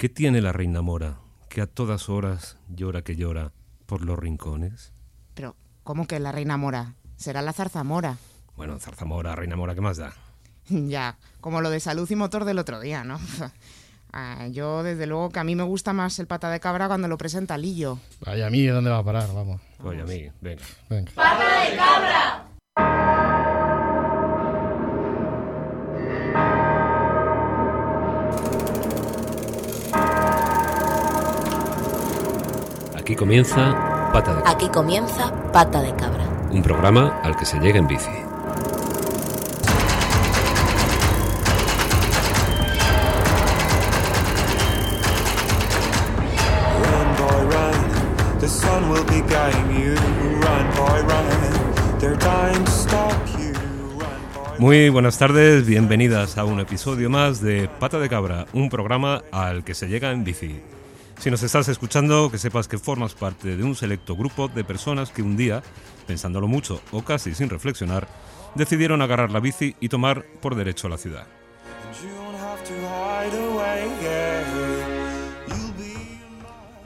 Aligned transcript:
¿Qué 0.00 0.08
tiene 0.08 0.40
la 0.40 0.50
reina 0.50 0.80
mora 0.80 1.18
que 1.50 1.60
a 1.60 1.66
todas 1.66 2.08
horas 2.08 2.56
llora 2.70 3.02
que 3.02 3.16
llora 3.16 3.52
por 3.84 4.02
los 4.02 4.18
rincones? 4.18 4.94
Pero, 5.34 5.56
¿cómo 5.84 6.06
que 6.06 6.18
la 6.18 6.32
reina 6.32 6.56
mora? 6.56 6.94
Será 7.16 7.42
la 7.42 7.52
zarzamora. 7.52 8.16
Bueno, 8.56 8.78
zarzamora, 8.78 9.36
reina 9.36 9.56
mora, 9.56 9.74
¿qué 9.74 9.82
más 9.82 9.98
da? 9.98 10.14
ya, 10.70 11.18
como 11.42 11.60
lo 11.60 11.68
de 11.68 11.80
salud 11.80 12.10
y 12.10 12.16
motor 12.16 12.46
del 12.46 12.58
otro 12.58 12.80
día, 12.80 13.04
¿no? 13.04 13.20
Ah, 14.12 14.48
yo, 14.48 14.82
desde 14.82 15.06
luego, 15.06 15.28
que 15.28 15.38
a 15.38 15.44
mí 15.44 15.54
me 15.54 15.62
gusta 15.62 15.92
más 15.92 16.18
el 16.18 16.26
pata 16.26 16.50
de 16.50 16.58
cabra 16.58 16.88
cuando 16.88 17.06
lo 17.06 17.16
presenta 17.16 17.56
Lillo. 17.56 18.00
Vaya, 18.26 18.48
a 18.48 18.50
mí, 18.50 18.66
¿dónde 18.66 18.90
va 18.90 18.98
a 18.98 19.04
parar? 19.04 19.28
Vamos. 19.32 19.60
Oye, 19.84 20.00
a 20.00 20.04
mí, 20.04 20.28
venga. 20.40 20.64
venga. 20.88 21.12
¡Pata 21.12 21.70
de 21.70 21.76
cabra! 21.76 22.39
Comienza 33.20 34.10
Pata 34.14 34.34
de 34.34 34.42
Cabra. 34.42 34.50
Aquí 34.50 34.68
comienza 34.70 35.30
Pata 35.52 35.82
de 35.82 35.94
Cabra. 35.94 36.24
Un 36.52 36.62
programa 36.62 37.20
al 37.22 37.36
que 37.36 37.44
se 37.44 37.58
llega 37.58 37.78
en 37.78 37.86
bici. 37.86 38.08
Run, 46.80 47.08
boy, 47.18 47.42
run. 47.52 48.40
The 48.40 48.48
sun 48.48 48.90
will 48.90 49.04
be 49.04 49.20
guiding 49.28 49.68
you. 49.78 49.94
Run, 50.40 50.66
boy, 50.74 51.02
run. 51.02 51.98
They're 51.98 52.16
dying 52.16 52.64
to 52.64 52.70
stop 52.70 53.12
you. 53.38 53.52
Run, 53.98 54.08
boy. 54.34 54.58
Muy 54.58 54.88
buenas 54.88 55.18
tardes, 55.18 55.66
bienvenidas 55.66 56.38
a 56.38 56.46
un 56.46 56.58
episodio 56.58 57.10
más 57.10 57.42
de 57.42 57.68
Pata 57.68 57.98
de 57.98 58.08
Cabra, 58.08 58.46
un 58.54 58.70
programa 58.70 59.24
al 59.30 59.62
que 59.62 59.74
se 59.74 59.88
llega 59.88 60.10
en 60.10 60.24
bici. 60.24 60.58
Si 61.20 61.30
nos 61.30 61.42
estás 61.42 61.68
escuchando, 61.68 62.30
que 62.30 62.38
sepas 62.38 62.66
que 62.66 62.78
formas 62.78 63.12
parte 63.12 63.54
de 63.54 63.62
un 63.62 63.76
selecto 63.76 64.16
grupo 64.16 64.48
de 64.48 64.64
personas 64.64 65.10
que 65.10 65.20
un 65.20 65.36
día, 65.36 65.62
pensándolo 66.06 66.48
mucho 66.48 66.80
o 66.92 67.02
casi 67.02 67.34
sin 67.34 67.50
reflexionar, 67.50 68.08
decidieron 68.54 69.02
agarrar 69.02 69.30
la 69.30 69.38
bici 69.38 69.76
y 69.80 69.90
tomar 69.90 70.24
por 70.40 70.54
derecho 70.54 70.88
la 70.88 70.96
ciudad. 70.96 71.26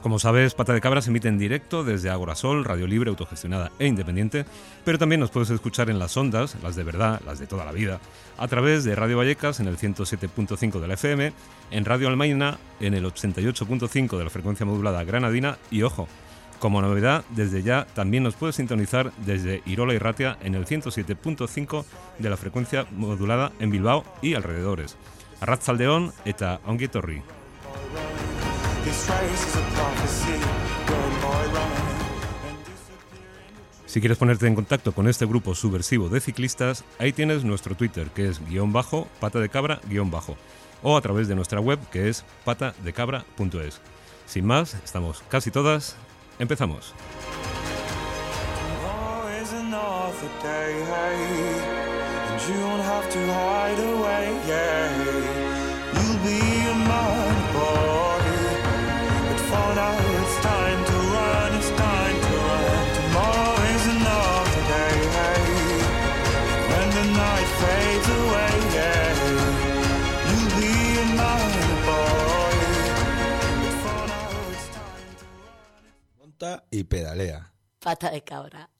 Como 0.04 0.18
sabes, 0.18 0.52
Pata 0.52 0.74
de 0.74 0.82
Cabra 0.82 1.00
se 1.00 1.08
emite 1.08 1.28
en 1.28 1.38
directo 1.38 1.82
desde 1.82 2.10
Agora 2.10 2.34
Sol, 2.34 2.66
radio 2.66 2.86
libre, 2.86 3.08
autogestionada 3.08 3.72
e 3.78 3.86
independiente, 3.86 4.44
pero 4.84 4.98
también 4.98 5.18
nos 5.18 5.30
puedes 5.30 5.48
escuchar 5.48 5.88
en 5.88 5.98
las 5.98 6.14
ondas, 6.18 6.58
las 6.62 6.76
de 6.76 6.84
verdad, 6.84 7.22
las 7.24 7.38
de 7.38 7.46
toda 7.46 7.64
la 7.64 7.72
vida, 7.72 8.00
a 8.36 8.46
través 8.46 8.84
de 8.84 8.94
Radio 8.94 9.16
Vallecas 9.16 9.60
en 9.60 9.66
el 9.66 9.78
107.5 9.78 10.78
de 10.78 10.88
la 10.88 10.92
FM, 10.92 11.32
en 11.70 11.84
Radio 11.86 12.08
Almaina 12.08 12.58
en 12.80 12.92
el 12.92 13.06
88.5 13.06 14.18
de 14.18 14.24
la 14.24 14.28
frecuencia 14.28 14.66
modulada 14.66 15.02
granadina 15.04 15.56
y 15.70 15.84
ojo, 15.84 16.06
como 16.58 16.82
novedad, 16.82 17.24
desde 17.30 17.62
ya 17.62 17.86
también 17.94 18.24
nos 18.24 18.34
puedes 18.34 18.56
sintonizar 18.56 19.10
desde 19.24 19.62
Irola 19.64 19.94
y 19.94 19.98
Ratia 19.98 20.36
en 20.42 20.54
el 20.54 20.66
107.5 20.66 21.82
de 22.18 22.28
la 22.28 22.36
frecuencia 22.36 22.86
modulada 22.90 23.52
en 23.58 23.70
Bilbao 23.70 24.04
y 24.20 24.34
alrededores. 24.34 24.98
Arratzaldeón 25.40 26.12
eta 26.26 26.60
ongi 26.66 26.88
Si 33.86 34.00
quieres 34.00 34.18
ponerte 34.18 34.46
en 34.46 34.54
contacto 34.56 34.92
con 34.92 35.08
este 35.08 35.24
grupo 35.24 35.54
subversivo 35.54 36.08
de 36.08 36.20
ciclistas, 36.20 36.84
ahí 36.98 37.12
tienes 37.12 37.44
nuestro 37.44 37.76
Twitter, 37.76 38.08
que 38.08 38.28
es 38.28 38.44
guion 38.48 38.72
bajo, 38.72 39.06
pata 39.20 39.38
de 39.38 39.48
cabra, 39.48 39.80
guion 39.88 40.10
bajo, 40.10 40.36
o 40.82 40.96
a 40.96 41.00
través 41.00 41.28
de 41.28 41.36
nuestra 41.36 41.60
web, 41.60 41.78
que 41.92 42.08
es 42.08 42.24
patadecabra.es. 42.44 43.80
Sin 44.26 44.46
más, 44.46 44.74
estamos 44.74 45.22
casi 45.28 45.50
todas. 45.50 45.96
Empezamos. 46.38 46.92
Y 76.70 76.84
pedalea. 76.84 77.52
Pata 77.78 78.10
de 78.10 78.22
Cabra. 78.22 78.70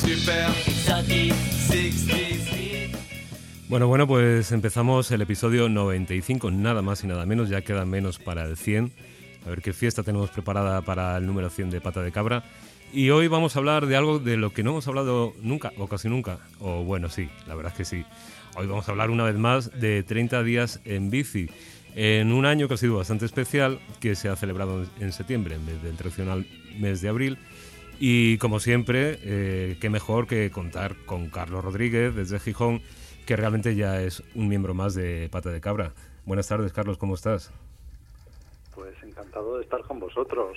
Super 0.00 0.46
Exotic 0.66 1.34
63. 1.34 2.90
Bueno, 3.68 3.88
bueno, 3.88 4.06
pues 4.06 4.52
empezamos 4.52 5.10
el 5.10 5.22
episodio 5.22 5.68
95, 5.68 6.50
nada 6.50 6.82
más 6.82 7.02
y 7.04 7.06
nada 7.06 7.26
menos, 7.26 7.48
ya 7.48 7.62
queda 7.62 7.84
menos 7.84 8.18
para 8.18 8.44
el 8.44 8.56
100. 8.56 8.92
A 9.44 9.50
ver 9.50 9.62
qué 9.62 9.72
fiesta 9.72 10.02
tenemos 10.02 10.30
preparada 10.30 10.82
para 10.82 11.16
el 11.16 11.26
número 11.26 11.50
100 11.50 11.70
de 11.70 11.80
Pata 11.80 12.02
de 12.02 12.10
Cabra. 12.10 12.44
Y 12.96 13.10
hoy 13.10 13.28
vamos 13.28 13.54
a 13.54 13.58
hablar 13.58 13.84
de 13.84 13.94
algo 13.94 14.18
de 14.18 14.38
lo 14.38 14.54
que 14.54 14.62
no 14.62 14.70
hemos 14.70 14.88
hablado 14.88 15.34
nunca, 15.42 15.70
o 15.76 15.86
casi 15.86 16.08
nunca. 16.08 16.38
O 16.60 16.82
bueno, 16.82 17.10
sí, 17.10 17.28
la 17.46 17.54
verdad 17.54 17.72
es 17.72 17.76
que 17.76 17.84
sí. 17.84 18.06
Hoy 18.56 18.66
vamos 18.66 18.88
a 18.88 18.92
hablar 18.92 19.10
una 19.10 19.24
vez 19.24 19.36
más 19.36 19.70
de 19.78 20.02
30 20.02 20.42
días 20.42 20.80
en 20.86 21.10
bici. 21.10 21.50
En 21.94 22.32
un 22.32 22.46
año 22.46 22.68
que 22.68 22.72
ha 22.72 22.76
sido 22.78 22.96
bastante 22.96 23.26
especial, 23.26 23.80
que 24.00 24.14
se 24.14 24.30
ha 24.30 24.36
celebrado 24.36 24.86
en 24.98 25.12
septiembre 25.12 25.56
en 25.56 25.66
vez 25.66 25.82
del 25.82 25.94
tradicional 25.98 26.46
mes 26.78 27.02
de 27.02 27.10
abril. 27.10 27.36
Y 28.00 28.38
como 28.38 28.60
siempre, 28.60 29.18
eh, 29.24 29.76
qué 29.78 29.90
mejor 29.90 30.26
que 30.26 30.50
contar 30.50 30.96
con 31.04 31.28
Carlos 31.28 31.62
Rodríguez 31.62 32.14
desde 32.14 32.40
Gijón, 32.40 32.80
que 33.26 33.36
realmente 33.36 33.74
ya 33.74 34.00
es 34.00 34.22
un 34.34 34.48
miembro 34.48 34.72
más 34.72 34.94
de 34.94 35.28
Pata 35.30 35.50
de 35.50 35.60
Cabra. 35.60 35.92
Buenas 36.24 36.48
tardes, 36.48 36.72
Carlos, 36.72 36.96
¿cómo 36.96 37.14
estás? 37.14 37.52
Pues 38.74 38.96
encantado 39.02 39.58
de 39.58 39.64
estar 39.64 39.82
con 39.82 40.00
vosotros. 40.00 40.56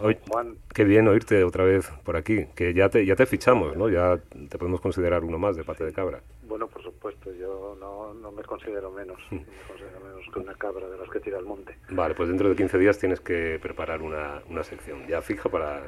Juan, 0.00 0.56
qué 0.74 0.84
bien 0.84 1.06
oírte 1.08 1.44
otra 1.44 1.64
vez 1.64 1.90
por 2.04 2.16
aquí, 2.16 2.46
que 2.54 2.72
ya 2.72 2.88
te, 2.88 3.04
ya 3.04 3.16
te 3.16 3.26
fichamos, 3.26 3.76
¿no? 3.76 3.88
Ya 3.88 4.18
te 4.48 4.58
podemos 4.58 4.80
considerar 4.80 5.24
uno 5.24 5.38
más 5.38 5.56
de 5.56 5.64
Pata 5.64 5.84
de 5.84 5.92
Cabra. 5.92 6.20
bueno, 6.44 6.66
por 6.68 6.82
supuesto, 6.82 7.30
yo 7.34 7.76
no, 7.78 8.14
no 8.14 8.32
me 8.32 8.42
considero 8.42 8.90
menos, 8.90 9.18
no 9.30 9.38
me 9.38 9.44
considero 9.68 10.00
menos 10.00 10.26
que 10.32 10.38
una 10.38 10.54
cabra 10.54 10.88
de 10.88 10.96
las 10.96 11.08
que 11.10 11.20
tira 11.20 11.38
al 11.38 11.44
monte. 11.44 11.76
Vale, 11.90 12.14
pues 12.14 12.28
dentro 12.28 12.48
de 12.48 12.56
15 12.56 12.78
días 12.78 12.98
tienes 12.98 13.20
que 13.20 13.58
preparar 13.60 14.00
una, 14.00 14.42
una 14.48 14.64
sección 14.64 15.06
ya 15.06 15.20
fija 15.20 15.48
para, 15.48 15.82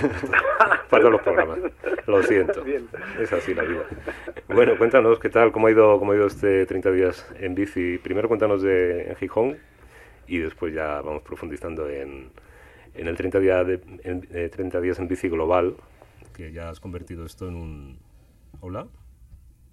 para 0.90 1.02
todos 1.02 1.12
los 1.12 1.22
programas. 1.22 1.58
Lo 2.06 2.22
siento, 2.22 2.62
Bien. 2.62 2.88
es 3.20 3.32
así 3.32 3.54
la 3.54 3.62
vida. 3.62 3.84
Bueno, 4.48 4.76
cuéntanos 4.76 5.18
qué 5.18 5.28
tal, 5.28 5.52
cómo 5.52 5.68
ha 5.68 5.70
ido, 5.70 5.98
cómo 5.98 6.12
ha 6.12 6.16
ido 6.16 6.26
este 6.26 6.66
30 6.66 6.90
días 6.90 7.26
en 7.38 7.54
bici. 7.54 7.98
Primero 7.98 8.28
cuéntanos 8.28 8.62
de 8.62 9.08
en 9.08 9.16
Gijón 9.16 9.58
y 10.26 10.38
después 10.38 10.74
ya 10.74 11.00
vamos 11.02 11.22
profundizando 11.22 11.88
en, 11.88 12.30
en 12.94 13.08
el 13.08 13.16
30, 13.16 13.40
día 13.40 13.64
de, 13.64 13.80
en, 14.04 14.26
eh, 14.32 14.48
30 14.48 14.80
días 14.80 14.98
en 14.98 15.08
bici 15.08 15.28
global, 15.28 15.76
que 16.34 16.52
ya 16.52 16.68
has 16.70 16.80
convertido 16.80 17.24
esto 17.24 17.48
en 17.48 17.54
un... 17.56 17.98
¿Hola? 18.60 18.86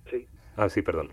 Sí, 0.09 0.27
Ah, 0.57 0.67
sí, 0.69 0.81
perdón. 0.81 1.09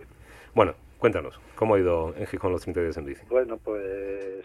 Bueno, 0.54 0.74
cuéntanos, 0.98 1.40
¿cómo 1.54 1.74
ha 1.74 1.78
ido 1.78 2.14
en 2.16 2.26
Gijón 2.26 2.52
los 2.52 2.62
30 2.62 2.80
días 2.80 2.96
en 2.96 3.04
bici? 3.04 3.22
bueno, 3.28 3.56
pues 3.58 4.44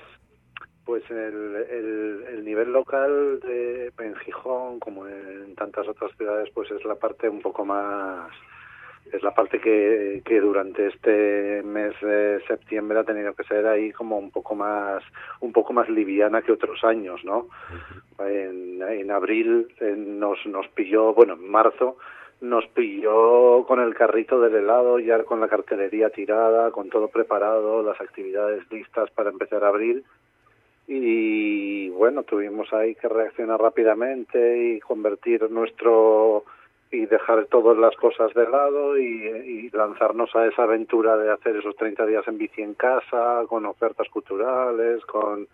pues 0.85 1.01
el, 1.09 1.55
el, 1.69 2.25
el 2.33 2.43
nivel 2.45 2.73
local 2.73 3.39
de, 3.39 3.91
en 3.99 4.15
Gijón, 4.17 4.79
como 4.81 5.07
en 5.07 5.55
tantas 5.55 5.87
otras 5.87 6.11
ciudades, 6.17 6.49
pues 6.53 6.69
es 6.71 6.83
la 6.83 6.95
parte 6.95 7.29
un 7.29 7.41
poco 7.41 7.63
más 7.63 8.29
es 9.11 9.21
la 9.21 9.33
parte 9.33 9.59
que, 9.59 10.21
que 10.25 10.39
durante 10.39 10.87
este 10.87 11.61
mes 11.63 11.93
de 12.01 12.41
septiembre 12.47 12.99
ha 12.99 13.03
tenido 13.03 13.33
que 13.33 13.43
ser 13.43 13.67
ahí 13.67 13.91
como 13.91 14.17
un 14.17 14.31
poco 14.31 14.55
más 14.55 15.03
un 15.39 15.51
poco 15.51 15.73
más 15.73 15.89
liviana 15.89 16.41
que 16.41 16.51
otros 16.51 16.83
años 16.83 17.23
no 17.23 17.47
en, 18.19 18.81
en 18.81 19.11
abril 19.11 19.67
nos 19.97 20.45
nos 20.45 20.67
pilló 20.69 21.13
bueno 21.13 21.33
en 21.33 21.49
marzo 21.49 21.97
nos 22.43 22.67
pilló 22.67 23.65
con 23.65 23.79
el 23.79 23.95
carrito 23.95 24.41
del 24.41 24.55
helado 24.55 24.99
ya 24.99 25.23
con 25.23 25.39
la 25.39 25.47
cartelería 25.47 26.09
tirada 26.09 26.71
con 26.71 26.89
todo 26.89 27.07
preparado 27.07 27.81
las 27.83 27.99
actividades 28.01 28.69
listas 28.69 29.09
para 29.11 29.29
empezar 29.29 29.63
abril. 29.63 30.03
Y 30.85 31.87
bueno 31.89 32.23
tuvimos 32.23 32.71
ahí 32.73 32.95
que 32.95 33.07
reaccionar 33.07 33.61
rápidamente 33.61 34.75
y 34.75 34.79
convertir 34.81 35.49
nuestro 35.49 36.43
y 36.93 37.07
dejar 37.07 37.45
todas 37.45 37.75
las 37.77 37.95
cosas 37.95 38.33
de 38.35 38.47
lado 38.47 38.97
y, 38.97 39.69
lanzarnos 39.73 40.33
a 40.35 40.45
esa 40.45 40.63
aventura 40.63 41.17
de 41.17 41.31
hacer 41.31 41.55
esos 41.55 41.75
30 41.75 42.05
días 42.05 42.27
en 42.27 42.37
bici 42.37 42.61
en 42.61 42.75
casa, 42.75 43.41
con 43.49 43.65
ofertas 43.65 44.07
culturales, 44.09 45.03
con, 45.05 45.47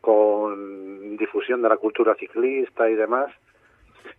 con 0.00 1.16
difusión 1.16 1.62
de 1.62 1.68
la 1.68 1.76
cultura 1.76 2.14
ciclista 2.14 2.88
y 2.88 2.94
demás. 2.94 3.32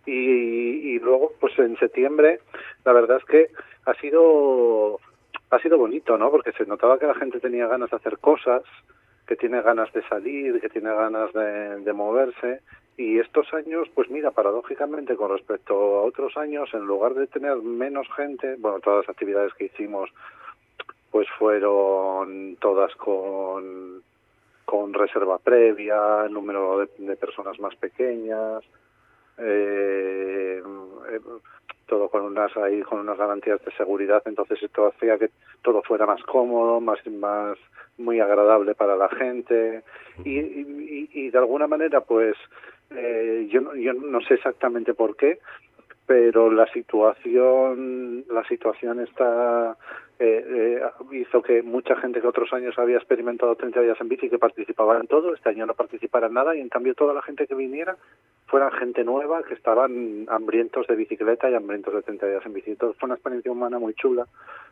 Y, 0.04 0.12
y 0.12 0.98
luego, 0.98 1.32
pues 1.40 1.58
en 1.58 1.78
septiembre, 1.78 2.40
la 2.84 2.92
verdad 2.92 3.16
es 3.16 3.24
que 3.24 3.48
ha 3.86 3.94
sido 3.94 5.00
ha 5.50 5.58
sido 5.60 5.78
bonito, 5.78 6.18
¿no? 6.18 6.30
Porque 6.30 6.52
se 6.52 6.66
notaba 6.66 6.98
que 6.98 7.06
la 7.06 7.14
gente 7.14 7.40
tenía 7.40 7.66
ganas 7.66 7.90
de 7.90 7.96
hacer 7.96 8.18
cosas, 8.18 8.62
que 9.26 9.36
tiene 9.36 9.62
ganas 9.62 9.90
de 9.94 10.02
salir, 10.08 10.60
que 10.60 10.68
tiene 10.68 10.94
ganas 10.94 11.32
de, 11.32 11.80
de 11.80 11.92
moverse. 11.94 12.60
Y 12.98 13.20
estos 13.20 13.54
años, 13.54 13.88
pues 13.94 14.10
mira, 14.10 14.32
paradójicamente 14.32 15.14
con 15.14 15.30
respecto 15.30 15.72
a 15.72 16.02
otros 16.02 16.36
años, 16.36 16.68
en 16.74 16.84
lugar 16.84 17.14
de 17.14 17.28
tener 17.28 17.56
menos 17.58 18.08
gente, 18.16 18.56
bueno, 18.58 18.80
todas 18.80 19.06
las 19.06 19.08
actividades 19.08 19.54
que 19.54 19.66
hicimos, 19.66 20.10
pues 21.12 21.28
fueron 21.38 22.56
todas 22.60 22.94
con 22.96 24.02
con 24.64 24.92
reserva 24.92 25.38
previa, 25.38 26.28
número 26.28 26.80
de, 26.80 26.88
de 26.98 27.16
personas 27.16 27.58
más 27.58 27.74
pequeñas, 27.76 28.62
eh, 29.38 30.60
eh, 31.10 31.20
todo 31.86 32.10
con 32.10 32.22
unas 32.22 32.54
ahí 32.56 32.82
con 32.82 32.98
unas 32.98 33.16
garantías 33.16 33.64
de 33.64 33.72
seguridad. 33.76 34.22
Entonces 34.26 34.62
esto 34.62 34.88
hacía 34.88 35.16
que 35.18 35.30
todo 35.62 35.82
fuera 35.82 36.04
más 36.04 36.22
cómodo 36.24 36.80
más 36.80 36.98
más 37.06 37.56
muy 37.96 38.20
agradable 38.20 38.74
para 38.74 38.96
la 38.96 39.08
gente. 39.08 39.84
Y, 40.24 40.38
y, 40.38 41.08
y 41.12 41.30
de 41.30 41.38
alguna 41.38 41.66
manera 41.68 42.00
pues 42.02 42.36
eh, 42.90 43.48
yo 43.50 43.74
yo 43.74 43.92
no 43.92 44.20
sé 44.22 44.34
exactamente 44.34 44.94
por 44.94 45.16
qué 45.16 45.38
pero 46.06 46.50
la 46.50 46.66
situación 46.72 48.24
la 48.30 48.42
situación 48.48 49.00
está 49.00 49.76
eh, 50.20 50.80
eh, 50.80 50.82
hizo 51.12 51.42
que 51.42 51.62
mucha 51.62 51.94
gente 51.94 52.20
que 52.20 52.26
otros 52.26 52.52
años 52.52 52.76
había 52.76 52.96
experimentado 52.96 53.54
30 53.54 53.80
días 53.82 54.00
en 54.00 54.08
bici 54.08 54.28
que 54.28 54.38
participaba 54.38 54.98
en 54.98 55.06
todo, 55.06 55.32
este 55.32 55.50
año 55.50 55.64
no 55.64 55.74
participara 55.74 56.26
en 56.26 56.34
nada 56.34 56.56
y 56.56 56.60
en 56.60 56.68
cambio 56.68 56.96
toda 56.96 57.14
la 57.14 57.22
gente 57.22 57.46
que 57.46 57.54
viniera 57.54 57.96
fueran 58.46 58.72
gente 58.72 59.04
nueva 59.04 59.44
que 59.44 59.54
estaban 59.54 60.26
hambrientos 60.28 60.88
de 60.88 60.96
bicicleta 60.96 61.48
y 61.48 61.54
hambrientos 61.54 61.94
de 61.94 62.02
30 62.02 62.26
días 62.26 62.46
en 62.46 62.52
bici. 62.52 62.70
Entonces 62.72 62.98
fue 62.98 63.06
una 63.06 63.14
experiencia 63.14 63.52
humana 63.52 63.78
muy 63.78 63.94
chula 63.94 64.26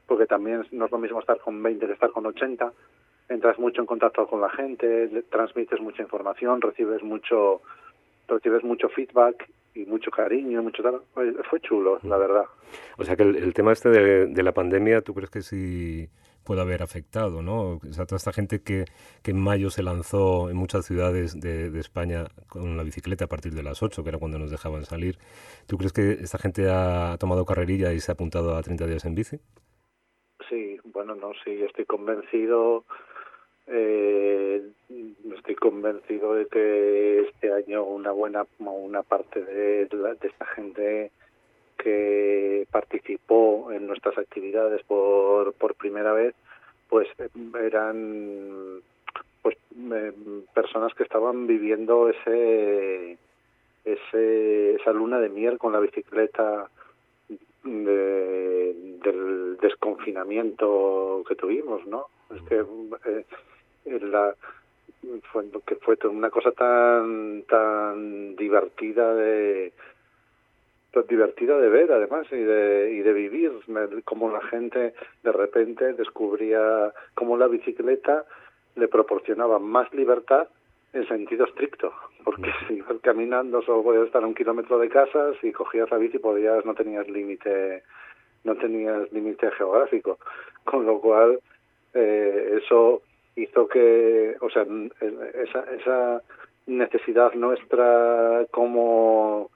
porque 0.08 0.26
también 0.26 0.66
no 0.72 0.86
es 0.86 0.90
lo 0.90 0.98
mismo 0.98 1.20
estar 1.20 1.38
con 1.38 1.62
20 1.62 1.86
que 1.86 1.92
estar 1.92 2.10
con 2.10 2.26
80. 2.26 2.72
Entras 3.28 3.58
mucho 3.58 3.80
en 3.80 3.86
contacto 3.86 4.26
con 4.26 4.40
la 4.40 4.50
gente, 4.50 5.08
transmites 5.30 5.80
mucha 5.80 6.02
información, 6.02 6.60
recibes 6.60 7.04
mucho 7.04 7.60
recibes 8.28 8.64
mucho 8.64 8.88
feedback 8.88 9.49
y 9.75 9.84
mucho 9.84 10.11
cariño, 10.11 10.62
mucho 10.62 10.82
tal. 10.82 11.02
Fue 11.50 11.61
chulo, 11.61 11.99
la 12.02 12.17
verdad. 12.17 12.46
O 12.99 13.05
sea 13.05 13.17
que 13.17 13.23
el, 13.23 13.37
el 13.37 13.55
tema 13.55 13.73
este 13.73 13.90
de, 13.90 14.26
de, 14.26 14.43
la 14.43 14.52
pandemia, 14.52 15.02
¿tú 15.02 15.14
crees 15.14 15.31
que 15.31 15.43
sí 15.43 16.08
puede 16.44 16.61
haber 16.61 16.82
afectado, 16.82 17.43
¿no? 17.43 17.73
O 17.76 17.93
sea, 17.93 18.06
toda 18.06 18.17
esta 18.17 18.32
gente 18.32 18.62
que, 18.62 18.84
que 19.23 19.32
en 19.32 19.40
mayo 19.40 19.69
se 19.69 19.82
lanzó 19.82 20.49
en 20.49 20.56
muchas 20.56 20.87
ciudades 20.87 21.38
de, 21.38 21.70
de, 21.70 21.81
España 21.81 22.26
con 22.49 22.76
la 22.76 22.84
bicicleta 22.84 23.25
a 23.25 23.28
partir 23.28 23.52
de 23.52 23.64
las 23.64 23.82
8, 23.82 24.02
que 24.02 24.08
era 24.08 24.19
cuando 24.19 24.38
nos 24.38 24.50
dejaban 24.50 24.84
salir. 24.84 25.19
¿Tú 25.67 25.76
crees 25.76 25.93
que 25.93 26.12
esta 26.12 26.38
gente 26.38 26.70
ha 26.70 27.17
tomado 27.19 27.44
carrerilla 27.44 27.93
y 27.93 28.00
se 28.00 28.12
ha 28.12 28.14
apuntado 28.14 28.56
a 28.56 28.62
30 28.62 28.87
días 28.87 29.05
en 29.05 29.14
bici? 29.17 29.40
Sí, 30.49 30.78
bueno, 30.84 31.17
no, 31.17 31.32
sí, 31.44 31.50
estoy 31.62 31.84
convencido 31.84 32.84
eh, 33.67 34.62
estoy 34.88 35.55
convencido 35.56 36.35
de 36.35 36.47
que 36.47 37.21
este 37.29 37.53
año 37.53 37.83
una 37.85 38.12
buena 38.12 38.47
una 38.59 39.03
parte 39.03 39.43
de, 39.44 39.87
de 39.87 40.17
esta 40.23 40.47
gente 40.47 41.11
que 41.77 42.67
participó 42.71 43.71
en 43.73 43.87
nuestras 43.87 44.17
actividades 44.19 44.83
por, 44.85 45.53
por 45.55 45.75
primera 45.75 46.12
vez 46.12 46.35
pues 46.88 47.09
eran 47.61 48.81
pues 49.43 49.56
eh, 49.93 50.12
personas 50.55 50.94
que 50.94 51.03
estaban 51.03 51.47
viviendo 51.47 52.09
ese 52.09 53.19
ese 53.85 54.75
esa 54.77 54.93
luna 54.93 55.19
de 55.21 55.29
miel 55.29 55.59
con 55.59 55.73
la 55.73 55.81
bicicleta 55.81 56.71
de, 57.65 58.75
del 59.03 59.56
desconfinamiento 59.61 61.25
que 61.29 61.35
tuvimos 61.35 61.85
no 61.87 62.06
es 62.35 62.43
que 62.43 62.65
eh, 63.11 63.25
la 64.00 64.35
fue 65.32 65.44
que 65.66 65.76
fue 65.76 65.96
una 66.08 66.31
cosa 66.31 66.52
tan 66.52 67.43
tan 67.48 68.37
divertida 68.37 69.14
de 69.14 69.72
tan 70.93 71.06
divertida 71.06 71.58
de 71.58 71.69
ver 71.69 71.93
además 71.93 72.26
y 72.31 72.37
de 72.37 72.93
y 72.93 73.00
de 73.00 73.12
vivir 73.12 73.52
como 74.04 74.31
la 74.31 74.40
gente 74.43 74.94
de 75.22 75.32
repente 75.32 75.93
descubría 75.93 76.93
cómo 77.14 77.37
la 77.37 77.46
bicicleta 77.46 78.25
le 78.75 78.88
proporcionaba 78.88 79.58
más 79.58 79.93
libertad 79.93 80.48
en 80.93 81.06
sentido 81.06 81.46
estricto 81.46 81.92
porque 82.25 82.50
si 82.69 82.75
ibas 82.75 82.99
caminando 83.02 83.62
solo 83.62 83.82
podías 83.82 84.06
estar 84.06 84.22
a 84.22 84.26
un 84.26 84.34
kilómetro 84.34 84.78
de 84.78 84.88
casa 84.88 85.32
si 85.40 85.52
cogías 85.52 85.90
la 85.90 85.99
bici 85.99 86.19
podías 86.19 86.64
no 86.64 86.75
tenías 86.75 87.08
límite 87.08 87.82
no 88.44 88.56
tenías 88.56 89.12
límite 89.12 89.50
geográfico 89.52 90.19
con 90.64 90.87
lo 90.87 91.00
cual 91.00 91.40
eh, 91.94 92.60
eso 92.62 93.02
hizo 93.37 93.69
que, 93.69 94.37
o 94.41 94.50
sea, 94.50 94.67
esa, 95.43 95.65
esa 95.75 96.23
necesidad 96.67 97.35
nuestra 97.35 98.47
como, 98.50 99.50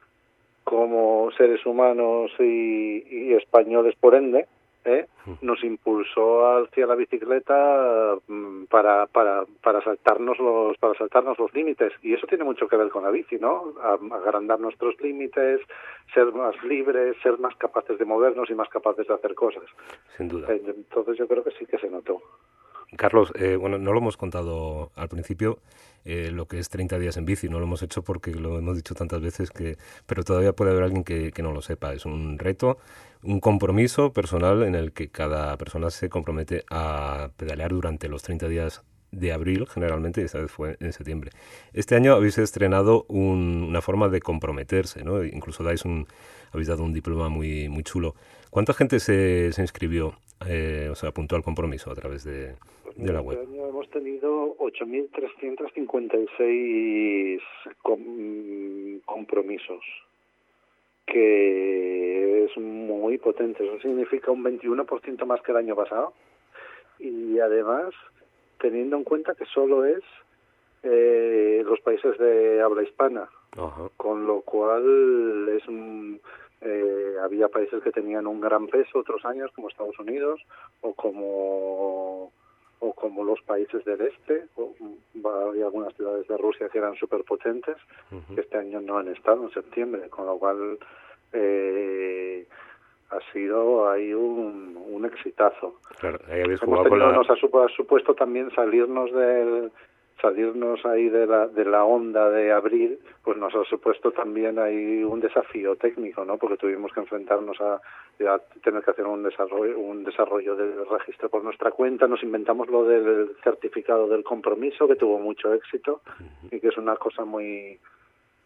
como 0.65 1.31
seres 1.37 1.65
humanos 1.67 2.31
y, 2.39 3.05
y 3.11 3.35
españoles 3.35 3.95
por 3.99 4.15
ende, 4.15 4.47
¿eh? 4.85 5.07
nos 5.43 5.63
impulsó 5.63 6.59
hacia 6.59 6.87
la 6.87 6.95
bicicleta 6.95 8.17
mm, 8.27 8.65
para, 8.65 9.07
para, 9.07 9.45
para 9.63 9.83
saltarnos 9.83 10.39
los 10.39 10.77
para 10.79 10.95
saltarnos 10.95 11.39
los 11.39 11.53
límites. 11.55 11.93
Y 12.03 12.15
eso 12.15 12.27
tiene 12.27 12.45
mucho 12.45 12.69
que 12.69 12.77
ver 12.77 12.89
con 12.89 13.05
la 13.05 13.11
bici 13.11 13.37
no 13.37 13.75
agrandar 13.81 14.61
nuestros 14.61 14.99
límites 15.01 15.61
ser 16.15 16.33
más 16.33 16.55
libres 16.65 17.17
ser 17.23 17.39
más 17.39 17.55
capaces 17.57 17.99
de 17.99 18.05
movernos 18.05 18.51
y 18.51 18.55
más 18.55 18.69
capaces 18.69 19.07
de 19.07 19.15
hacer 19.15 19.35
cosas. 19.35 19.65
Sin 20.17 20.29
duda. 20.29 20.49
Entonces 20.53 21.19
yo 21.19 21.29
creo 21.29 21.45
que 21.45 21.53
sí 21.53 21.67
que 21.67 21.79
se 21.79 21.91
notó 21.91 22.21
Carlos, 22.97 23.33
eh, 23.37 23.57
bueno, 23.57 23.79
no 23.79 23.93
lo 23.93 23.99
hemos 23.99 24.17
contado 24.17 24.91
al 24.97 25.09
principio, 25.09 25.59
eh, 26.05 26.31
lo 26.33 26.47
que 26.47 26.59
es 26.59 26.69
30 26.71 26.99
días 26.99 27.17
en 27.17 27.25
bici, 27.25 27.49
no 27.49 27.59
lo 27.59 27.67
hemos 27.67 27.83
hecho 27.83 28.03
porque 28.03 28.33
lo 28.33 28.59
hemos 28.59 28.77
dicho 28.77 28.95
tantas 28.95 29.21
veces 29.21 29.51
que, 29.51 29.77
pero 30.07 30.25
todavía 30.25 30.53
puede 30.55 30.71
haber 30.73 30.85
alguien 30.85 31.05
que, 31.05 31.33
no 31.43 31.53
lo 31.53 31.63
sepa. 31.63 31.93
Es 31.93 32.05
un 32.07 32.39
reto, 32.39 32.79
un 33.23 33.41
compromiso 33.41 34.13
personal 34.13 34.63
en 34.63 34.75
el 34.75 34.93
que 34.93 35.09
cada 35.09 35.57
persona 35.57 35.91
se 35.91 36.09
compromete 36.09 36.65
a 36.71 37.31
pedalear 37.37 37.71
durante 37.71 38.09
los 38.09 38.23
30 38.23 38.49
días 38.49 38.83
de 39.13 39.33
abril, 39.33 39.67
generalmente, 39.69 40.21
y 40.21 40.25
esta 40.25 40.39
vez 40.39 40.51
fue 40.51 40.77
en 40.81 40.93
septiembre. 40.93 41.31
Este 41.73 41.97
año 41.97 42.15
habéis 42.15 42.39
estrenado 42.39 43.05
un, 43.09 43.67
una 43.69 43.83
forma 43.83 44.09
de 44.09 44.21
comprometerse, 44.21 45.05
¿no? 45.05 45.25
Incluso 45.25 45.65
dais 45.65 45.85
un, 45.85 46.07
habéis 46.53 46.69
dado 46.69 46.85
un 46.85 46.93
diploma 46.93 47.29
muy, 47.29 47.69
muy 47.69 47.83
chulo. 47.83 48.15
¿Cuánta 48.51 48.73
gente 48.73 49.01
se, 49.01 49.53
se 49.53 49.63
inscribió, 49.63 50.15
eh, 50.47 50.89
o 50.91 50.95
sea, 50.95 51.11
apuntó 51.11 51.37
al 51.37 51.43
compromiso 51.43 51.91
a 51.91 51.95
través 51.95 52.25
de, 52.25 52.55
de 52.97 53.13
la 53.13 53.21
web? 53.21 53.39
Este 53.41 53.53
año 53.53 53.67
hemos 53.67 53.91
tenido 53.91 54.57
8.356 54.59 57.41
com 57.83 58.01
compromisos, 59.05 59.85
que 61.07 62.45
es 62.45 62.57
muy 62.57 63.19
potente. 63.19 63.67
Eso 63.67 63.79
significa 63.81 64.31
un 64.31 64.43
21% 64.45 65.27
más 65.27 65.43
que 65.43 65.51
el 65.53 65.59
año 65.59 65.77
pasado. 65.77 66.15
Y 66.99 67.39
además, 67.39 67.93
teniendo 68.61 68.97
en 68.97 69.05
cuenta 69.05 69.35
que 69.35 69.45
solo 69.47 69.85
es 69.85 70.03
eh, 70.83 71.63
los 71.65 71.81
países 71.81 72.17
de 72.19 72.61
habla 72.63 72.83
hispana, 72.83 73.29
Ajá. 73.53 73.91
con 73.97 74.27
lo 74.27 74.41
cual 74.43 75.49
es 75.51 75.67
un, 75.69 76.21
eh, 76.63 77.15
había 77.23 77.49
países 77.49 77.83
que 77.83 77.91
tenían 77.91 78.27
un 78.27 78.41
gran 78.41 78.67
peso 78.67 78.99
otros 78.99 79.25
años 79.25 79.51
como 79.55 79.69
Estados 79.69 79.99
Unidos 79.99 80.41
o 80.83 80.95
como 80.95 82.33
o 82.83 82.95
como 82.95 83.25
los 83.25 83.41
países 83.43 83.85
del 83.85 84.01
este 84.03 84.47
o, 84.57 84.75
había 85.49 85.67
algunas 85.67 85.95
ciudades 85.95 86.27
de 86.29 86.37
Rusia 86.37 86.69
que 86.69 86.79
eran 86.79 86.95
superpotentes 86.97 87.77
uh 88.11 88.17
-huh. 88.17 88.35
que 88.35 88.41
este 88.43 88.59
año 88.59 88.81
no 88.81 88.99
han 88.99 89.09
estado 89.09 89.43
en 89.45 89.51
septiembre 89.53 90.09
con 90.09 90.27
lo 90.27 90.39
cual 90.39 90.79
eh, 91.33 92.47
ha 93.11 93.33
sido 93.33 93.91
ahí 93.91 94.13
un, 94.15 94.79
un 94.91 95.05
exitazo 95.05 95.77
claro, 95.99 96.19
ahí 96.29 96.43
habéis 96.43 96.63
Hemos 96.63 96.89
con 96.89 96.99
la... 96.99 97.13
nos 97.13 97.29
ha 97.31 97.37
supuesto 97.37 98.15
también 98.15 98.51
salirnos 98.55 99.13
del 99.13 99.73
salirnos 100.21 100.85
ahí 100.87 101.09
de 101.09 101.27
la, 101.27 101.47
de 101.47 101.65
la 101.65 101.85
onda 101.85 102.31
de 102.31 102.53
abril, 102.53 102.99
pues 103.23 103.37
nos 103.37 103.55
ha 103.55 103.65
supuesto 103.65 104.13
también 104.13 104.59
ahí 104.59 105.03
un 105.03 105.21
desafío 105.21 105.77
técnico, 105.77 106.25
¿no? 106.25 106.37
Porque 106.39 106.57
tuvimos 106.57 106.93
que 106.93 107.01
enfrentarnos 107.01 107.61
a, 107.61 107.75
a 107.75 108.39
tener 108.63 108.83
que 108.83 108.91
hacer 108.91 109.07
un 109.07 109.23
desarrollo, 109.23 109.79
un 109.79 110.05
desarrollo 110.05 110.57
del 110.57 110.87
registro 110.89 111.29
por 111.29 111.45
nuestra 111.45 111.71
cuenta. 111.71 112.07
Nos 112.07 112.23
inventamos 112.23 112.69
lo 112.69 112.85
del 112.85 113.37
certificado 113.43 114.09
del 114.09 114.25
compromiso, 114.25 114.87
que 114.87 114.97
tuvo 114.97 115.19
mucho 115.19 115.53
éxito 115.55 116.01
y 116.51 116.61
que 116.61 116.69
es 116.69 116.77
una 116.77 116.97
cosa 116.97 117.25
muy 117.25 117.79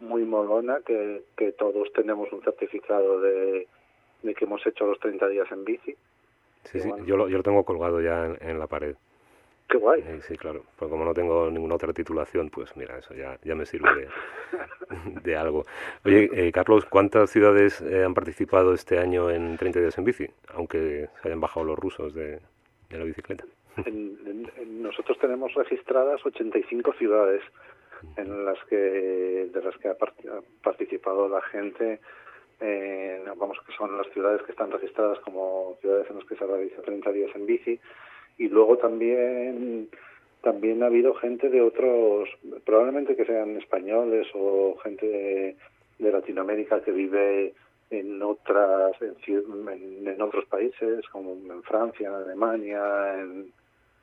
muy 0.00 0.24
molona, 0.24 0.80
que, 0.84 1.22
que 1.36 1.52
todos 1.52 1.92
tenemos 1.92 2.30
un 2.32 2.42
certificado 2.42 3.20
de, 3.20 3.66
de 4.22 4.34
que 4.34 4.44
hemos 4.44 4.66
hecho 4.66 4.86
los 4.86 4.98
30 5.00 5.28
días 5.28 5.50
en 5.50 5.64
bici. 5.64 5.94
Sí, 6.64 6.80
sí, 6.80 6.88
bueno. 6.88 7.04
yo, 7.04 7.16
lo, 7.16 7.28
yo 7.28 7.38
lo 7.38 7.42
tengo 7.42 7.64
colgado 7.64 8.00
ya 8.00 8.26
en, 8.26 8.38
en 8.40 8.58
la 8.58 8.66
pared. 8.66 8.96
Qué 9.68 9.78
guay. 9.78 10.02
Sí, 10.22 10.36
claro. 10.36 10.62
Pues 10.76 10.90
como 10.90 11.04
no 11.04 11.14
tengo 11.14 11.50
ninguna 11.50 11.74
otra 11.76 11.92
titulación, 11.92 12.50
pues 12.50 12.76
mira, 12.76 12.98
eso 12.98 13.14
ya, 13.14 13.38
ya 13.42 13.54
me 13.54 13.64
sirve 13.66 13.88
de, 13.94 14.08
de 15.22 15.36
algo. 15.36 15.64
Oye, 16.04 16.28
eh, 16.32 16.52
Carlos, 16.52 16.84
¿cuántas 16.84 17.30
ciudades 17.30 17.80
eh, 17.80 18.04
han 18.04 18.14
participado 18.14 18.74
este 18.74 18.98
año 18.98 19.30
en 19.30 19.56
30 19.56 19.80
días 19.80 19.98
en 19.98 20.04
bici? 20.04 20.26
Aunque 20.54 21.08
se 21.22 21.28
hayan 21.28 21.40
bajado 21.40 21.64
los 21.66 21.78
rusos 21.78 22.14
de, 22.14 22.40
de 22.90 22.98
la 22.98 23.04
bicicleta. 23.04 23.44
En- 23.86 24.18
en- 24.26 24.50
en- 24.56 24.82
nosotros 24.82 25.18
tenemos 25.18 25.52
registradas 25.54 26.24
85 26.24 26.92
ciudades 26.94 27.42
en 28.16 28.44
las 28.44 28.58
que 28.66 28.76
de 28.76 29.62
las 29.62 29.76
que 29.78 29.88
ha, 29.88 29.96
part- 29.98 30.28
ha 30.28 30.40
participado 30.62 31.26
la 31.28 31.40
gente 31.40 32.00
eh, 32.60 33.24
vamos 33.36 33.58
que 33.66 33.72
son 33.72 33.96
las 33.96 34.06
ciudades 34.12 34.42
que 34.42 34.52
están 34.52 34.70
registradas 34.70 35.18
como 35.20 35.76
ciudades 35.80 36.08
en 36.10 36.16
las 36.16 36.24
que 36.26 36.36
se 36.36 36.46
realiza 36.46 36.82
30 36.82 37.10
días 37.12 37.30
en 37.34 37.46
bici 37.46 37.80
y 38.38 38.48
luego 38.48 38.76
también 38.78 39.88
también 40.42 40.82
ha 40.82 40.86
habido 40.86 41.14
gente 41.14 41.48
de 41.48 41.62
otros 41.62 42.28
probablemente 42.64 43.16
que 43.16 43.24
sean 43.24 43.56
españoles 43.56 44.26
o 44.34 44.76
gente 44.82 45.56
de, 45.98 46.12
Latinoamérica 46.12 46.82
que 46.82 46.92
vive 46.92 47.54
en 47.90 48.22
otras 48.22 48.92
en, 49.00 50.22
otros 50.22 50.44
países 50.46 51.08
como 51.08 51.32
en 51.32 51.62
Francia, 51.62 52.08
en 52.08 52.14
Alemania, 52.14 53.20
en, 53.20 53.52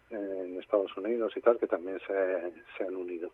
en 0.09 0.59
Estados 0.59 0.95
Unidos 0.97 1.33
y 1.35 1.41
tal 1.41 1.59
que 1.59 1.67
también 1.67 1.99
se, 2.07 2.51
se 2.75 2.83
han 2.85 2.95
unido. 2.95 3.29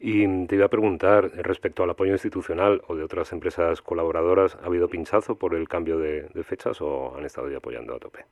Y 0.00 0.46
te 0.46 0.56
iba 0.56 0.66
a 0.66 0.70
preguntar 0.70 1.30
respecto 1.36 1.84
al 1.84 1.90
apoyo 1.90 2.12
institucional 2.12 2.82
o 2.88 2.96
de 2.96 3.04
otras 3.04 3.32
empresas 3.32 3.80
colaboradoras, 3.80 4.56
¿ha 4.56 4.66
habido 4.66 4.88
pinchazo 4.88 5.36
por 5.36 5.54
el 5.54 5.68
cambio 5.68 5.98
de, 5.98 6.22
de 6.34 6.42
fechas 6.42 6.80
o 6.80 7.16
han 7.16 7.24
estado 7.24 7.48
ya 7.48 7.58
apoyando 7.58 7.94
a 7.94 8.00
tope? 8.00 8.24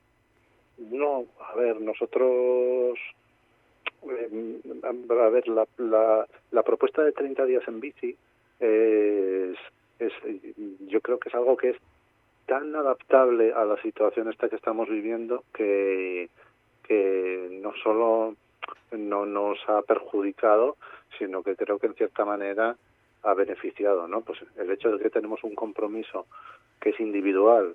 No, 0.90 1.26
a 1.40 1.54
ver, 1.54 1.80
nosotros, 1.80 2.98
eh, 4.08 4.60
a 4.82 5.28
ver, 5.28 5.48
la, 5.48 5.66
la, 5.78 6.26
la 6.50 6.62
propuesta 6.62 7.02
de 7.02 7.12
30 7.12 7.44
días 7.44 7.62
en 7.68 7.80
bici 7.80 8.16
es, 8.58 9.56
es, 9.98 10.12
yo 10.88 11.00
creo 11.00 11.18
que 11.18 11.28
es 11.28 11.34
algo 11.34 11.56
que 11.56 11.70
es 11.70 11.76
tan 12.46 12.74
adaptable 12.74 13.52
a 13.52 13.64
la 13.64 13.80
situación 13.82 14.30
que 14.38 14.56
estamos 14.56 14.88
viviendo 14.88 15.44
que, 15.54 16.28
que 16.82 17.48
no 17.62 17.72
solo 17.82 18.34
no 18.92 19.26
nos 19.26 19.58
ha 19.68 19.82
perjudicado, 19.82 20.76
sino 21.18 21.42
que 21.42 21.56
creo 21.56 21.78
que 21.78 21.86
en 21.86 21.94
cierta 21.94 22.24
manera 22.24 22.76
ha 23.22 23.34
beneficiado, 23.34 24.08
¿no? 24.08 24.22
Pues 24.22 24.40
el 24.56 24.70
hecho 24.70 24.90
de 24.90 25.02
que 25.02 25.10
tenemos 25.10 25.42
un 25.44 25.54
compromiso 25.54 26.26
que 26.80 26.90
es 26.90 27.00
individual, 27.00 27.74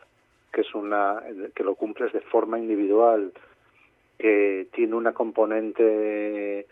que 0.51 0.61
es 0.61 0.73
una 0.73 1.21
que 1.55 1.63
lo 1.63 1.75
cumples 1.75 2.13
de 2.13 2.21
forma 2.21 2.59
individual, 2.59 3.31
que 4.17 4.67
tiene 4.73 4.95
una 4.95 5.13
componente 5.13 6.67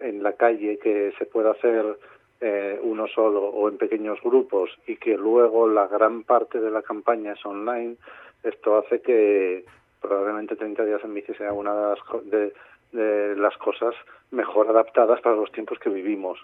en 0.00 0.22
la 0.22 0.32
calle 0.34 0.78
que 0.78 1.12
se 1.18 1.26
puede 1.26 1.50
hacer 1.50 1.98
eh, 2.40 2.78
uno 2.82 3.06
solo 3.08 3.44
o 3.44 3.68
en 3.68 3.78
pequeños 3.78 4.20
grupos 4.22 4.70
y 4.86 4.96
que 4.96 5.16
luego 5.16 5.68
la 5.68 5.88
gran 5.88 6.22
parte 6.22 6.60
de 6.60 6.70
la 6.70 6.82
campaña 6.82 7.32
es 7.32 7.44
online, 7.44 7.96
esto 8.42 8.78
hace 8.78 9.00
que 9.00 9.64
probablemente 10.00 10.54
30 10.54 10.84
días 10.84 11.02
en 11.02 11.14
bici 11.14 11.34
sea 11.34 11.52
una 11.52 11.74
de 11.74 11.82
las, 11.82 12.24
de, 12.30 12.52
de 12.92 13.36
las 13.36 13.56
cosas 13.58 13.94
mejor 14.30 14.68
adaptadas 14.68 15.20
para 15.20 15.36
los 15.36 15.50
tiempos 15.52 15.78
que 15.78 15.90
vivimos. 15.90 16.38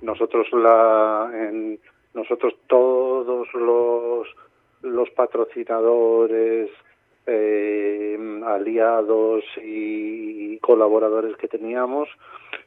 Nosotros 0.00 0.46
la 0.52 1.30
en, 1.32 1.80
nosotros 2.14 2.54
todos 2.68 3.52
los 3.54 4.28
los 4.82 5.10
patrocinadores, 5.10 6.70
eh, 7.26 8.40
aliados 8.44 9.44
y 9.62 10.58
colaboradores 10.58 11.36
que 11.36 11.48
teníamos, 11.48 12.08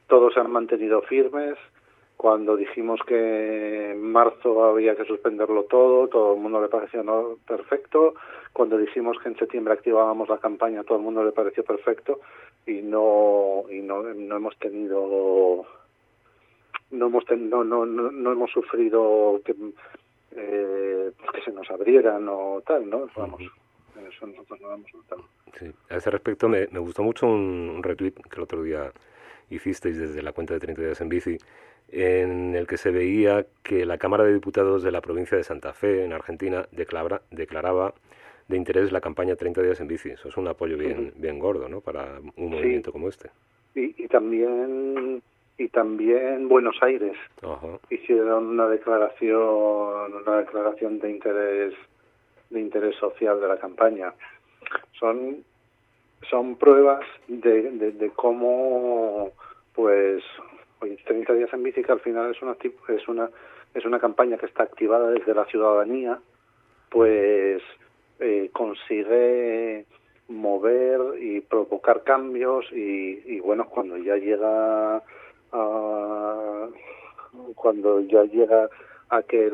todos 0.07 0.33
se 0.33 0.39
han 0.39 0.51
mantenido 0.51 1.01
firmes. 1.03 1.55
Cuando 2.17 2.55
dijimos 2.55 3.01
que 3.05 3.91
en 3.91 4.01
marzo 4.11 4.63
había 4.63 4.95
que 4.95 5.03
suspenderlo 5.03 5.63
todo, 5.63 6.07
todo 6.07 6.35
el 6.35 6.39
mundo 6.39 6.61
le 6.61 6.69
pareció 6.69 7.03
no, 7.03 7.35
perfecto. 7.45 8.15
Cuando 8.53 8.77
dijimos 8.77 9.17
que 9.21 9.27
en 9.29 9.37
septiembre 9.37 9.73
activábamos 9.73 10.29
la 10.29 10.37
campaña, 10.37 10.85
todo 10.85 10.97
el 10.97 11.03
mundo 11.03 11.23
le 11.25 11.33
pareció 11.33 11.63
perfecto 11.65 12.21
y 12.65 12.81
no 12.81 13.65
y 13.69 13.81
no, 13.81 14.01
no 14.01 14.37
hemos 14.37 14.57
tenido 14.57 15.65
no 16.91 17.05
hemos 17.07 17.25
ten- 17.25 17.49
no, 17.49 17.63
no, 17.65 17.85
no, 17.85 18.09
no 18.11 18.31
hemos 18.31 18.49
sufrido 18.51 19.41
que 19.43 19.53
eh, 20.35 21.11
pues 21.17 21.31
que 21.31 21.41
se 21.41 21.51
nos 21.51 21.69
abrieran 21.69 22.27
o 22.29 22.61
tal, 22.65 22.89
¿no? 22.89 23.07
Vamos, 23.15 23.41
eso 23.41 24.27
nosotros 24.27 24.59
no 24.61 24.67
lo 24.69 24.73
hemos 24.75 24.93
notado. 24.93 25.23
Sí. 25.59 25.71
A 25.89 25.97
ese 25.97 26.09
respecto 26.11 26.47
me, 26.49 26.67
me 26.71 26.79
gustó 26.79 27.03
mucho 27.03 27.25
un, 27.27 27.71
un 27.75 27.83
retweet 27.83 28.11
que 28.13 28.35
el 28.35 28.41
otro 28.43 28.61
día 28.63 28.91
hicisteis 29.49 29.97
desde 29.97 30.21
la 30.21 30.31
cuenta 30.33 30.53
de 30.53 30.59
30 30.59 30.81
días 30.81 31.01
en 31.01 31.09
bici, 31.09 31.37
en 31.89 32.55
el 32.55 32.65
que 32.67 32.77
se 32.77 32.91
veía 32.91 33.45
que 33.63 33.85
la 33.85 33.97
Cámara 33.97 34.23
de 34.23 34.33
Diputados 34.33 34.83
de 34.83 34.91
la 34.91 35.01
provincia 35.01 35.37
de 35.37 35.43
Santa 35.43 35.73
Fe, 35.73 36.03
en 36.03 36.13
Argentina, 36.13 36.67
declara- 36.71 37.21
declaraba 37.31 37.93
de 38.47 38.57
interés 38.57 38.91
la 38.91 39.01
campaña 39.01 39.35
30 39.35 39.61
días 39.61 39.79
en 39.79 39.87
bici. 39.87 40.09
Eso 40.09 40.27
es 40.29 40.37
un 40.37 40.47
apoyo 40.47 40.77
bien, 40.77 41.13
bien 41.15 41.39
gordo, 41.39 41.69
¿no? 41.69 41.81
Para 41.81 42.19
un 42.35 42.49
movimiento 42.51 42.91
como 42.91 43.07
este. 43.07 43.29
Y, 43.75 44.03
y 44.03 44.07
también 44.07 45.21
y 45.57 45.69
también 45.69 46.47
Buenos 46.49 46.77
Aires 46.81 47.15
Ajá. 47.41 47.79
hicieron 47.89 48.47
una 48.47 48.67
declaración 48.67 50.13
una 50.13 50.37
declaración 50.37 50.99
de 50.99 51.09
interés 51.11 51.73
de 52.49 52.59
interés 52.59 52.95
social 52.97 53.39
de 53.39 53.47
la 53.47 53.57
campaña 53.57 54.13
son 54.99 55.43
son 56.29 56.55
pruebas 56.55 57.05
de, 57.27 57.71
de, 57.71 57.91
de 57.91 58.09
cómo 58.11 59.31
pues 59.73 60.23
oye, 60.79 60.97
30 61.05 61.33
días 61.33 61.53
en 61.53 61.63
bici 61.63 61.83
que 61.83 61.91
al 61.91 61.99
final 62.01 62.31
es 62.31 62.41
una 62.41 62.57
es 62.89 63.07
una 63.07 63.29
es 63.73 63.85
una 63.85 63.99
campaña 63.99 64.37
que 64.37 64.45
está 64.47 64.63
activada 64.63 65.09
desde 65.11 65.33
la 65.33 65.45
ciudadanía 65.45 66.19
pues 66.89 67.61
eh, 68.19 68.49
consigue 68.53 69.85
mover 70.27 71.21
y 71.21 71.41
provocar 71.41 72.03
cambios 72.03 72.65
y, 72.71 73.21
y 73.25 73.39
bueno 73.39 73.67
cuando 73.69 73.97
ya 73.97 74.15
llega 74.15 75.03
a 75.55 76.67
cuando 77.55 77.99
ya 78.01 78.23
llega 78.23 78.69
a 79.09 79.21
que 79.23 79.51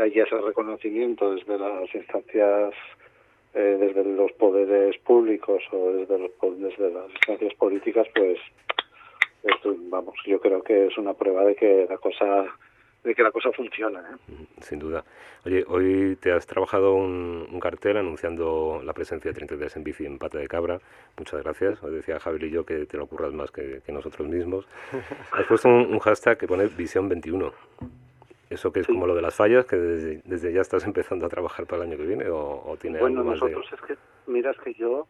haya 0.00 0.24
ese 0.24 0.40
reconocimiento 0.40 1.34
desde 1.34 1.58
las 1.58 1.94
instancias 1.94 2.74
eh, 3.54 3.76
desde 3.80 4.04
los 4.04 4.32
poderes 4.32 4.98
públicos 4.98 5.62
o 5.72 5.92
desde 5.92 6.18
los 6.18 6.30
desde 6.58 6.90
las 6.90 7.10
instancias 7.10 7.54
políticas 7.54 8.06
pues 8.14 8.38
esto, 9.42 9.74
vamos 9.88 10.14
yo 10.26 10.40
creo 10.40 10.62
que 10.62 10.86
es 10.86 10.98
una 10.98 11.14
prueba 11.14 11.44
de 11.44 11.54
que 11.54 11.86
la 11.88 11.98
cosa 11.98 12.46
de 13.06 13.14
que 13.14 13.22
la 13.22 13.30
cosa 13.30 13.50
funciona 13.52 14.00
¿eh? 14.00 14.34
Sin 14.60 14.78
duda. 14.78 15.04
Oye, 15.44 15.64
hoy 15.68 16.16
te 16.20 16.32
has 16.32 16.46
trabajado 16.46 16.94
un, 16.94 17.46
un 17.50 17.60
cartel 17.60 17.96
anunciando 17.96 18.82
la 18.84 18.92
presencia 18.92 19.30
de 19.30 19.34
30 19.34 19.56
días 19.56 19.76
en 19.76 19.84
bici 19.84 20.04
en 20.04 20.18
Pata 20.18 20.38
de 20.38 20.48
Cabra. 20.48 20.80
Muchas 21.16 21.42
gracias. 21.42 21.82
Os 21.82 21.92
decía 21.92 22.18
Javier 22.18 22.44
y 22.44 22.50
yo 22.50 22.66
que 22.66 22.84
te 22.86 22.96
lo 22.96 23.06
curras 23.06 23.32
más 23.32 23.50
que, 23.52 23.80
que 23.86 23.92
nosotros 23.92 24.26
mismos. 24.28 24.66
Has 25.32 25.46
puesto 25.46 25.68
un, 25.68 25.86
un 25.92 25.98
hashtag 26.00 26.36
que 26.36 26.48
pone 26.48 26.66
Visión 26.66 27.08
21. 27.08 27.52
¿Eso 28.50 28.72
que 28.72 28.80
es 28.80 28.86
como 28.86 29.06
lo 29.06 29.14
de 29.14 29.22
las 29.22 29.34
fallas, 29.34 29.66
que 29.66 29.76
desde, 29.76 30.22
desde 30.24 30.52
ya 30.52 30.60
estás 30.60 30.84
empezando 30.86 31.26
a 31.26 31.28
trabajar 31.28 31.66
para 31.66 31.82
el 31.84 31.88
año 31.90 31.98
que 31.98 32.06
viene 32.06 32.28
o, 32.28 32.62
o 32.66 32.76
tiene 32.76 32.98
Bueno, 32.98 33.20
algo 33.20 33.30
más 33.30 33.40
de...? 33.40 33.50
nosotros 33.50 33.80
es 33.80 33.86
que, 33.86 33.96
mira, 34.30 34.50
es 34.50 34.58
que 34.58 34.74
yo, 34.74 35.06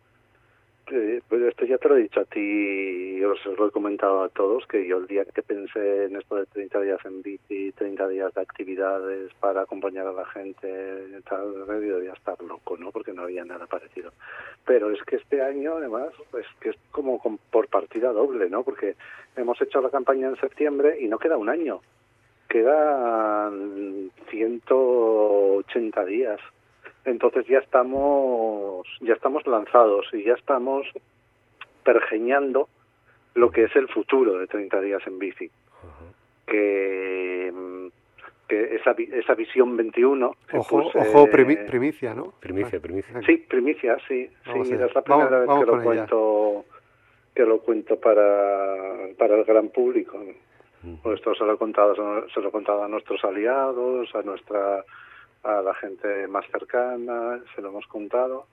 pues 0.87 1.43
esto 1.43 1.65
ya 1.65 1.79
te 1.79 1.89
lo 1.89 1.97
he 1.97 2.03
dicho 2.03 2.21
a 2.21 2.25
ti, 2.25 3.23
os 3.25 3.45
lo 3.59 3.67
he 3.67 3.71
comentado 3.71 4.23
a 4.23 4.29
todos, 4.29 4.67
que 4.67 4.87
yo 4.87 4.99
el 4.99 5.07
día 5.07 5.25
que 5.25 5.43
pensé 5.43 6.05
en 6.05 6.17
esto 6.17 6.37
de 6.37 6.47
30 6.47 6.81
días 6.81 7.01
en 7.05 7.23
bici, 7.23 7.73
30 7.73 8.09
días 8.09 8.33
de 8.35 8.41
actividades 8.41 9.33
para 9.41 9.63
acompañar 9.63 10.07
a 10.07 10.13
la 10.13 10.25
gente, 10.27 10.69
tal, 11.29 11.67
debía 11.67 12.13
estar 12.13 12.41
loco, 12.43 12.77
¿no? 12.77 12.93
Porque 12.93 13.13
no 13.13 13.23
había 13.23 13.45
nada 13.45 13.67
parecido. 13.67 14.13
Pero 14.65 14.91
es 14.91 15.03
que 15.03 15.17
este 15.17 15.43
año, 15.43 15.77
además, 15.77 16.11
pues 16.31 16.47
que 16.61 16.71
es 16.71 16.77
como 16.91 17.21
por 17.51 17.69
partida 17.69 18.13
doble, 18.13 18.49
¿no? 18.49 18.63
Porque 18.63 18.95
hemos 19.37 19.61
hecho 19.61 19.81
la 19.81 19.91
campaña 19.91 20.29
en 20.29 20.37
septiembre 20.37 20.99
y 21.01 21.09
no 21.09 21.19
queda 21.19 21.37
un 21.37 21.49
año 21.49 21.81
quedan 22.49 24.11
180 24.31 26.05
días. 26.05 26.41
Entonces 27.07 27.47
ya 27.47 27.59
estamos 27.59 28.87
ya 29.01 29.15
estamos 29.15 29.47
lanzados 29.47 30.07
y 30.13 30.25
ya 30.25 30.35
estamos 30.35 30.87
pergeñando 31.85 32.69
lo 33.35 33.51
que 33.51 33.65
es 33.65 33.77
el 33.77 33.89
futuro 33.89 34.39
de 34.39 34.47
30 34.47 34.81
días 34.81 35.03
en 35.07 35.19
bici. 35.19 35.51
Que, 36.47 37.53
mm, 37.55 37.87
que 38.49 38.77
esa, 38.77 38.93
esa 38.93 39.35
visión 39.35 39.77
21 39.77 40.35
que 40.49 40.59
Ojo, 40.59 40.83
puse- 40.83 40.99
ojo 40.99 41.27
primi- 41.27 41.67
primicia, 41.67 42.15
¿no? 42.15 42.33
Primicia, 42.41 42.79
primicia. 42.81 43.21
Sí, 43.27 43.39
primicia, 43.39 43.97
sí. 44.07 44.31
Vamos 44.47 44.69
sí, 44.69 44.75
es 44.75 44.95
la 44.95 45.03
primera 45.03 45.25
Vamos- 45.25 45.31
vez 45.41 45.47
vamos 45.49 45.65
que 45.65 45.71
lo 45.73 45.83
cuento 45.83 46.65
que 47.35 47.45
lo 47.45 47.59
cuento 47.61 48.01
para, 48.01 49.09
para 49.19 49.37
el 49.37 49.45
gran 49.45 49.69
público. 49.69 50.19
Pues 51.03 51.17
esto 51.19 51.35
se 51.35 51.45
lo 51.45 51.55
he 51.55 51.59
contado, 51.59 52.27
se 52.33 52.41
lo 52.41 52.49
he 52.49 52.53
contado 52.53 52.85
a 52.85 52.89
nuestros 52.89 53.23
aliados, 53.25 54.15
a 54.15 54.23
nuestra 54.23 54.85
a 55.47 55.63
la 55.63 55.75
gente 55.75 56.27
más 56.29 56.45
cercana, 56.51 57.41
se 57.55 57.63
lo 57.63 57.69
hemos 57.69 57.87
contado 57.87 58.47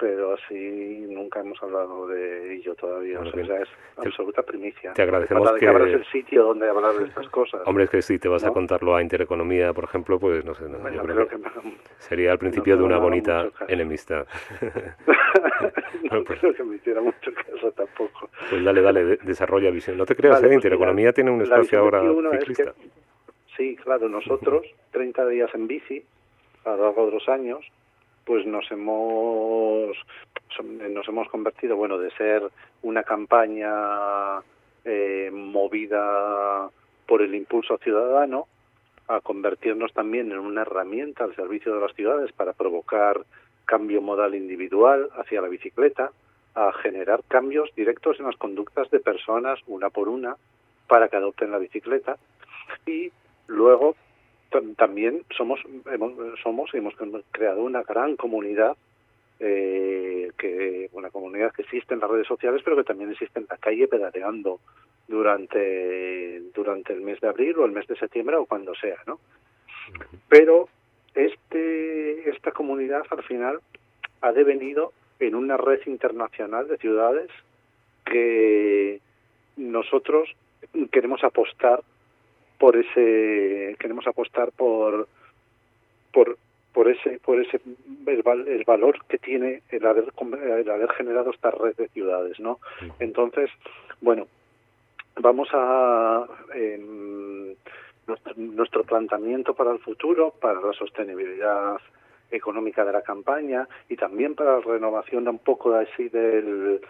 pero 0.00 0.34
así 0.34 1.06
nunca 1.08 1.40
hemos 1.40 1.60
hablado 1.60 2.06
de 2.06 2.54
ello 2.54 2.72
todavía. 2.76 3.18
Bueno, 3.18 3.32
o 3.42 3.46
sea, 3.46 3.60
es 3.62 3.68
absoluta 3.96 4.44
primicia. 4.44 4.92
te 4.92 5.02
agradecemos 5.02 5.50
que- 5.54 5.66
Cabra 5.66 5.88
es 5.88 5.94
el 5.94 6.04
sitio 6.12 6.44
donde 6.44 6.68
hablar 6.68 6.94
de 6.94 7.06
estas 7.06 7.28
cosas. 7.30 7.62
Hombre, 7.66 7.82
es 7.82 7.90
que 7.90 8.00
si 8.02 8.16
te 8.20 8.28
vas 8.28 8.44
a 8.44 8.46
¿No? 8.46 8.52
contarlo 8.52 8.94
a 8.94 9.02
Intereconomía, 9.02 9.72
por 9.72 9.82
ejemplo, 9.82 10.20
pues 10.20 10.44
no 10.44 10.54
sé, 10.54 10.68
no, 10.68 10.78
Bueno, 10.78 10.98
yo 10.98 11.02
creo 11.02 11.26
creo 11.26 11.28
que 11.28 11.36
que 11.50 11.66
me- 11.68 11.74
sería 11.98 12.30
el 12.30 12.38
principio 12.38 12.76
no 12.76 12.82
de 12.82 12.86
una 12.86 12.98
bonita 12.98 13.48
enemistad. 13.66 14.24
no 14.62 16.08
Bueno, 16.10 16.24
pues- 16.26 16.38
creo 16.38 16.54
que 16.54 16.62
me 16.62 16.76
hiciera 16.76 17.00
mucho 17.00 17.32
caso 17.34 17.72
tampoco. 17.72 18.30
Pues 18.50 18.64
dale, 18.64 18.80
dale, 18.82 19.04
de- 19.04 19.16
desarrolla 19.24 19.70
visión. 19.72 19.96
No 19.96 20.06
te 20.06 20.14
creas, 20.14 20.34
Vale, 20.36 20.46
¿eh? 20.46 20.48
pues 20.50 20.56
Intereconomía 20.64 21.02
mira, 21.06 21.12
tiene 21.12 21.30
un 21.32 21.42
espacio 21.42 21.78
ahora 21.80 22.02
21 22.02 22.32
es 22.34 22.38
ciclista. 22.40 22.72
que- 22.72 22.88
sí, 23.56 23.76
claro, 23.82 24.08
nosotros, 24.08 24.64
30 24.92 25.26
días 25.26 25.50
en 25.54 25.66
bici, 25.66 26.04
a 26.64 26.70
lo 26.70 26.84
largo 26.84 27.06
de 27.06 27.12
los 27.12 27.28
años, 27.28 27.64
pues 28.24 28.44
nos 28.46 28.70
hemos 28.70 29.96
som- 30.56 30.88
nos 30.92 31.08
hemos 31.08 31.28
convertido, 31.28 31.76
bueno, 31.76 31.98
de 31.98 32.10
ser 32.12 32.42
una 32.82 33.02
campaña 33.02 34.40
eh, 34.84 35.30
movida 35.32 36.70
por 37.06 37.22
el 37.22 37.34
impulso 37.34 37.78
ciudadano 37.78 38.46
a 39.08 39.20
convertirnos 39.20 39.92
también 39.92 40.30
en 40.32 40.38
una 40.38 40.62
herramienta 40.62 41.24
al 41.24 41.34
servicio 41.34 41.74
de 41.74 41.80
las 41.80 41.94
ciudades 41.94 42.32
para 42.32 42.52
provocar 42.52 43.22
cambio 43.64 44.00
modal 44.02 44.34
individual 44.34 45.08
hacia 45.16 45.40
la 45.40 45.48
bicicleta, 45.48 46.10
a 46.54 46.72
generar 46.72 47.22
cambios 47.28 47.70
directos 47.74 48.18
en 48.18 48.26
las 48.26 48.36
conductas 48.36 48.90
de 48.90 49.00
personas 49.00 49.58
una 49.66 49.90
por 49.90 50.08
una 50.08 50.36
para 50.86 51.08
que 51.08 51.16
adopten 51.16 51.50
la 51.50 51.58
bicicleta. 51.58 52.16
Y 52.86 53.10
luego 53.46 53.94
también 54.76 55.22
somos 55.36 55.60
hemos, 55.92 56.12
somos 56.42 56.72
hemos 56.74 56.94
creado 57.30 57.62
una 57.62 57.82
gran 57.82 58.16
comunidad 58.16 58.76
eh, 59.40 60.30
que 60.36 60.88
una 60.92 61.10
comunidad 61.10 61.52
que 61.52 61.62
existe 61.62 61.94
en 61.94 62.00
las 62.00 62.10
redes 62.10 62.26
sociales 62.26 62.62
pero 62.64 62.76
que 62.76 62.84
también 62.84 63.10
existe 63.10 63.38
en 63.38 63.46
la 63.48 63.56
calle 63.56 63.88
pedaleando 63.88 64.60
durante 65.06 66.40
durante 66.54 66.92
el 66.92 67.02
mes 67.02 67.20
de 67.20 67.28
abril 67.28 67.56
o 67.58 67.64
el 67.64 67.72
mes 67.72 67.86
de 67.86 67.96
septiembre 67.96 68.36
o 68.36 68.46
cuando 68.46 68.74
sea 68.74 68.96
no 69.06 69.20
pero 70.28 70.68
este 71.14 72.30
esta 72.30 72.52
comunidad 72.52 73.02
al 73.10 73.22
final 73.22 73.60
ha 74.20 74.32
devenido 74.32 74.92
en 75.20 75.34
una 75.34 75.56
red 75.56 75.80
internacional 75.86 76.68
de 76.68 76.78
ciudades 76.78 77.30
que 78.04 79.00
nosotros 79.56 80.28
queremos 80.90 81.22
apostar 81.22 81.82
por 82.58 82.76
ese 82.76 83.76
queremos 83.78 84.06
apostar 84.06 84.52
por 84.52 85.08
por 86.12 86.36
por 86.72 86.88
ese 86.88 87.18
por 87.20 87.40
ese 87.40 87.60
el, 88.06 88.22
el 88.48 88.64
valor 88.64 89.04
que 89.08 89.18
tiene 89.18 89.62
el 89.70 89.86
haber 89.86 90.12
el 90.32 90.70
haber 90.70 90.90
generado 90.90 91.30
esta 91.30 91.50
red 91.50 91.74
de 91.76 91.88
ciudades 91.88 92.38
no 92.40 92.58
entonces 92.98 93.50
bueno 94.00 94.26
vamos 95.16 95.48
a 95.52 96.26
em, 96.54 97.54
nuestro, 98.06 98.34
nuestro 98.36 98.84
planteamiento 98.84 99.54
para 99.54 99.72
el 99.72 99.78
futuro 99.78 100.32
para 100.40 100.60
la 100.60 100.72
sostenibilidad 100.72 101.76
económica 102.30 102.84
de 102.84 102.92
la 102.92 103.02
campaña 103.02 103.66
y 103.88 103.96
también 103.96 104.34
para 104.34 104.58
la 104.58 104.60
renovación 104.60 105.26
un 105.28 105.38
poco 105.38 105.74
así 105.74 106.08
del 106.08 106.80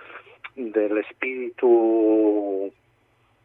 del 0.56 0.98
espíritu 0.98 2.72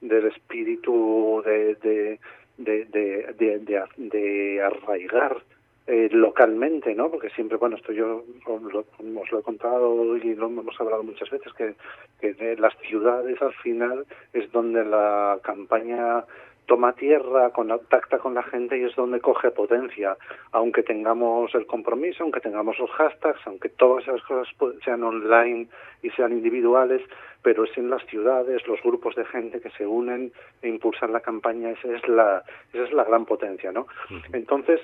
del 0.03 0.27
espíritu 0.27 1.41
de 1.45 1.75
de 1.75 2.19
de 2.57 3.88
de, 3.98 4.62
arraigar 4.62 5.41
eh, 5.88 6.10
localmente, 6.12 6.93
¿no? 6.93 7.10
Porque 7.10 7.29
siempre, 7.31 7.57
bueno, 7.57 7.75
esto 7.75 7.91
yo 7.91 8.24
os 8.45 8.62
lo, 8.62 8.79
os 8.79 9.31
lo 9.31 9.39
he 9.39 9.43
contado 9.43 10.15
y 10.17 10.36
lo 10.36 10.48
hemos 10.48 10.79
hablado 10.79 11.03
muchas 11.03 11.29
veces, 11.29 11.51
que, 11.53 11.75
que 12.22 12.33
de 12.33 12.55
las 12.57 12.77
ciudades 12.88 13.41
al 13.41 13.53
final 13.55 14.05
es 14.31 14.50
donde 14.51 14.86
la 14.86 15.39
campaña 15.43 16.24
toma 16.65 16.93
tierra, 16.93 17.50
contacta 17.51 18.20
con 18.20 18.34
la 18.34 18.43
gente 18.43 18.77
y 18.77 18.84
es 18.84 18.96
donde 18.96 19.20
coge 19.20 19.51
potencia, 19.51 20.17
aunque 20.51 20.84
tengamos 20.84 21.53
el 21.55 21.65
compromiso, 21.65 22.24
aunque 22.24 22.39
tengamos 22.39 22.77
los 22.79 22.89
hashtags, 22.91 23.45
aunque 23.45 23.69
todas 23.69 24.04
esas 24.08 24.21
cosas 24.23 24.47
sean 24.84 25.04
online 25.04 25.67
y 26.02 26.10
sean 26.12 26.32
individuales, 26.32 27.02
pero 27.41 27.65
es 27.65 27.78
en 27.78 27.89
las 27.89 28.06
ciudades, 28.08 28.65
los 28.67 28.82
grupos 28.82 29.15
de 29.15 29.26
gente 29.26 29.60
que 29.60 29.69
se 29.71 29.86
unen 29.86 30.32
e 30.62 30.69
impulsan 30.69 31.12
la 31.12 31.19
campaña, 31.19 31.71
esa 31.71 31.93
es 31.93 32.08
la, 32.08 32.43
esa 32.73 32.84
es 32.84 32.93
la 32.93 33.04
gran 33.04 33.26
potencia, 33.26 33.71
¿no? 33.71 33.88
Entonces, 34.32 34.80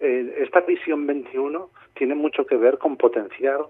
eh, 0.00 0.34
esta 0.38 0.60
visión 0.60 1.06
21 1.06 1.70
tiene 1.94 2.14
mucho 2.14 2.44
que 2.44 2.56
ver 2.56 2.78
con 2.78 2.96
potenciar 2.96 3.60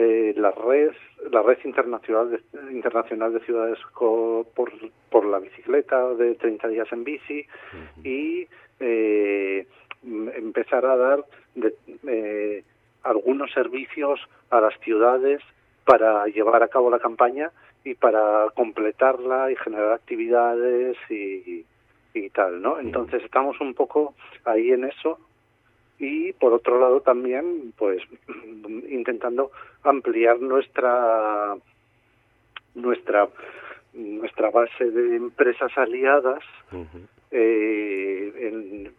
eh, 0.00 0.32
la 0.36 0.50
red 0.52 0.92
la 1.32 1.42
red 1.42 1.58
internacional 1.64 2.26
de, 2.30 2.38
internacional 2.72 3.32
de 3.32 3.40
ciudades 3.40 3.78
co- 3.92 4.46
por, 4.54 4.70
por 5.10 5.24
la 5.32 5.38
bicicleta 5.40 6.14
de 6.14 6.34
30 6.36 6.68
días 6.68 6.88
en 6.92 7.02
bici 7.04 7.40
y 8.04 8.46
eh, 8.80 9.66
m- 10.04 10.32
empezar 10.36 10.84
a 10.86 10.96
dar 10.96 11.24
de- 11.54 11.74
eh, 12.06 12.62
algunos 13.02 13.50
servicios 13.52 14.20
a 14.50 14.60
las 14.60 14.78
ciudades 14.80 15.40
para 15.84 16.26
llevar 16.26 16.62
a 16.62 16.68
cabo 16.68 16.90
la 16.90 16.98
campaña 17.00 17.50
y 17.84 17.94
para 17.94 18.46
completarla 18.54 19.50
y 19.50 19.56
generar 19.56 19.92
actividades 19.92 20.96
y, 21.10 21.64
y 22.14 22.30
tal, 22.30 22.60
¿no? 22.62 22.78
Entonces 22.78 23.22
estamos 23.24 23.60
un 23.60 23.74
poco 23.74 24.14
ahí 24.44 24.70
en 24.72 24.84
eso 24.84 25.18
y 25.98 26.32
por 26.34 26.52
otro 26.52 26.78
lado 26.80 27.00
también 27.00 27.72
pues 27.76 28.02
intentando 28.88 29.50
ampliar 29.82 30.40
nuestra 30.40 31.56
nuestra 32.74 33.28
nuestra 33.94 34.50
base 34.50 34.90
de 34.90 35.16
empresas 35.16 35.72
aliadas 35.76 36.42
eh, 37.30 38.32
en- 38.48 38.96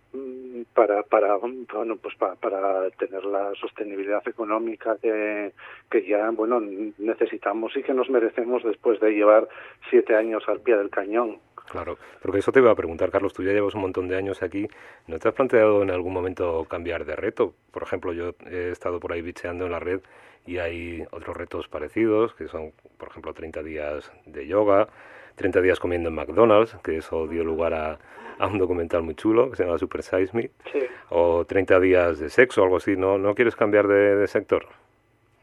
para 0.74 1.04
para 1.04 1.36
bueno 1.38 1.96
pues 2.02 2.16
para, 2.16 2.36
para 2.36 2.90
tener 2.92 3.24
la 3.26 3.54
sostenibilidad 3.56 4.28
económica 4.28 4.98
que, 5.02 5.52
que 5.90 6.04
ya 6.06 6.30
bueno 6.32 6.60
necesitamos 6.98 7.76
y 7.78 7.84
que 7.84 7.94
nos 7.94 8.10
merecemos 8.10 8.64
después 8.64 9.00
de 9.00 9.12
llevar 9.12 9.48
siete 9.90 10.16
años 10.16 10.44
al 10.48 10.60
pie 10.62 10.76
del 10.78 10.90
cañón 10.90 11.38
Claro, 11.70 11.98
porque 12.22 12.40
eso 12.40 12.52
te 12.52 12.60
iba 12.60 12.72
a 12.72 12.76
preguntar, 12.76 13.12
Carlos, 13.12 13.34
tú 13.34 13.44
ya 13.44 13.52
llevas 13.52 13.76
un 13.76 13.82
montón 13.82 14.08
de 14.08 14.18
años 14.18 14.42
aquí, 14.42 14.68
¿no 15.08 15.20
te 15.20 15.28
has 15.28 15.34
planteado 15.34 15.84
en 15.84 15.92
algún 15.92 16.14
momento 16.14 16.66
cambiar 16.66 17.06
de 17.06 17.16
reto? 17.16 17.54
Por 17.72 17.84
ejemplo, 17.84 18.12
yo 18.12 18.34
he 18.50 18.72
estado 18.72 19.00
por 19.00 19.14
ahí 19.14 19.22
bicheando 19.22 19.66
en 19.66 19.72
la 19.72 19.80
red 19.80 20.02
y 20.46 20.58
hay 20.58 21.04
otros 21.12 21.38
retos 21.38 21.68
parecidos, 21.68 22.34
que 22.34 22.48
son, 22.48 22.72
por 22.98 23.10
ejemplo, 23.10 23.34
30 23.34 23.62
días 23.62 24.12
de 24.26 24.48
yoga, 24.48 24.88
30 25.36 25.62
días 25.62 25.80
comiendo 25.80 26.10
en 26.10 26.16
McDonald's, 26.16 26.76
que 26.84 26.98
eso 26.98 27.28
dio 27.28 27.44
lugar 27.44 27.74
a, 27.74 28.00
a 28.40 28.48
un 28.48 28.58
documental 28.58 29.04
muy 29.04 29.14
chulo 29.14 29.52
que 29.52 29.58
se 29.58 29.64
llama 29.64 29.78
Super 29.78 30.02
Size 30.02 30.36
Me, 30.36 30.50
sí 30.72 30.80
o 31.10 31.46
30 31.46 31.80
días 31.80 32.20
de 32.20 32.30
sexo, 32.30 32.64
algo 32.64 32.78
así, 32.78 32.96
¿no, 32.96 33.18
no 33.18 33.36
quieres 33.36 33.56
cambiar 33.56 33.88
de, 33.88 34.16
de 34.16 34.28
sector? 34.28 34.68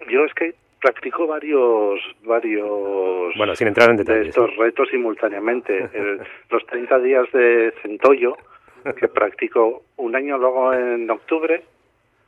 yo 0.09 0.25
es 0.25 0.33
que 0.35 0.55
practico 0.81 1.27
varios 1.27 2.01
varios 2.25 3.35
Bueno, 3.37 3.55
sin 3.55 3.69
entrar 3.69 3.91
en 3.91 3.97
de 3.97 4.05
detalles. 4.05 4.29
estos 4.29 4.57
retos 4.57 4.89
simultáneamente. 4.91 5.89
El- 5.95 6.21
los 6.51 6.67
30 6.67 6.99
días 7.01 7.31
de 7.33 7.73
centollo, 7.83 8.37
que 8.99 9.09
practico 9.09 9.83
un 9.97 10.15
año 10.15 10.39
luego 10.39 10.73
en 10.73 11.11
octubre 11.11 11.63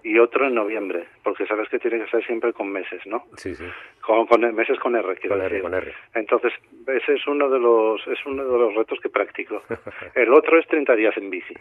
y 0.02 0.18
otro 0.18 0.46
en 0.46 0.54
noviembre, 0.54 1.06
porque 1.24 1.44
sabes 1.46 1.68
que 1.68 1.78
tiene 1.78 2.02
que 2.04 2.10
ser 2.10 2.24
siempre 2.24 2.52
con 2.52 2.70
meses, 2.70 3.00
¿no? 3.04 3.24
Sí, 3.36 3.54
sí, 3.54 3.64
Con, 4.00 4.26
con 4.26 4.40
meses 4.54 4.78
con 4.78 4.94
R, 4.96 5.16
con 5.28 5.40
R, 5.42 5.60
con 5.60 5.74
R. 5.74 5.92
Entonces, 6.14 6.52
ese 6.86 7.14
es 7.14 7.26
uno 7.26 7.48
de 7.50 7.58
los 7.58 8.06
es 8.06 8.18
uno 8.24 8.44
de 8.44 8.58
los 8.58 8.74
retos 8.74 8.98
que 9.00 9.08
practico. 9.08 9.62
El 10.14 10.32
otro 10.32 10.58
es 10.58 10.66
30 10.68 10.94
días 10.96 11.16
en 11.16 11.30
bici. 11.30 11.54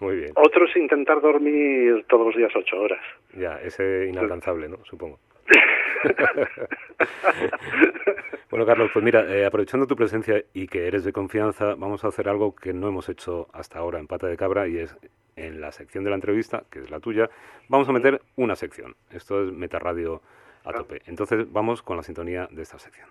Muy 0.00 0.16
bien. 0.16 0.32
Otro 0.34 0.64
es 0.66 0.74
intentar 0.76 1.20
dormir 1.20 2.04
todos 2.08 2.26
los 2.26 2.36
días 2.36 2.50
8 2.54 2.80
horas. 2.80 3.00
Ya, 3.36 3.60
ese 3.62 4.06
inalcanzable, 4.08 4.68
¿no? 4.68 4.78
Supongo. 4.84 5.18
Bueno, 8.50 8.66
Carlos, 8.66 8.90
pues 8.92 9.02
mira, 9.02 9.24
eh, 9.34 9.46
aprovechando 9.46 9.86
tu 9.86 9.96
presencia 9.96 10.44
y 10.52 10.66
que 10.66 10.86
eres 10.86 11.04
de 11.04 11.12
confianza, 11.14 11.74
vamos 11.74 12.04
a 12.04 12.08
hacer 12.08 12.28
algo 12.28 12.54
que 12.54 12.74
no 12.74 12.86
hemos 12.86 13.08
hecho 13.08 13.48
hasta 13.54 13.78
ahora 13.78 13.98
en 13.98 14.06
Pata 14.06 14.26
de 14.26 14.36
Cabra 14.36 14.68
y 14.68 14.76
es 14.76 14.94
en 15.36 15.62
la 15.62 15.72
sección 15.72 16.04
de 16.04 16.10
la 16.10 16.16
entrevista, 16.16 16.64
que 16.68 16.80
es 16.80 16.90
la 16.90 17.00
tuya, 17.00 17.30
vamos 17.68 17.88
a 17.88 17.92
meter 17.92 18.20
una 18.36 18.54
sección. 18.54 18.94
Esto 19.10 19.42
es 19.42 19.52
Metaradio 19.52 20.20
a 20.64 20.72
tope. 20.74 21.00
Entonces 21.06 21.50
vamos 21.50 21.80
con 21.80 21.96
la 21.96 22.02
sintonía 22.02 22.46
de 22.50 22.60
esta 22.60 22.78
sección. 22.78 23.08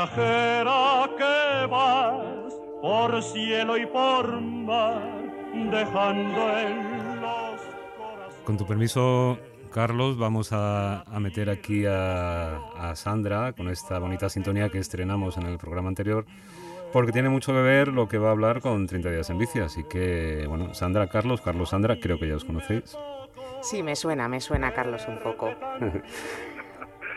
Viajera 0.00 1.10
que 1.18 1.66
vas 1.66 2.54
por 2.80 3.22
cielo 3.22 3.76
y 3.76 3.84
por 3.84 4.40
mar, 4.40 5.02
dejando 5.70 6.58
en 6.58 7.20
los 7.20 7.60
corazones. 7.98 8.34
Con 8.44 8.56
tu 8.56 8.66
permiso, 8.66 9.38
Carlos, 9.70 10.16
vamos 10.16 10.54
a, 10.54 11.02
a 11.02 11.20
meter 11.20 11.50
aquí 11.50 11.84
a, 11.84 12.56
a 12.56 12.96
Sandra 12.96 13.52
con 13.52 13.68
esta 13.68 13.98
bonita 13.98 14.30
sintonía 14.30 14.70
que 14.70 14.78
estrenamos 14.78 15.36
en 15.36 15.44
el 15.44 15.58
programa 15.58 15.88
anterior 15.88 16.24
porque 16.94 17.12
tiene 17.12 17.28
mucho 17.28 17.52
que 17.52 17.60
ver 17.60 17.88
lo 17.88 18.08
que 18.08 18.16
va 18.16 18.28
a 18.28 18.32
hablar 18.32 18.62
con 18.62 18.86
30 18.86 19.10
días 19.10 19.28
en 19.28 19.36
bici. 19.36 19.58
Así 19.60 19.84
que, 19.84 20.46
bueno, 20.48 20.72
Sandra, 20.72 21.08
Carlos, 21.08 21.42
Carlos, 21.42 21.68
Sandra, 21.68 22.00
creo 22.00 22.18
que 22.18 22.26
ya 22.26 22.36
os 22.36 22.44
conocéis. 22.46 22.96
Sí, 23.62 23.82
me 23.82 23.94
suena, 23.94 24.28
me 24.28 24.40
suena 24.40 24.72
Carlos 24.72 25.06
un 25.06 25.18
poco. 25.18 25.50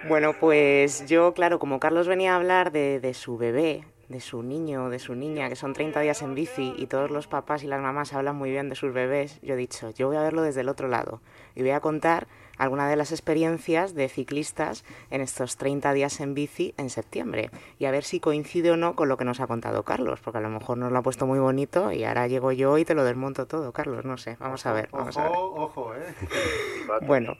bueno, 0.07 0.33
pues 0.39 1.05
yo, 1.07 1.33
claro, 1.33 1.59
como 1.59 1.79
Carlos 1.79 2.07
venía 2.07 2.33
a 2.33 2.37
hablar 2.37 2.71
de, 2.71 2.99
de, 2.99 3.13
su 3.13 3.37
bebé, 3.37 3.83
de 4.09 4.19
su 4.19 4.43
niño, 4.43 4.89
de 4.89 4.99
su 4.99 5.15
niña, 5.15 5.49
que 5.49 5.55
son 5.55 5.73
30 5.73 5.99
días 6.01 6.21
en 6.21 6.35
bici 6.35 6.73
y 6.77 6.87
todos 6.87 7.09
los 7.11 7.27
papás 7.27 7.63
y 7.63 7.67
las 7.67 7.81
mamás 7.81 8.13
hablan 8.13 8.35
muy 8.35 8.51
bien 8.51 8.69
de 8.69 8.75
sus 8.75 8.93
bebés, 8.93 9.39
yo 9.41 9.53
he 9.53 9.57
dicho, 9.57 9.89
yo 9.91 10.07
voy 10.07 10.17
a 10.17 10.21
verlo 10.21 10.41
desde 10.41 10.61
el 10.61 10.69
otro 10.69 10.87
lado 10.87 11.21
y 11.55 11.61
voy 11.61 11.71
a 11.71 11.79
contar 11.79 12.27
alguna 12.57 12.87
de 12.87 12.95
las 12.95 13.11
experiencias 13.11 13.95
de 13.95 14.09
ciclistas 14.09 14.83
en 15.09 15.21
estos 15.21 15.57
30 15.57 15.93
días 15.93 16.19
en 16.19 16.33
bici 16.33 16.73
en 16.77 16.89
septiembre 16.89 17.49
y 17.79 17.85
a 17.85 17.91
ver 17.91 18.03
si 18.03 18.19
coincide 18.19 18.71
o 18.71 18.77
no 18.77 18.95
con 18.95 19.09
lo 19.09 19.17
que 19.17 19.25
nos 19.25 19.39
ha 19.39 19.47
contado 19.47 19.83
Carlos, 19.83 20.19
porque 20.23 20.37
a 20.37 20.41
lo 20.41 20.49
mejor 20.49 20.77
nos 20.77 20.91
lo 20.91 20.99
ha 20.99 21.01
puesto 21.01 21.25
muy 21.25 21.39
bonito 21.39 21.91
y 21.91 22.03
ahora 22.03 22.27
llego 22.27 22.51
yo 22.51 22.77
y 22.77 22.85
te 22.85 22.93
lo 22.93 23.03
desmonto 23.03 23.47
todo, 23.47 23.71
Carlos, 23.71 24.05
no 24.05 24.17
sé, 24.17 24.37
vamos 24.39 24.65
a 24.65 24.73
ver. 24.73 24.89
Vamos 24.91 25.17
ojo, 25.17 25.25
a 25.25 25.29
ver. 25.29 25.37
ojo, 25.37 25.95
eh. 25.95 27.05
bueno, 27.07 27.37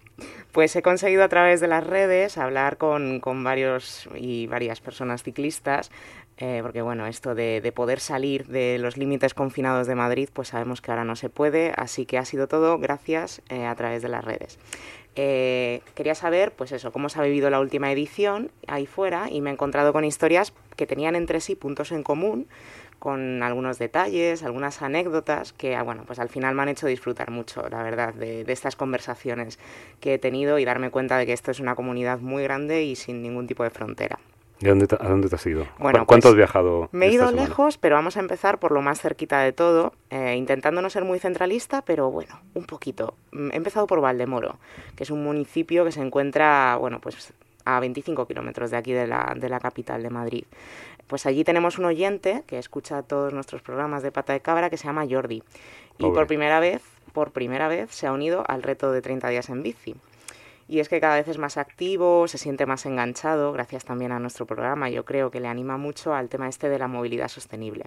pues 0.51 0.75
he 0.75 0.81
conseguido 0.81 1.23
a 1.23 1.29
través 1.29 1.59
de 1.61 1.67
las 1.67 1.85
redes 1.85 2.37
hablar 2.37 2.77
con, 2.77 3.19
con 3.19 3.43
varios 3.43 4.07
y 4.15 4.47
varias 4.47 4.81
personas 4.81 5.23
ciclistas, 5.23 5.91
eh, 6.37 6.59
porque 6.61 6.81
bueno, 6.81 7.07
esto 7.07 7.35
de, 7.35 7.61
de, 7.61 7.71
poder 7.71 7.99
salir 7.99 8.47
de 8.47 8.77
los 8.79 8.97
límites 8.97 9.33
confinados 9.33 9.87
de 9.87 9.95
Madrid, 9.95 10.29
pues 10.31 10.49
sabemos 10.49 10.81
que 10.81 10.91
ahora 10.91 11.05
no 11.05 11.15
se 11.15 11.29
puede, 11.29 11.73
así 11.75 12.05
que 12.05 12.17
ha 12.17 12.25
sido 12.25 12.47
todo 12.47 12.77
gracias 12.79 13.41
eh, 13.49 13.65
a 13.65 13.75
través 13.75 14.01
de 14.01 14.09
las 14.09 14.23
redes. 14.23 14.57
Eh, 15.15 15.81
quería 15.93 16.15
saber, 16.15 16.53
pues 16.53 16.71
eso, 16.71 16.91
cómo 16.91 17.07
se 17.07 17.19
ha 17.19 17.23
vivido 17.23 17.49
la 17.51 17.59
última 17.59 17.91
edición 17.91 18.49
ahí 18.67 18.87
fuera 18.87 19.29
y 19.29 19.41
me 19.41 19.51
he 19.51 19.53
encontrado 19.53 19.93
con 19.93 20.05
historias 20.05 20.53
que 20.75 20.87
tenían 20.87 21.15
entre 21.15 21.39
sí 21.39 21.55
puntos 21.55 21.91
en 21.91 22.01
común, 22.01 22.47
con 23.03 23.43
algunos 23.43 23.79
detalles, 23.79 24.43
algunas 24.43 24.81
anécdotas 24.81 25.51
que, 25.51 25.75
ah, 25.75 25.83
bueno, 25.83 26.05
pues 26.07 26.19
al 26.19 26.29
final 26.29 26.55
me 26.55 26.61
han 26.61 26.69
hecho 26.69 26.87
disfrutar 26.87 27.31
mucho, 27.31 27.67
la 27.67 27.83
verdad, 27.83 28.13
de, 28.13 28.45
de, 28.45 28.53
estas 28.53 28.77
conversaciones 28.77 29.59
que 29.99 30.13
he 30.13 30.19
tenido 30.19 30.57
y 30.57 30.63
darme 30.63 30.89
cuenta 30.89 31.17
de 31.17 31.25
que 31.25 31.33
esto 31.33 31.51
es 31.51 31.59
una 31.59 31.75
comunidad 31.75 32.19
muy 32.19 32.43
grande 32.43 32.85
y 32.85 32.95
sin 32.95 33.21
ningún 33.21 33.45
tipo 33.45 33.65
de 33.65 33.71
frontera. 33.71 34.19
¿Y 34.61 34.67
a 34.67 34.69
dónde, 34.69 34.87
te, 34.87 34.95
a 34.95 35.09
dónde 35.09 35.27
te 35.27 35.35
has 35.35 35.45
ido? 35.45 35.67
Bueno, 35.79 36.05
¿Cuánto 36.05 36.27
pues, 36.27 36.31
has 36.31 36.35
viajado? 36.37 36.87
Me 36.93 37.07
he 37.07 37.11
ido 37.11 37.29
lejos, 37.33 37.77
pero 37.77 37.95
vamos 37.95 38.15
a 38.15 38.21
empezar 38.21 38.57
por 38.59 38.71
lo 38.71 38.81
más 38.81 39.01
cerquita 39.01 39.41
de 39.41 39.51
todo, 39.51 39.91
eh, 40.09 40.35
intentando 40.37 40.81
no 40.81 40.89
ser 40.89 41.03
muy 41.03 41.19
centralista, 41.19 41.81
pero 41.81 42.09
bueno, 42.09 42.39
un 42.53 42.63
poquito. 42.63 43.15
He 43.33 43.57
empezado 43.57 43.85
por 43.85 43.99
Valdemoro, 43.99 44.59
que 44.95 45.03
es 45.03 45.09
un 45.09 45.25
municipio 45.25 45.83
que 45.83 45.91
se 45.91 45.99
encuentra, 45.99 46.77
bueno, 46.79 47.01
pues 47.01 47.33
a 47.65 47.79
25 47.79 48.27
kilómetros 48.27 48.71
de 48.71 48.77
aquí 48.77 48.93
de 48.93 49.07
la, 49.07 49.33
de 49.35 49.49
la 49.49 49.59
capital 49.59 50.03
de 50.03 50.09
Madrid. 50.09 50.45
Pues 51.07 51.25
allí 51.25 51.43
tenemos 51.43 51.77
un 51.77 51.85
oyente 51.85 52.43
que 52.47 52.57
escucha 52.57 53.03
todos 53.03 53.33
nuestros 53.33 53.61
programas 53.61 54.03
de 54.03 54.11
pata 54.11 54.33
de 54.33 54.41
cabra 54.41 54.69
que 54.69 54.77
se 54.77 54.85
llama 54.85 55.05
Jordi. 55.09 55.43
Y 55.97 56.09
por 56.11 56.27
primera 56.27 56.59
vez, 56.59 56.81
por 57.13 57.31
primera 57.31 57.67
vez, 57.67 57.91
se 57.91 58.07
ha 58.07 58.11
unido 58.11 58.43
al 58.47 58.63
reto 58.63 58.91
de 58.91 59.01
30 59.01 59.29
días 59.29 59.49
en 59.49 59.63
bici 59.63 59.95
y 60.67 60.79
es 60.79 60.89
que 60.89 60.99
cada 60.99 61.15
vez 61.15 61.27
es 61.27 61.37
más 61.37 61.57
activo, 61.57 62.27
se 62.27 62.37
siente 62.37 62.65
más 62.65 62.85
enganchado, 62.85 63.51
gracias 63.51 63.85
también 63.85 64.11
a 64.11 64.19
nuestro 64.19 64.45
programa, 64.45 64.89
yo 64.89 65.05
creo 65.05 65.29
que 65.29 65.39
le 65.39 65.47
anima 65.47 65.77
mucho 65.77 66.13
al 66.13 66.29
tema 66.29 66.47
este 66.47 66.69
de 66.69 66.79
la 66.79 66.87
movilidad 66.87 67.27
sostenible. 67.27 67.85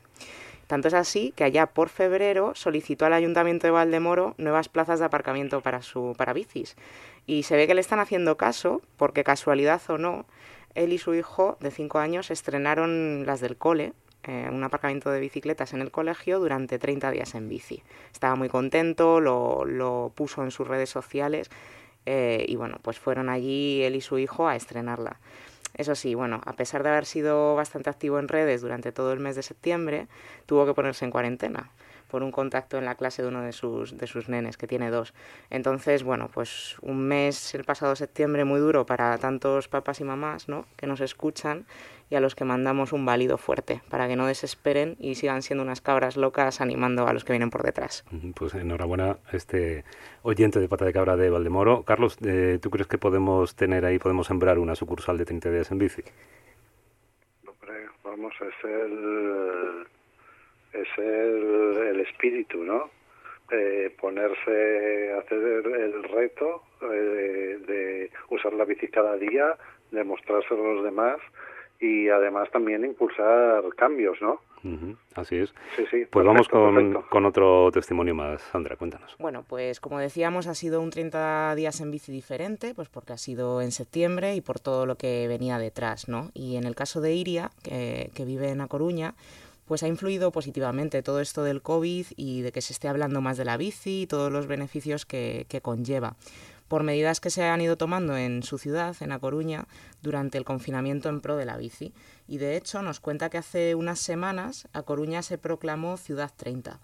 Tanto 0.66 0.88
es 0.88 0.94
así 0.94 1.32
que 1.36 1.44
allá 1.44 1.66
por 1.66 1.88
febrero 1.88 2.54
solicitó 2.54 3.06
al 3.06 3.12
Ayuntamiento 3.12 3.66
de 3.66 3.70
Valdemoro 3.70 4.34
nuevas 4.38 4.68
plazas 4.68 4.98
de 4.98 5.04
aparcamiento 5.04 5.60
para, 5.60 5.82
su, 5.82 6.14
para 6.16 6.32
bicis. 6.32 6.76
Y 7.26 7.44
se 7.44 7.56
ve 7.56 7.66
que 7.66 7.74
le 7.74 7.80
están 7.80 8.00
haciendo 8.00 8.36
caso, 8.36 8.82
porque 8.96 9.24
casualidad 9.24 9.80
o 9.88 9.98
no, 9.98 10.26
él 10.74 10.92
y 10.92 10.98
su 10.98 11.14
hijo 11.14 11.56
de 11.60 11.70
5 11.70 11.98
años 11.98 12.30
estrenaron 12.30 13.24
las 13.26 13.40
del 13.40 13.56
cole, 13.56 13.92
eh, 14.24 14.48
un 14.50 14.64
aparcamiento 14.64 15.10
de 15.10 15.20
bicicletas 15.20 15.72
en 15.72 15.80
el 15.80 15.92
colegio 15.92 16.40
durante 16.40 16.78
30 16.78 17.12
días 17.12 17.34
en 17.34 17.48
bici. 17.48 17.82
Estaba 18.12 18.34
muy 18.34 18.48
contento, 18.48 19.20
lo, 19.20 19.64
lo 19.64 20.12
puso 20.14 20.42
en 20.42 20.50
sus 20.50 20.66
redes 20.66 20.90
sociales 20.90 21.48
eh, 22.06 22.44
y 22.48 22.56
bueno, 22.56 22.78
pues 22.82 22.98
fueron 22.98 23.28
allí 23.28 23.82
él 23.82 23.96
y 23.96 24.00
su 24.00 24.18
hijo 24.18 24.48
a 24.48 24.56
estrenarla. 24.56 25.18
Eso 25.76 25.94
sí, 25.94 26.14
bueno, 26.14 26.40
a 26.46 26.54
pesar 26.54 26.82
de 26.82 26.88
haber 26.88 27.04
sido 27.04 27.54
bastante 27.54 27.90
activo 27.90 28.18
en 28.18 28.28
redes 28.28 28.62
durante 28.62 28.92
todo 28.92 29.12
el 29.12 29.20
mes 29.20 29.36
de 29.36 29.42
septiembre, 29.42 30.08
tuvo 30.46 30.64
que 30.66 30.74
ponerse 30.74 31.04
en 31.04 31.10
cuarentena 31.10 31.70
por 32.08 32.22
un 32.22 32.30
contacto 32.30 32.78
en 32.78 32.84
la 32.84 32.94
clase 32.94 33.22
de 33.22 33.28
uno 33.28 33.42
de 33.42 33.52
sus, 33.52 33.96
de 33.96 34.06
sus 34.06 34.28
nenes, 34.28 34.56
que 34.56 34.66
tiene 34.66 34.90
dos. 34.90 35.14
Entonces, 35.50 36.02
bueno, 36.02 36.30
pues 36.32 36.76
un 36.82 37.06
mes 37.06 37.54
el 37.54 37.64
pasado 37.64 37.96
septiembre 37.96 38.44
muy 38.44 38.60
duro 38.60 38.86
para 38.86 39.16
tantos 39.18 39.68
papás 39.68 40.00
y 40.00 40.04
mamás, 40.04 40.48
¿no?, 40.48 40.66
que 40.76 40.86
nos 40.86 41.00
escuchan 41.00 41.66
y 42.08 42.14
a 42.14 42.20
los 42.20 42.34
que 42.34 42.44
mandamos 42.44 42.92
un 42.92 43.04
válido 43.04 43.36
fuerte 43.38 43.82
para 43.90 44.06
que 44.06 44.16
no 44.16 44.26
desesperen 44.26 44.96
y 44.98 45.16
sigan 45.16 45.42
siendo 45.42 45.64
unas 45.64 45.80
cabras 45.80 46.16
locas 46.16 46.60
animando 46.60 47.06
a 47.06 47.12
los 47.12 47.24
que 47.24 47.32
vienen 47.32 47.50
por 47.50 47.62
detrás. 47.62 48.04
Pues 48.34 48.54
enhorabuena 48.54 49.18
a 49.32 49.36
este 49.36 49.84
oyente 50.22 50.60
de 50.60 50.68
pata 50.68 50.84
de 50.84 50.92
cabra 50.92 51.16
de 51.16 51.30
Valdemoro. 51.30 51.82
Carlos, 51.82 52.16
eh, 52.24 52.58
¿tú 52.60 52.70
crees 52.70 52.86
que 52.86 52.98
podemos 52.98 53.56
tener 53.56 53.84
ahí, 53.84 53.98
podemos 53.98 54.28
sembrar 54.28 54.58
una 54.58 54.74
sucursal 54.74 55.18
de 55.18 55.24
30 55.24 55.50
días 55.50 55.70
en 55.70 55.78
bici? 55.78 56.02
Hombre, 57.46 57.88
vamos, 58.04 58.34
es 58.40 58.64
el, 58.64 59.86
es 60.80 60.88
el, 60.98 61.76
el 61.88 62.00
espíritu, 62.00 62.62
¿no? 62.62 62.90
Eh, 63.50 63.94
ponerse, 64.00 65.12
hacer 65.12 65.38
el, 65.38 65.74
el 65.74 66.02
reto 66.04 66.62
eh, 66.82 66.86
de, 66.86 67.58
de 67.58 68.10
usar 68.30 68.52
la 68.52 68.64
bici 68.64 68.88
cada 68.88 69.16
día, 69.16 69.56
demostrárselo 69.92 70.64
a 70.64 70.74
los 70.74 70.84
demás 70.84 71.18
y 71.80 72.08
además 72.08 72.50
también 72.50 72.84
impulsar 72.84 73.62
cambios, 73.76 74.20
¿no? 74.20 74.40
Uh 74.64 74.68
-huh, 74.68 74.96
así 75.14 75.36
es. 75.36 75.54
Sí, 75.76 75.84
sí. 75.90 76.06
Pues 76.10 76.26
vamos 76.26 76.48
con, 76.48 77.02
con, 77.02 77.24
otro 77.24 77.70
testimonio 77.70 78.14
más. 78.14 78.42
Sandra, 78.42 78.76
cuéntanos. 78.76 79.14
Bueno, 79.18 79.44
pues 79.48 79.80
como 79.80 79.98
decíamos, 79.98 80.48
ha 80.48 80.54
sido 80.54 80.80
un 80.80 80.90
30 80.90 81.54
días 81.54 81.80
en 81.80 81.90
bici 81.92 82.10
diferente, 82.10 82.74
pues 82.74 82.88
porque 82.88 83.12
ha 83.12 83.18
sido 83.18 83.62
en 83.62 83.70
septiembre 83.70 84.34
y 84.34 84.40
por 84.40 84.58
todo 84.58 84.84
lo 84.84 84.96
que 84.96 85.28
venía 85.28 85.58
detrás, 85.58 86.08
¿no? 86.08 86.30
Y 86.34 86.56
en 86.56 86.64
el 86.64 86.74
caso 86.74 87.00
de 87.00 87.12
Iria, 87.14 87.50
que, 87.62 88.10
que 88.14 88.24
vive 88.24 88.48
en 88.48 88.60
A 88.60 88.66
Coruña, 88.66 89.14
pues 89.66 89.82
ha 89.82 89.88
influido 89.88 90.32
positivamente 90.32 91.02
todo 91.02 91.20
esto 91.20 91.42
del 91.42 91.60
COVID 91.60 92.06
y 92.16 92.42
de 92.42 92.52
que 92.52 92.62
se 92.62 92.72
esté 92.72 92.88
hablando 92.88 93.20
más 93.20 93.36
de 93.36 93.44
la 93.44 93.56
bici 93.56 94.02
y 94.02 94.06
todos 94.06 94.32
los 94.32 94.46
beneficios 94.46 95.04
que, 95.04 95.46
conlleva 95.62 96.16
por 96.68 96.82
medidas 96.82 97.20
que 97.20 97.30
se 97.30 97.44
han 97.44 97.60
ido 97.60 97.76
tomando 97.76 98.16
en 98.16 98.42
su 98.42 98.58
ciudad, 98.58 98.96
en 99.00 99.12
A 99.12 99.20
Coruña, 99.20 99.68
durante 100.02 100.36
el 100.36 100.44
confinamiento 100.44 101.08
en 101.08 101.20
pro 101.20 101.36
de 101.36 101.44
la 101.44 101.56
bici. 101.56 101.92
Y 102.26 102.38
de 102.38 102.56
hecho 102.56 102.82
nos 102.82 102.98
cuenta 102.98 103.30
que 103.30 103.38
hace 103.38 103.76
unas 103.76 104.00
semanas 104.00 104.66
A 104.72 104.82
Coruña 104.82 105.22
se 105.22 105.38
proclamó 105.38 105.96
Ciudad 105.96 106.32
30. 106.36 106.80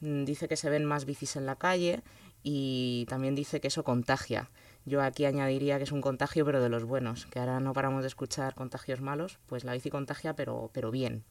Dice 0.00 0.48
que 0.48 0.56
se 0.56 0.70
ven 0.70 0.86
más 0.86 1.04
bicis 1.04 1.36
en 1.36 1.44
la 1.44 1.56
calle 1.56 2.02
y 2.42 3.04
también 3.10 3.34
dice 3.34 3.60
que 3.60 3.68
eso 3.68 3.84
contagia. 3.84 4.48
Yo 4.86 5.02
aquí 5.02 5.26
añadiría 5.26 5.76
que 5.76 5.84
es 5.84 5.92
un 5.92 6.00
contagio 6.00 6.46
pero 6.46 6.62
de 6.62 6.70
los 6.70 6.84
buenos, 6.84 7.26
que 7.26 7.38
ahora 7.38 7.60
no 7.60 7.74
paramos 7.74 8.02
de 8.02 8.08
escuchar 8.08 8.54
contagios 8.54 9.02
malos, 9.02 9.38
pues 9.46 9.64
la 9.64 9.74
bici 9.74 9.90
contagia 9.90 10.34
pero, 10.34 10.70
pero 10.72 10.90
bien. 10.90 11.24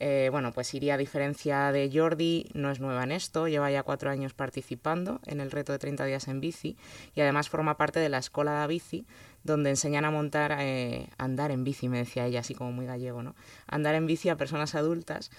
Eh, 0.00 0.28
bueno, 0.30 0.52
pues 0.52 0.74
Iria, 0.74 0.94
a 0.94 0.98
diferencia 0.98 1.70
de 1.72 1.90
Jordi, 1.92 2.46
no 2.52 2.70
es 2.70 2.80
nueva 2.80 3.04
en 3.04 3.12
esto, 3.12 3.48
lleva 3.48 3.70
ya 3.70 3.82
cuatro 3.82 4.10
años 4.10 4.34
participando 4.34 5.20
en 5.26 5.40
el 5.40 5.50
reto 5.50 5.72
de 5.72 5.78
30 5.78 6.04
días 6.04 6.28
en 6.28 6.40
bici 6.40 6.76
y 7.14 7.20
además 7.20 7.48
forma 7.48 7.76
parte 7.76 8.00
de 8.00 8.08
la 8.08 8.18
Escola 8.18 8.60
de 8.60 8.66
Bici, 8.66 9.06
donde 9.44 9.70
enseñan 9.70 10.04
a 10.04 10.10
montar, 10.10 10.56
eh, 10.60 11.08
andar 11.18 11.50
en 11.50 11.64
bici, 11.64 11.88
me 11.88 11.98
decía 11.98 12.26
ella, 12.26 12.40
así 12.40 12.54
como 12.54 12.72
muy 12.72 12.86
gallego, 12.86 13.22
¿no? 13.22 13.34
Andar 13.66 13.94
en 13.94 14.06
bici 14.06 14.28
a 14.28 14.36
personas 14.36 14.74
adultas. 14.74 15.30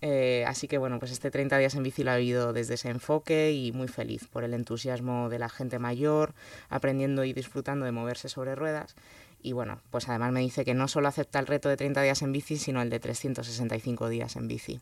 Eh, 0.00 0.44
así 0.48 0.66
que 0.66 0.78
bueno, 0.78 0.98
pues 0.98 1.12
este 1.12 1.30
30 1.30 1.58
días 1.58 1.74
en 1.74 1.82
bici 1.84 2.02
lo 2.02 2.10
ha 2.10 2.16
vivido 2.16 2.52
desde 2.52 2.74
ese 2.74 2.88
enfoque 2.88 3.52
y 3.52 3.70
muy 3.72 3.86
feliz 3.86 4.26
por 4.26 4.42
el 4.42 4.54
entusiasmo 4.54 5.28
de 5.28 5.38
la 5.38 5.48
gente 5.48 5.78
mayor, 5.78 6.34
aprendiendo 6.70 7.24
y 7.24 7.32
disfrutando 7.32 7.84
de 7.84 7.92
moverse 7.92 8.28
sobre 8.28 8.54
ruedas 8.56 8.96
y 9.42 9.52
bueno, 9.52 9.80
pues 9.90 10.08
además 10.08 10.32
me 10.32 10.40
dice 10.40 10.64
que 10.64 10.74
no 10.74 10.88
solo 10.88 11.08
acepta 11.08 11.38
el 11.38 11.46
reto 11.46 11.68
de 11.68 11.76
30 11.76 12.02
días 12.02 12.22
en 12.22 12.32
bici, 12.32 12.56
sino 12.56 12.80
el 12.80 12.90
de 12.90 13.00
365 13.00 14.08
días 14.08 14.36
en 14.36 14.48
bici. 14.48 14.80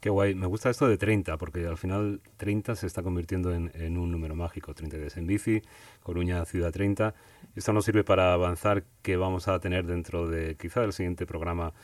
Qué 0.00 0.10
guay, 0.10 0.34
me 0.34 0.46
gusta 0.46 0.70
esto 0.70 0.88
de 0.88 0.96
30, 0.96 1.36
porque 1.36 1.66
al 1.66 1.76
final 1.76 2.20
30 2.38 2.74
se 2.74 2.86
está 2.86 3.02
convirtiendo 3.02 3.52
en, 3.54 3.98
un 3.98 4.10
número 4.10 4.34
mágico, 4.34 4.74
30 4.74 4.96
días 4.96 5.16
en 5.16 5.26
bici, 5.26 5.62
Coruña 6.02 6.44
Ciudad 6.46 6.72
30. 6.72 7.14
Esto 7.54 7.72
nos 7.72 7.84
sirve 7.84 8.02
para 8.02 8.32
avanzar 8.32 8.84
que 9.02 9.16
vamos 9.16 9.46
a 9.46 9.58
tener 9.60 9.86
dentro 9.86 10.26
de 10.26 10.56
quizá 10.56 10.80
del 10.80 10.92
siguiente 10.92 11.26
programa 11.26 11.74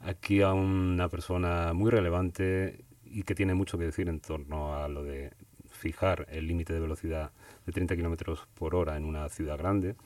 aquí 0.00 0.42
a 0.42 0.52
una 0.52 1.08
persona 1.08 1.72
muy 1.72 1.90
relevante 1.90 2.84
y 3.04 3.22
que 3.22 3.34
tiene 3.34 3.54
mucho 3.54 3.78
que 3.78 3.84
decir 3.84 4.08
en 4.08 4.20
torno 4.20 4.76
a 4.76 4.88
lo 4.88 5.02
de 5.02 5.32
fijar 5.70 6.26
el 6.30 6.46
límite 6.46 6.72
de 6.72 6.80
velocidad 6.80 7.32
de 7.66 7.72
30 7.72 7.96
kilómetros 7.96 8.46
por 8.54 8.74
hora 8.74 8.96
en 8.96 9.04
una 9.04 9.28
ciudad 9.28 9.58
grande. 9.58 9.96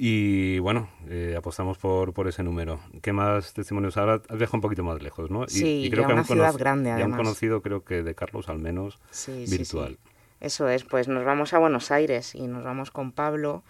Y 0.00 0.60
bueno, 0.60 0.88
eh, 1.08 1.34
apostamos 1.36 1.76
por, 1.76 2.12
por 2.12 2.28
ese 2.28 2.44
número. 2.44 2.78
¿Qué 3.02 3.12
más 3.12 3.52
testimonios? 3.52 3.96
Ahora 3.96 4.22
has 4.28 4.38
viajado 4.38 4.58
un 4.58 4.60
poquito 4.60 4.84
más 4.84 5.02
lejos, 5.02 5.28
¿no? 5.28 5.42
Y, 5.42 5.48
sí, 5.48 5.82
y 5.84 5.90
creo 5.90 6.06
que 6.06 6.12
una 6.12 6.22
ciudad 6.22 6.54
grande, 6.56 6.92
además. 6.92 7.08
Ya 7.08 7.14
han 7.14 7.18
conocido, 7.18 7.62
creo 7.62 7.84
que 7.84 8.04
de 8.04 8.14
Carlos 8.14 8.48
al 8.48 8.60
menos, 8.60 9.00
sí, 9.10 9.44
virtual. 9.48 9.98
Sí, 9.98 9.98
sí. 10.04 10.14
Eso 10.40 10.68
es, 10.68 10.84
pues 10.84 11.08
nos 11.08 11.24
vamos 11.24 11.52
a 11.52 11.58
Buenos 11.58 11.90
Aires 11.90 12.36
y 12.36 12.46
nos 12.46 12.62
vamos 12.62 12.92
con 12.92 13.10
Pablo, 13.10 13.64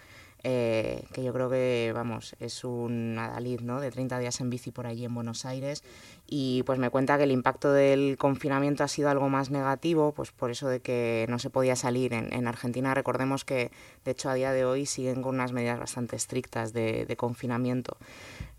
eh, 0.50 1.04
que 1.12 1.22
yo 1.22 1.34
creo 1.34 1.50
que, 1.50 1.92
vamos, 1.94 2.34
es 2.40 2.64
un 2.64 3.18
adalid, 3.18 3.60
¿no? 3.60 3.82
De 3.82 3.90
30 3.90 4.18
días 4.18 4.40
en 4.40 4.48
bici 4.48 4.70
por 4.70 4.86
allí 4.86 5.04
en 5.04 5.14
Buenos 5.14 5.44
Aires 5.44 5.84
y 6.26 6.62
pues 6.62 6.78
me 6.78 6.88
cuenta 6.88 7.18
que 7.18 7.24
el 7.24 7.32
impacto 7.32 7.70
del 7.70 8.16
confinamiento 8.16 8.82
ha 8.82 8.88
sido 8.88 9.10
algo 9.10 9.28
más 9.28 9.50
negativo, 9.50 10.12
pues 10.12 10.32
por 10.32 10.50
eso 10.50 10.66
de 10.66 10.80
que 10.80 11.26
no 11.28 11.38
se 11.38 11.50
podía 11.50 11.76
salir. 11.76 12.14
En, 12.14 12.48
Argentina 12.48 12.94
recordemos 12.94 13.44
que, 13.44 13.70
de 14.06 14.12
hecho, 14.12 14.30
a 14.30 14.34
día 14.34 14.52
de 14.52 14.64
hoy 14.64 14.86
siguen 14.86 15.20
con 15.20 15.34
unas 15.34 15.52
medidas 15.52 15.78
bastante 15.78 16.16
estrictas 16.16 16.72
de, 16.72 17.04
de 17.04 17.16
confinamiento. 17.18 17.98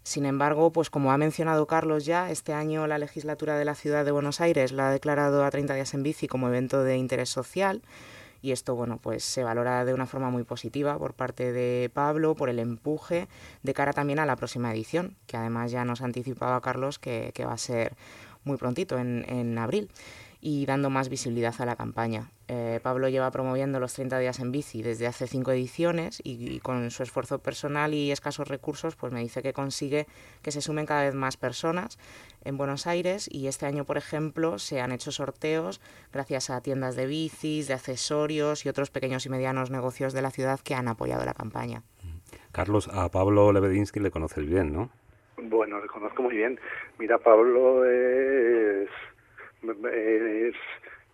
Sin 0.03 0.27
embargo, 0.27 0.71
pues 0.71 0.91
como 0.91 1.11
ha 1.11 1.17
mencionado 1.17 1.65
Carlos 1.65 2.05
ya, 2.05 2.29
este 2.29 2.53
año 2.53 2.85
la 2.85 2.99
legislatura 2.99 3.57
de 3.57 3.65
la 3.65 3.73
ciudad 3.73 4.05
de 4.05 4.11
Buenos 4.11 4.41
Aires 4.41 4.71
la 4.71 4.89
ha 4.89 4.91
declarado 4.91 5.43
a 5.43 5.49
30 5.49 5.73
días 5.73 5.95
en 5.95 6.03
bici 6.03 6.27
como 6.27 6.49
evento 6.49 6.83
de 6.83 6.97
interés 6.97 7.29
social 7.29 7.81
y 8.41 8.51
esto 8.51 8.75
bueno 8.75 8.99
pues 9.01 9.23
se 9.23 9.43
valora 9.43 9.85
de 9.85 9.93
una 9.93 10.05
forma 10.05 10.29
muy 10.29 10.43
positiva 10.43 10.97
por 10.97 11.13
parte 11.13 11.51
de 11.51 11.89
Pablo 11.93 12.35
por 12.35 12.49
el 12.49 12.59
empuje 12.59 13.27
de 13.63 13.73
cara 13.73 13.93
también 13.93 14.19
a 14.19 14.25
la 14.25 14.35
próxima 14.35 14.71
edición 14.71 15.15
que 15.27 15.37
además 15.37 15.71
ya 15.71 15.85
nos 15.85 16.01
anticipaba 16.01 16.61
Carlos 16.61 16.99
que, 16.99 17.33
va 17.45 17.53
a 17.53 17.57
ser 17.57 17.95
muy 18.43 18.57
prontito 18.57 18.97
en, 18.97 19.25
en 19.27 19.57
abril 19.57 19.89
y 20.41 20.65
dando 20.65 20.89
más 20.89 21.09
visibilidad 21.09 21.53
a 21.59 21.65
la 21.65 21.75
campaña. 21.75 22.31
Eh, 22.47 22.79
Pablo 22.81 23.09
lleva 23.09 23.29
promoviendo 23.29 23.79
los 23.79 23.93
30 23.93 24.19
días 24.19 24.39
en 24.39 24.51
bici 24.51 24.81
desde 24.81 25.05
hace 25.05 25.27
cinco 25.27 25.51
ediciones 25.51 26.21
y, 26.23 26.59
con 26.59 26.89
su 26.91 27.03
esfuerzo 27.03 27.39
personal 27.39 27.93
y 27.93 28.11
escasos 28.11 28.47
recursos, 28.47 28.95
pues 28.95 29.13
me 29.13 29.19
dice 29.19 29.41
que 29.41 29.53
consigue 29.53 30.07
que 30.41 30.51
se 30.51 30.61
sumen 30.61 30.85
cada 30.85 31.03
vez 31.03 31.13
más 31.13 31.37
personas 31.37 31.99
en 32.43 32.57
Buenos 32.57 32.87
Aires 32.87 33.29
y 33.31 33.47
este 33.47 33.65
año, 33.65 33.83
por 33.85 33.97
ejemplo, 33.97 34.59
se 34.59 34.81
han 34.81 34.91
hecho 34.91 35.11
sorteos 35.11 35.81
gracias 36.11 36.49
a 36.49 36.61
tiendas 36.61 36.95
de 36.95 37.05
bicis, 37.05 37.67
de 37.67 37.73
accesorios 37.73 38.65
y 38.65 38.69
otros 38.69 38.89
pequeños 38.89 39.25
y 39.25 39.29
medianos 39.29 39.71
negocios 39.71 40.13
de 40.13 40.21
la 40.21 40.31
ciudad 40.31 40.59
que 40.59 40.73
han 40.73 40.87
apoyado 40.87 41.25
la 41.25 41.33
campaña. 41.33 41.83
Carlos, 42.51 42.89
a 42.91 43.09
Pablo 43.09 43.51
Lebedinsky 43.51 43.99
le 43.99 44.11
conoces 44.11 44.47
bien, 44.47 44.73
¿no? 44.73 44.89
Bueno, 45.37 45.79
le 45.79 45.87
conozco 45.87 46.23
muy 46.23 46.35
bien. 46.35 46.59
Mira, 46.97 47.17
Pablo 47.17 47.85
es 47.85 48.89
es 49.63 50.55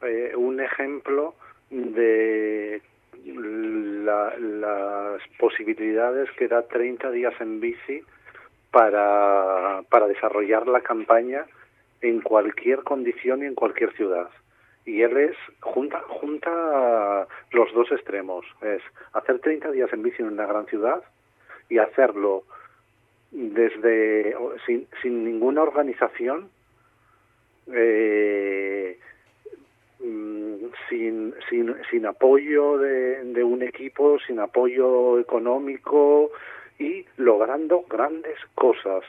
eh, 0.02 0.34
un 0.36 0.60
ejemplo 0.60 1.36
de 1.70 2.82
las 3.26 5.22
posibilidades 5.40 6.30
que 6.38 6.48
da 6.48 6.62
30 6.68 7.12
días 7.12 7.34
en 7.40 7.60
bici 7.60 8.04
para, 8.72 9.82
para 9.90 10.08
desarrollar 10.08 10.68
la 10.68 10.82
campaña 10.82 11.46
en 12.02 12.22
cualquier 12.22 12.84
condición 12.84 13.42
y 13.42 13.46
en 13.46 13.56
cualquier 13.56 13.94
ciudad. 13.94 14.30
Y 14.86 15.02
él 15.02 15.18
es, 15.18 15.36
junta, 15.62 16.02
junta 16.02 17.28
los 17.52 17.74
dos 17.74 17.92
extremos, 17.92 18.46
es 18.62 18.82
hacer 19.14 19.40
30 19.40 19.72
días 19.72 19.92
en 19.92 20.04
bici 20.04 20.22
en 20.22 20.28
una 20.28 20.46
gran 20.46 20.68
ciudad 20.68 21.02
y 21.70 21.80
hacerlo 21.80 22.44
desde 23.32 24.36
sin, 24.68 24.88
sin 25.02 25.26
ninguna 25.26 25.64
organización 25.64 26.50
eh, 27.74 28.98
mm, 30.00 30.56
sin, 30.90 31.34
sin, 31.50 31.76
sin 31.90 32.06
apoyo 32.06 32.78
de, 32.78 33.44
un 33.44 33.62
equipo, 33.64 34.18
sin 34.20 34.40
apoyo 34.40 35.20
económico 35.20 36.32
y 36.80 37.06
logrando 37.18 37.86
grandes 37.90 38.38
cosas. 38.56 39.04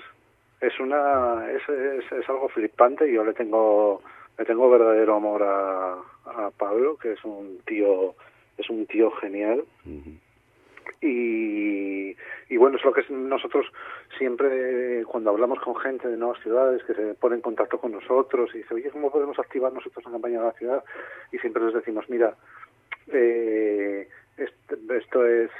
Es 0.60 0.78
una 0.80 1.50
es, 1.50 1.62
es, 1.68 2.28
algo 2.28 2.48
flipante 2.48 3.10
yo 3.12 3.24
le 3.24 3.34
tengo 3.34 4.02
le 4.38 4.44
tengo 4.44 4.70
verdadero 4.70 5.16
amor 5.16 5.42
a, 5.42 5.92
a 6.24 6.50
Pablo, 6.56 6.96
que 6.96 7.12
es 7.12 7.24
un 7.24 7.58
tío 7.66 8.14
es 8.58 8.70
un 8.70 8.86
tío 8.86 9.10
genial. 9.12 9.64
Y, 11.00 12.16
y 12.48 12.56
bueno, 12.56 12.76
es 12.76 12.84
lo 12.84 12.92
que 12.92 13.04
nosotros 13.10 13.66
siempre, 14.18 15.04
cuando 15.04 15.30
hablamos 15.30 15.60
con 15.60 15.76
gente 15.76 16.08
de 16.08 16.16
nuevas 16.16 16.40
ciudades 16.42 16.82
que 16.84 16.94
se 16.94 17.14
pone 17.14 17.36
en 17.36 17.42
contacto 17.42 17.78
con 17.78 17.92
nosotros 17.92 18.50
y 18.54 18.58
dice, 18.58 18.74
oye, 18.74 18.90
¿cómo 18.90 19.10
podemos 19.10 19.38
activar 19.38 19.72
nosotros 19.72 20.04
la 20.04 20.12
campaña 20.12 20.40
de 20.40 20.46
la 20.46 20.52
ciudad? 20.52 20.84
Y 21.32 21.38
siempre 21.38 21.64
les 21.64 21.74
decimos, 21.74 22.08
mira, 22.08 22.34
eh, 23.08 24.08
esto 24.36 25.26
es 25.26 25.50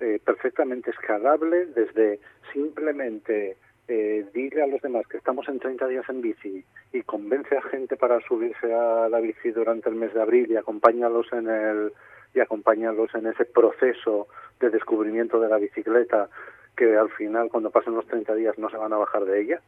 eh, 0.00 0.20
perfectamente 0.24 0.90
escalable 0.90 1.66
desde 1.66 2.20
simplemente 2.52 3.56
eh, 3.88 4.26
dile 4.34 4.62
a 4.62 4.66
los 4.66 4.80
demás 4.82 5.06
que 5.08 5.16
estamos 5.16 5.48
en 5.48 5.58
30 5.58 5.88
días 5.88 6.08
en 6.08 6.20
bici 6.20 6.64
y 6.92 7.02
convence 7.02 7.56
a 7.56 7.62
gente 7.62 7.96
para 7.96 8.20
subirse 8.20 8.72
a 8.72 9.08
la 9.08 9.18
bici 9.18 9.50
durante 9.50 9.88
el 9.88 9.96
mes 9.96 10.12
de 10.14 10.22
abril 10.22 10.50
y 10.50 10.56
acompáñalos 10.56 11.32
en 11.32 11.48
el 11.48 11.92
y 12.34 12.40
acompáñalos 12.40 13.14
en 13.14 13.26
ese 13.26 13.44
proceso 13.44 14.28
de 14.60 14.70
descubrimiento 14.70 15.40
de 15.40 15.48
la 15.48 15.56
bicicleta 15.58 16.28
que 16.76 16.96
al 16.96 17.10
final 17.10 17.48
cuando 17.48 17.70
pasen 17.70 17.94
los 17.94 18.06
30 18.06 18.34
días 18.34 18.58
no 18.58 18.70
se 18.70 18.76
van 18.76 18.92
a 18.92 18.98
bajar 18.98 19.24
de 19.24 19.40
ella. 19.40 19.60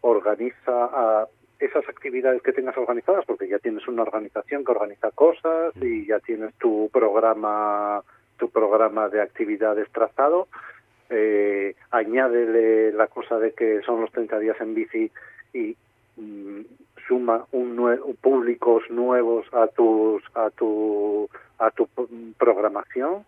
organiza 0.00 1.26
esas 1.58 1.88
actividades 1.88 2.40
que 2.42 2.52
tengas 2.52 2.76
organizadas, 2.76 3.24
porque 3.26 3.48
ya 3.48 3.58
tienes 3.58 3.86
una 3.88 4.02
organización 4.02 4.64
que 4.64 4.70
organiza 4.70 5.10
cosas 5.10 5.74
y 5.82 6.06
ya 6.06 6.20
tienes 6.20 6.54
tu 6.54 6.88
programa 6.92 8.02
tu 8.38 8.48
programa 8.50 9.08
de 9.08 9.20
actividades 9.20 9.90
trazado. 9.90 10.46
Eh, 11.10 11.74
añádele 11.90 12.92
la 12.92 13.08
cosa 13.08 13.38
de 13.38 13.52
que 13.52 13.80
son 13.82 14.00
los 14.00 14.12
30 14.12 14.38
días 14.38 14.60
en 14.60 14.74
bici 14.74 15.10
y 15.52 15.76
mm, 16.16 16.60
suma 17.08 17.46
un 17.52 17.76
públicos 18.20 18.82
nuevos 18.90 19.46
a 19.52 19.66
tus 19.68 20.22
a 20.34 20.50
tu 20.50 21.28
a 21.58 21.70
tu 21.70 21.88
programación 22.36 23.24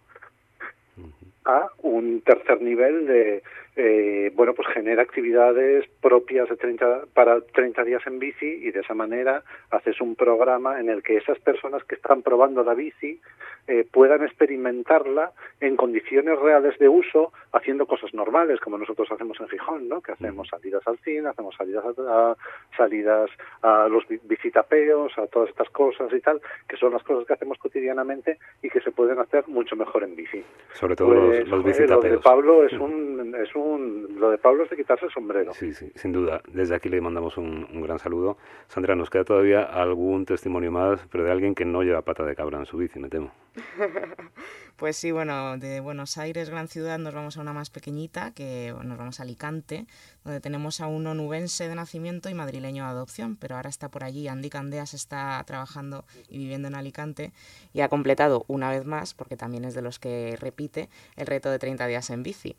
a 1.47 1.69
un 1.83 2.21
tercer 2.21 2.61
nivel 2.61 3.07
de 3.07 3.43
eh, 3.77 4.31
bueno 4.35 4.55
pues 4.55 4.69
genera 4.69 5.03
actividades 5.03 5.87
propias 6.01 6.49
de 6.49 6.57
30 6.57 7.07
para 7.15 7.41
30 7.41 7.85
días 7.85 8.03
en 8.07 8.19
bici 8.19 8.47
y 8.47 8.71
de 8.71 8.81
esa 8.81 8.95
manera 8.95 9.43
haces 9.71 10.01
un 10.01 10.17
programa 10.17 10.81
en 10.81 10.89
el 10.89 11.03
que 11.03 11.17
esas 11.17 11.39
personas 11.39 11.85
que 11.85 11.95
están 11.95 12.23
probando 12.23 12.65
la 12.65 12.75
bici 12.75 13.21
eh, 13.69 13.87
puedan 13.89 14.25
experimentarla 14.25 15.31
en 15.61 15.77
condiciones 15.77 16.37
reales 16.41 16.77
de 16.79 16.89
uso, 16.89 17.33
haciendo 17.53 17.87
cosas 17.87 18.13
normales, 18.15 18.59
como 18.59 18.77
nosotros 18.79 19.07
hacemos 19.13 19.39
en 19.39 19.49
Gijón, 19.49 19.89
¿no? 19.89 20.01
que 20.01 20.11
hacemos 20.11 20.49
salidas 20.49 20.83
al 20.89 20.99
cine, 20.99 21.29
hacemos 21.29 21.55
salidas 21.55 21.85
a, 21.99 22.35
salidas 22.77 23.31
a 23.63 23.87
los 23.89 24.05
visitapeos, 24.25 25.17
a 25.19 25.27
todas 25.29 25.51
estas 25.51 25.71
cosas 25.71 26.13
y 26.13 26.21
tal, 26.21 26.41
que 26.69 26.77
son 26.79 26.93
las 26.93 27.03
cosas 27.05 27.27
que 27.27 27.35
hacemos 27.35 27.59
cotidianamente 27.59 28.39
y 28.61 28.71
que 28.71 28.81
se 28.81 28.91
pueden 28.91 29.21
hacer 29.21 29.47
mucho 29.47 29.77
mejor 29.77 30.03
en 30.03 30.17
bici. 30.17 30.43
Sobre 30.73 30.97
todo 30.97 31.15
los, 31.15 31.49
los 31.49 31.65
visitapeos. 31.65 32.05
Lo 32.05 32.11
de 32.11 32.19
Pablo 32.19 32.65
es 32.65 32.73
un, 32.73 33.37
es 33.41 33.55
un, 33.55 33.60
lo 33.79 34.31
de 34.31 34.39
Pablo 34.39 34.65
es 34.65 34.71
de 34.71 34.77
quitarse 34.77 35.07
el 35.07 35.13
sombrero. 35.13 35.53
Sí, 35.55 35.73
sí, 35.73 35.91
sin 35.95 36.13
duda. 36.13 36.43
Desde 36.53 36.75
aquí 36.75 36.89
le 36.89 37.01
mandamos 37.01 37.37
un, 37.39 37.67
un 37.73 37.83
gran 37.83 37.99
saludo. 37.99 38.37
Sandra, 38.69 38.95
nos 38.95 39.11
queda 39.11 39.25
todavía 39.25 39.63
algún 39.63 40.25
testimonio 40.25 40.71
más, 40.71 41.07
pero 41.11 41.25
de 41.25 41.31
alguien 41.31 41.55
que 41.55 41.65
no 41.65 41.83
lleva 41.83 42.03
pata 42.03 42.25
de 42.25 42.35
cabra 42.35 42.59
en 42.59 42.67
su 42.67 42.77
bici, 42.79 42.99
me 42.99 43.09
temo. 43.09 43.33
pues 44.81 44.97
sí, 44.97 45.11
bueno, 45.11 45.59
de 45.59 45.81
Buenos 45.81 46.17
Aires, 46.17 46.49
gran 46.49 46.67
ciudad, 46.67 46.99
nos 46.99 47.13
vamos 47.13 47.37
a 47.37 47.43
una 47.43 47.53
más 47.53 47.69
pequeñita, 47.69 48.31
que 48.31 48.75
nos 48.83 48.97
vamos 48.97 49.21
a 49.21 49.25
Alicante, 49.25 49.85
donde 50.25 50.41
tenemos 50.41 50.81
a 50.81 50.87
un 50.87 51.07
onubense 51.07 51.69
de 51.69 51.75
nacimiento 51.75 52.31
y 52.31 52.35
madrileño 52.35 52.85
de 52.85 52.89
adopción, 52.89 53.37
pero 53.37 53.57
ahora 53.57 53.69
está 53.69 53.91
por 53.91 54.05
allí. 54.05 54.27
Andy 54.27 54.49
Candeas 54.49 54.95
está 54.95 55.45
trabajando 55.47 56.07
y 56.31 56.39
viviendo 56.39 56.69
en 56.69 56.77
Alicante 56.77 57.31
y 57.75 57.83
ha 57.83 57.91
completado 57.91 58.47
una 58.49 58.71
vez 58.71 58.87
más, 58.87 59.13
porque 59.13 59.37
también 59.37 59.67
es 59.67 59.75
de 59.75 59.83
los 59.83 59.99
que 59.99 60.39
repite, 60.41 60.89
el 61.17 61.27
reto 61.27 61.51
de 61.51 61.59
30 61.59 61.87
días 61.87 62.09
en 62.09 62.23
bici. 62.23 62.57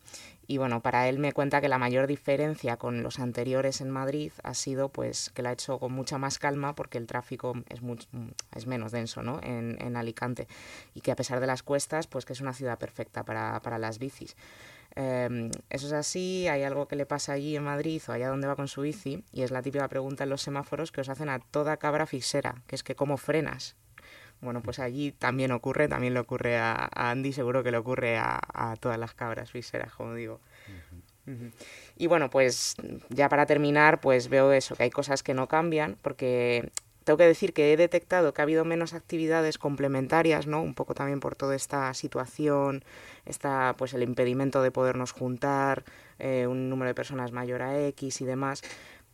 Y 0.52 0.58
bueno, 0.58 0.82
para 0.82 1.08
él 1.08 1.18
me 1.18 1.32
cuenta 1.32 1.62
que 1.62 1.70
la 1.70 1.78
mayor 1.78 2.08
diferencia 2.08 2.76
con 2.76 3.04
los 3.04 3.20
anteriores 3.20 3.80
en 3.80 3.90
Madrid 3.90 4.34
ha 4.44 4.54
sido 4.54 4.90
pues 4.90 5.30
que 5.30 5.42
lo 5.42 5.50
ha 5.50 5.54
hecho 5.54 5.80
con 5.80 5.94
mucha 5.94 6.18
más 6.18 6.40
calma 6.40 6.76
porque 6.76 6.98
el 6.98 7.08
tráfico 7.08 7.54
es, 7.70 7.80
es 8.54 8.68
menos 8.68 8.92
denso 8.92 9.24
¿no? 9.24 9.40
en, 9.44 9.78
en 9.80 9.96
Alicante 9.96 10.50
y 10.94 11.00
que 11.00 11.12
a 11.12 11.16
pesar 11.16 11.40
de 11.40 11.48
las 11.48 11.64
cuestas, 11.64 12.06
pues 12.12 12.26
que 12.26 12.34
es 12.34 12.42
una 12.42 12.54
ciudad 12.54 12.78
perfecta 12.78 13.24
para, 13.24 13.60
para 13.62 13.80
las 13.80 13.98
bicis. 13.98 14.36
Em, 14.96 15.50
eso 15.70 15.88
es 15.88 15.94
así, 15.94 16.48
hay 16.48 16.64
algo 16.64 16.88
que 16.88 16.98
le 16.98 17.06
pasa 17.06 17.34
allí 17.34 17.56
en 17.56 17.64
Madrid 17.64 18.02
o 18.08 18.12
allá 18.12 18.28
donde 18.28 18.48
va 18.48 18.56
con 18.56 18.68
su 18.68 18.82
bici, 18.82 19.24
y 19.32 19.44
es 19.44 19.52
la 19.52 19.62
típica 19.62 19.88
pregunta 19.88 20.26
en 20.26 20.30
los 20.30 20.42
semáforos 20.42 20.92
que 20.92 21.02
os 21.02 21.10
hacen 21.10 21.30
a 21.30 21.40
toda 21.40 21.78
cabra 21.78 22.06
fixera, 22.06 22.62
que 22.68 22.76
es 22.76 22.84
que 22.84 22.96
cómo 22.96 23.18
frenas. 23.18 23.76
Bueno, 24.42 24.62
pues 24.62 24.80
allí 24.80 25.12
también 25.12 25.52
ocurre, 25.52 25.88
también 25.88 26.14
le 26.14 26.20
ocurre 26.20 26.58
a, 26.58 26.90
Andy, 26.94 27.32
seguro 27.32 27.64
que 27.64 27.72
le 27.72 27.78
ocurre 27.78 28.18
a, 28.18 28.76
todas 28.80 28.98
las 28.98 29.14
cabras 29.14 29.52
fixeras, 29.52 29.94
como 29.94 30.16
digo. 30.16 30.40
Y 31.96 32.08
bueno, 32.08 32.30
pues 32.30 32.76
ya 33.10 33.30
para 33.30 33.46
terminar, 33.46 34.02
pues 34.02 34.28
veo 34.28 34.52
eso, 34.52 34.76
que 34.76 34.84
hay 34.84 34.90
cosas 34.90 35.22
que 35.22 35.36
no 35.36 35.48
cambian, 35.48 35.96
porque 36.02 36.72
tengo 37.04 37.18
que 37.18 37.26
decir 37.26 37.54
que 37.54 37.74
he 37.74 37.78
detectado 37.78 38.34
que 38.34 38.42
ha 38.42 38.44
habido 38.44 38.66
menos 38.66 38.94
actividades 38.94 39.58
complementarias, 39.58 40.48
¿no? 40.48 40.62
Un 40.62 40.74
poco 40.74 40.94
también 40.94 41.20
por 41.20 41.36
toda 41.36 41.56
esta 41.56 41.94
situación, 41.94 42.84
está 43.26 43.76
pues 43.78 43.94
el 43.94 44.04
impedimento 44.04 44.62
de 44.62 44.72
podernos 44.72 45.12
juntar, 45.12 45.84
eh, 46.20 46.48
un 46.48 46.70
número 46.70 46.90
de 46.90 46.96
personas 46.96 47.32
mayor 47.32 47.62
a 47.62 47.80
X 47.88 48.22
y 48.22 48.26
demás. 48.26 48.62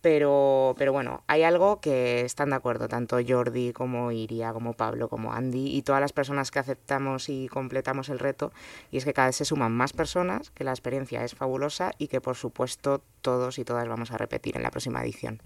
Pero, 0.02 0.76
pero 0.78 0.93
bueno, 0.93 1.23
hay 1.28 1.41
algo 1.41 1.82
que 1.82 2.21
están 2.21 2.52
de 2.52 2.56
acuerdo, 2.56 2.88
tanto 2.88 3.17
Jordi 3.28 3.73
como 3.73 4.12
Iria, 4.12 4.54
como 4.54 4.73
Pablo, 4.73 5.10
como 5.10 5.34
Andy 5.34 5.76
y 5.76 5.82
todas 5.82 6.00
las 6.00 6.13
personas 6.13 6.52
que 6.52 6.60
aceptamos 6.60 7.30
y 7.30 7.47
completamos 7.47 8.10
el 8.10 8.19
reto, 8.19 8.52
y 8.91 8.97
es 8.97 9.06
que 9.06 9.13
cada 9.13 9.30
vez 9.30 9.38
se 9.38 9.45
suman 9.45 9.71
más 9.71 9.93
personas, 9.93 10.52
que 10.52 10.63
la 10.63 10.71
experiencia 10.71 11.23
es 11.23 11.34
fabulosa 11.34 11.93
y 11.97 12.10
que 12.10 12.21
por 12.21 12.36
supuesto 12.36 13.02
todos 13.21 13.58
y 13.58 13.65
todas 13.65 13.88
vamos 13.88 14.12
a 14.12 14.17
repetir 14.17 14.56
en 14.56 14.63
la 14.63 14.69
próxima 14.69 15.02
edición. 15.02 15.41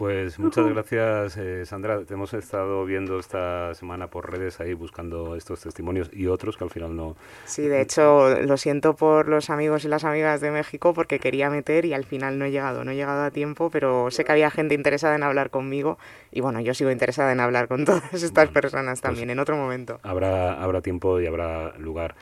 Pues 0.00 0.38
muchas 0.38 0.66
gracias, 0.66 1.36
eh, 1.36 1.66
Sandra. 1.66 2.02
Te 2.06 2.14
hemos 2.14 2.32
estado 2.32 2.86
viendo 2.86 3.18
esta 3.18 3.74
semana 3.74 4.06
por 4.06 4.32
redes 4.32 4.58
ahí 4.58 4.72
buscando 4.72 5.36
estos 5.36 5.60
testimonios 5.60 6.08
y 6.10 6.26
otros 6.26 6.56
que 6.56 6.64
al 6.64 6.70
final 6.70 6.96
no. 6.96 7.16
Sí, 7.44 7.68
de 7.68 7.82
hecho, 7.82 8.30
lo 8.40 8.56
siento 8.56 8.96
por 8.96 9.28
los 9.28 9.50
amigos 9.50 9.84
y 9.84 9.88
las 9.88 10.04
amigas 10.04 10.40
de 10.40 10.52
México 10.52 10.94
porque 10.94 11.18
quería 11.18 11.50
meter 11.50 11.84
y 11.84 11.92
al 11.92 12.04
final 12.04 12.38
no 12.38 12.46
he 12.46 12.50
llegado. 12.50 12.82
No 12.82 12.92
he 12.92 12.96
llegado 12.96 13.24
a 13.24 13.30
tiempo, 13.30 13.68
pero 13.68 14.10
sé 14.10 14.24
que 14.24 14.32
había 14.32 14.50
gente 14.50 14.74
interesada 14.74 15.16
en 15.16 15.22
hablar 15.22 15.50
conmigo 15.50 15.98
y 16.32 16.40
bueno, 16.40 16.62
yo 16.62 16.72
sigo 16.72 16.90
interesada 16.90 17.32
en 17.32 17.40
hablar 17.40 17.68
con 17.68 17.84
todas 17.84 18.22
estas 18.22 18.48
personas 18.48 19.02
también 19.02 19.28
en 19.28 19.38
otro 19.38 19.58
momento. 19.58 20.00
Habrá, 20.02 20.62
habrá 20.62 20.80
tiempo 20.80 21.20
y 21.20 21.26
habrá 21.26 21.76
lugar. 21.76 22.14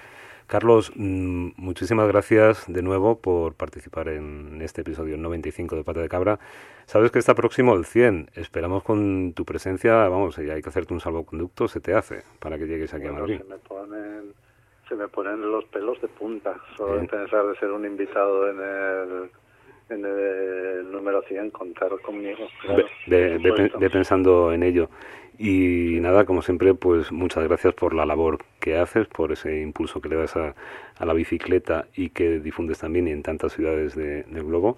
Carlos, 0.48 0.90
mm, 0.96 1.50
muchísimas 1.58 2.08
gracias 2.08 2.64
de 2.72 2.80
nuevo 2.80 3.20
por 3.20 3.54
participar 3.54 4.08
en 4.08 4.62
este 4.62 4.80
episodio 4.80 5.18
95 5.18 5.76
de 5.76 5.84
Pata 5.84 6.00
de 6.00 6.08
Cabra. 6.08 6.38
Sabes 6.86 7.10
que 7.10 7.18
está 7.18 7.34
próximo 7.34 7.74
el 7.74 7.84
100. 7.84 8.30
Esperamos 8.34 8.82
con 8.82 9.34
tu 9.34 9.44
presencia, 9.44 10.08
vamos, 10.08 10.38
y 10.38 10.48
hay 10.48 10.62
que 10.62 10.70
hacerte 10.70 10.94
un 10.94 11.00
salvoconducto, 11.00 11.68
se 11.68 11.80
te 11.80 11.92
hace 11.92 12.22
para 12.38 12.56
que 12.56 12.66
llegues 12.66 12.94
aquí 12.94 13.06
a 13.08 13.12
Madrid. 13.12 13.42
Se 13.42 13.44
me, 13.44 13.58
ponen, 13.58 14.32
se 14.88 14.94
me 14.94 15.06
ponen 15.08 15.52
los 15.52 15.66
pelos 15.66 16.00
de 16.00 16.08
punta 16.08 16.56
solo 16.78 16.98
de 16.98 17.06
pensar 17.06 17.46
de 17.46 17.54
ser 17.56 17.70
un 17.70 17.84
invitado 17.84 18.48
en 18.48 18.56
el, 18.58 19.30
en 19.90 20.06
el 20.06 20.90
número 20.90 21.20
100, 21.28 21.50
contar 21.50 21.90
conmigo. 22.00 22.48
Claro, 22.62 22.86
ve, 23.06 23.36
ve, 23.36 23.70
ve 23.78 23.90
pensando 23.90 24.50
en 24.54 24.62
ello. 24.62 24.88
Y 25.38 26.00
nada, 26.00 26.24
como 26.24 26.42
siempre, 26.42 26.74
pues 26.74 27.12
muchas 27.12 27.44
gracias 27.44 27.72
por 27.72 27.94
la 27.94 28.04
labor 28.04 28.38
que 28.58 28.76
haces, 28.76 29.06
por 29.06 29.30
ese 29.30 29.60
impulso 29.60 30.00
que 30.00 30.08
le 30.08 30.16
das 30.16 30.36
a, 30.36 30.56
a 30.98 31.06
la 31.06 31.12
bicicleta 31.12 31.86
y 31.94 32.10
que 32.10 32.40
difundes 32.40 32.80
también 32.80 33.06
en 33.06 33.22
tantas 33.22 33.52
ciudades 33.52 33.94
de, 33.94 34.24
del 34.24 34.44
globo. 34.44 34.76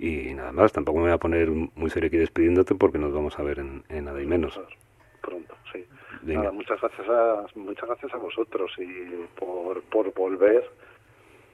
Y 0.00 0.34
nada 0.34 0.50
más, 0.50 0.72
tampoco 0.72 0.98
me 0.98 1.04
voy 1.04 1.12
a 1.12 1.18
poner 1.18 1.50
muy 1.50 1.88
serio 1.88 2.08
aquí 2.08 2.16
despidiéndote 2.16 2.74
porque 2.74 2.98
nos 2.98 3.12
vamos 3.12 3.38
a 3.38 3.44
ver 3.44 3.60
en, 3.60 3.84
en 3.88 4.06
nada 4.06 4.20
y 4.20 4.26
menos. 4.26 4.60
Pronto, 5.20 5.54
sí. 5.72 5.86
Nada, 6.22 6.50
muchas 6.50 6.80
gracias 6.80 7.08
a 7.08 7.46
muchas 7.54 7.88
gracias 7.88 8.12
a 8.12 8.16
vosotros 8.16 8.72
y 8.78 8.84
por, 9.38 9.82
por 9.84 10.12
volver 10.14 10.68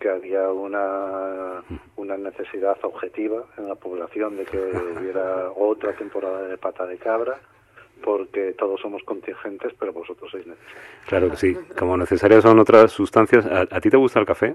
que 0.01 0.09
había 0.09 0.51
una, 0.51 1.63
una 1.97 2.17
necesidad 2.17 2.79
objetiva 2.83 3.45
en 3.59 3.69
la 3.69 3.75
población 3.75 4.39
de 4.39 4.47
que 4.47 4.59
hubiera 4.99 5.51
otra 5.51 5.93
temporada 5.93 6.43
de 6.49 6.57
pata 6.57 6.87
de 6.87 6.97
cabra 6.97 7.39
porque 8.03 8.53
todos 8.59 8.81
somos 8.81 9.03
contingentes, 9.05 9.73
pero 9.79 9.93
vosotros 9.93 10.31
sois 10.31 10.47
necesarios. 10.47 10.83
Claro 11.07 11.31
que 11.31 11.37
sí, 11.37 11.57
como 11.79 11.97
necesarias 11.97 12.43
son 12.43 12.59
otras 12.59 12.93
sustancias. 12.93 13.45
¿A, 13.47 13.63
a 13.63 13.81
ti 13.81 13.91
te 13.91 13.97
gusta 13.97 14.21
el 14.21 14.27
café? 14.27 14.55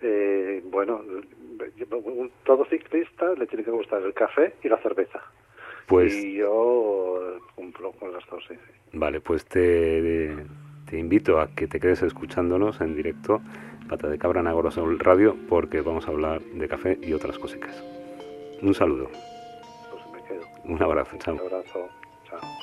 Eh, 0.00 0.62
bueno, 0.66 1.00
todo 2.44 2.64
ciclista 2.66 3.32
le 3.34 3.46
tiene 3.46 3.64
que 3.64 3.70
gustar 3.70 4.02
el 4.02 4.12
café 4.14 4.54
y 4.62 4.68
la 4.68 4.78
cerveza. 4.78 5.20
Pues 5.86 6.14
Y 6.14 6.34
yo 6.34 7.38
cumplo 7.54 7.92
con 7.92 8.12
las 8.12 8.24
dos, 8.26 8.44
sí, 8.48 8.54
sí. 8.54 8.82
vale, 8.98 9.20
pues 9.20 9.44
te, 9.44 10.34
te 10.88 10.98
invito 10.98 11.40
a 11.40 11.48
que 11.54 11.66
te 11.66 11.78
quedes 11.80 12.02
escuchándonos 12.02 12.80
en 12.80 12.94
directo, 12.96 13.40
Pata 13.88 14.08
de 14.08 14.18
Cabra 14.18 14.40
en 14.40 14.46
Agora 14.46 14.70
Sol 14.70 14.98
Radio, 14.98 15.36
porque 15.48 15.80
vamos 15.82 16.06
a 16.06 16.10
hablar 16.12 16.40
de 16.40 16.68
café 16.68 16.98
y 17.02 17.12
otras 17.12 17.38
cositas. 17.38 17.82
Un 18.62 18.74
saludo, 18.74 19.10
Pues 19.90 20.02
me 20.22 20.28
quedo. 20.28 20.46
un 20.64 20.82
abrazo, 20.82 21.16
chao. 21.18 21.34
Un 21.34 21.40
abrazo. 21.40 21.88
Chao. 22.32 22.40
Do 22.40 22.61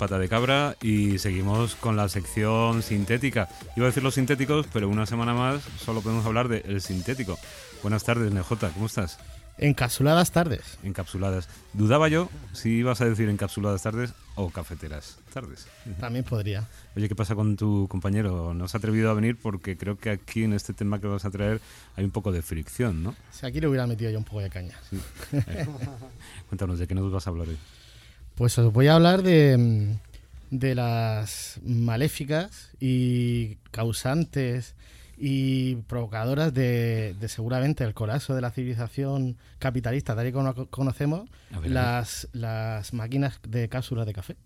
Pata 0.00 0.18
de 0.18 0.30
Cabra 0.30 0.76
y 0.80 1.18
seguimos 1.18 1.74
con 1.74 1.94
la 1.94 2.08
sección 2.08 2.82
sintética. 2.82 3.50
Iba 3.76 3.84
a 3.84 3.90
decir 3.90 4.02
los 4.02 4.14
sintéticos, 4.14 4.66
pero 4.72 4.88
una 4.88 5.04
semana 5.04 5.34
más 5.34 5.62
solo 5.78 6.00
podemos 6.00 6.24
hablar 6.24 6.48
del 6.48 6.80
sintético. 6.80 7.38
Buenas 7.82 8.02
tardes, 8.02 8.32
NJ, 8.32 8.72
¿cómo 8.72 8.86
estás? 8.86 9.18
Encapsuladas 9.58 10.32
tardes. 10.32 10.78
Encapsuladas. 10.84 11.50
Dudaba 11.74 12.08
yo 12.08 12.30
si 12.54 12.70
ibas 12.70 13.02
a 13.02 13.04
decir 13.04 13.28
encapsuladas 13.28 13.82
tardes 13.82 14.14
o 14.36 14.48
cafeteras 14.48 15.18
tardes. 15.34 15.66
También 16.00 16.24
podría. 16.24 16.66
Oye, 16.96 17.06
¿qué 17.06 17.14
pasa 17.14 17.34
con 17.34 17.56
tu 17.56 17.86
compañero? 17.86 18.54
¿No 18.54 18.64
has 18.64 18.74
atrevido 18.74 19.10
a 19.10 19.14
venir? 19.14 19.36
Porque 19.36 19.76
creo 19.76 19.98
que 19.98 20.08
aquí 20.08 20.44
en 20.44 20.54
este 20.54 20.72
tema 20.72 20.98
que 20.98 21.08
vas 21.08 21.26
a 21.26 21.30
traer 21.30 21.60
hay 21.96 22.06
un 22.06 22.10
poco 22.10 22.32
de 22.32 22.40
fricción, 22.40 23.02
¿no? 23.02 23.14
Si 23.32 23.44
aquí 23.44 23.60
le 23.60 23.68
hubiera 23.68 23.86
metido 23.86 24.10
yo 24.10 24.16
un 24.16 24.24
poco 24.24 24.40
de 24.40 24.48
caña. 24.48 24.78
Cuéntanos, 26.48 26.78
¿de 26.78 26.86
qué 26.86 26.94
nos 26.94 27.12
vas 27.12 27.26
a 27.26 27.30
hablar 27.30 27.48
hoy? 27.48 27.58
Pues 28.40 28.56
os 28.56 28.72
voy 28.72 28.86
a 28.86 28.94
hablar 28.94 29.22
de, 29.22 29.54
mm, 29.58 30.56
de 30.56 30.74
las 30.74 31.60
maléficas 31.62 32.70
y 32.80 33.56
causantes 33.70 34.74
y 35.18 35.74
provocadoras 35.76 36.54
de, 36.54 37.14
de 37.20 37.28
seguramente 37.28 37.84
el 37.84 37.92
colapso 37.92 38.34
de 38.34 38.40
la 38.40 38.50
civilización 38.50 39.36
capitalista, 39.58 40.16
tal 40.16 40.28
y 40.28 40.32
como 40.32 40.54
conocemos, 40.70 41.28
ver, 41.50 41.70
las, 41.70 42.28
las 42.32 42.94
máquinas 42.94 43.38
de 43.46 43.68
cápsulas 43.68 44.06
de 44.06 44.14
café. 44.14 44.36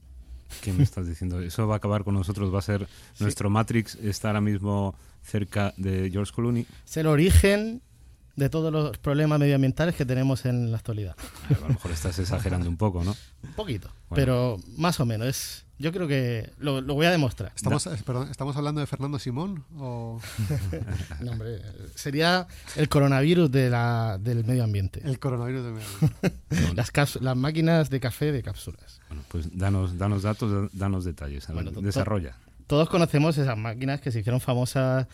¿Qué 0.60 0.72
me 0.72 0.82
estás 0.82 1.06
diciendo? 1.06 1.40
¿Eso 1.40 1.68
va 1.68 1.74
a 1.74 1.76
acabar 1.76 2.02
con 2.02 2.14
nosotros? 2.14 2.52
¿Va 2.52 2.58
a 2.58 2.62
ser 2.62 2.88
nuestro 3.20 3.48
Matrix? 3.48 3.94
¿Está 3.94 4.30
ahora 4.30 4.40
mismo 4.40 4.96
cerca 5.22 5.72
de 5.76 6.10
George 6.10 6.32
Clooney? 6.34 6.66
Es 6.84 6.96
el 6.96 7.06
origen 7.06 7.80
de 8.36 8.48
todos 8.50 8.72
los 8.72 8.98
problemas 8.98 9.38
medioambientales 9.38 9.94
que 9.94 10.04
tenemos 10.04 10.44
en 10.44 10.70
la 10.72 10.78
actualidad. 10.78 11.14
A 11.56 11.60
lo 11.60 11.68
mejor 11.68 11.90
estás 11.92 12.18
exagerando 12.18 12.68
un 12.68 12.76
poco, 12.76 13.04
¿no? 13.04 13.14
Un 13.42 13.52
poquito, 13.52 13.88
Bueno. 14.08 14.14
pero 14.14 14.56
más 14.76 14.98
o 15.00 15.06
menos. 15.06 15.28
Es, 15.28 15.64
yo 15.78 15.92
creo 15.92 16.06
que 16.08 16.50
lo, 16.58 16.80
lo 16.80 16.94
voy 16.94 17.06
a 17.06 17.10
demostrar. 17.10 17.52
¿Estamos, 17.54 17.86
eh, 17.86 17.90
perdón, 18.06 18.28
¿Estamos 18.30 18.56
hablando 18.56 18.80
de 18.80 18.86
Fernando 18.86 19.18
Simón? 19.18 19.64
O 19.76 20.20
No, 21.20 21.32
hombre, 21.32 21.60
sería 21.94 22.46
el 22.76 22.88
coronavirus 22.88 23.50
de 23.50 23.70
la, 23.70 24.18
del 24.20 24.44
medio 24.44 24.64
ambiente. 24.64 25.00
el 25.04 25.18
coronavirus 25.18 25.64
de 25.64 25.70
medio? 25.72 26.74
Las, 26.74 26.92
caps- 26.92 27.20
las 27.20 27.36
máquinas 27.36 27.90
de 27.90 28.00
café 28.00 28.30
de 28.32 28.42
cápsulas. 28.42 29.00
Bueno, 29.08 29.22
pues 29.28 29.56
danos, 29.56 29.98
danos 29.98 30.22
datos, 30.22 30.70
danos 30.72 31.04
detalles. 31.04 31.46
To- 31.46 31.80
desarrolla. 31.82 32.36
Todos 32.66 32.88
conocemos 32.88 33.36
esas 33.36 33.58
máquinas 33.58 34.00
que 34.00 34.10
se 34.10 34.20
hicieron 34.20 34.40
famosas 34.40 35.06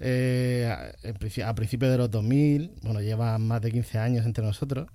eh, 0.00 0.68
a- 1.04 1.08
princi- 1.18 1.44
a 1.44 1.54
principios 1.54 1.90
de 1.92 1.98
los 1.98 2.10
2000. 2.10 2.72
Bueno, 2.82 3.00
llevan 3.00 3.46
más 3.46 3.60
de 3.62 3.70
15 3.72 3.98
años 3.98 4.26
entre 4.26 4.44
nosotros. 4.44 4.88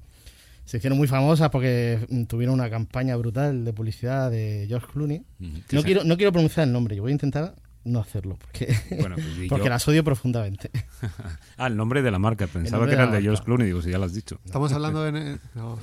Se 0.65 0.77
hicieron 0.77 0.97
muy 0.97 1.07
famosas 1.07 1.49
porque 1.49 2.05
mm, 2.09 2.23
tuvieron 2.25 2.53
una 2.55 2.69
campaña 2.69 3.15
brutal 3.15 3.65
de 3.65 3.73
publicidad 3.73 4.29
de 4.31 4.65
George 4.67 4.87
Clooney. 4.93 5.23
No 5.71 5.83
quiero, 5.83 6.03
no 6.03 6.15
quiero 6.17 6.31
pronunciar 6.31 6.67
el 6.67 6.73
nombre, 6.73 6.95
yo 6.95 7.01
voy 7.01 7.11
a 7.11 7.13
intentar 7.13 7.55
no 7.83 7.99
hacerlo 7.99 8.37
porque, 8.39 8.73
Bueno, 8.99 9.15
pues 9.15 9.25
porque 9.49 9.63
yo. 9.65 9.69
las 9.69 9.87
odio 9.87 10.03
profundamente. 10.03 10.69
Ah, 11.57 11.67
el 11.67 11.75
nombre 11.77 12.01
de 12.01 12.09
la 12.11 12.17
marca. 12.19 12.47
Pensaba 12.47 12.85
que 12.87 12.93
era 12.93 13.03
de 13.07 13.09
el 13.09 13.15
de 13.17 13.21
George. 13.23 13.43
Clooney. 13.43 13.67
Digo, 13.67 13.81
si 13.81 13.91
ya 13.91 13.97
lo 13.99 14.05
has 14.05 14.13
dicho. 14.13 14.39
Estamos 14.45 14.71
hablando 14.73 15.03
de... 15.03 15.37
no. 15.55 15.77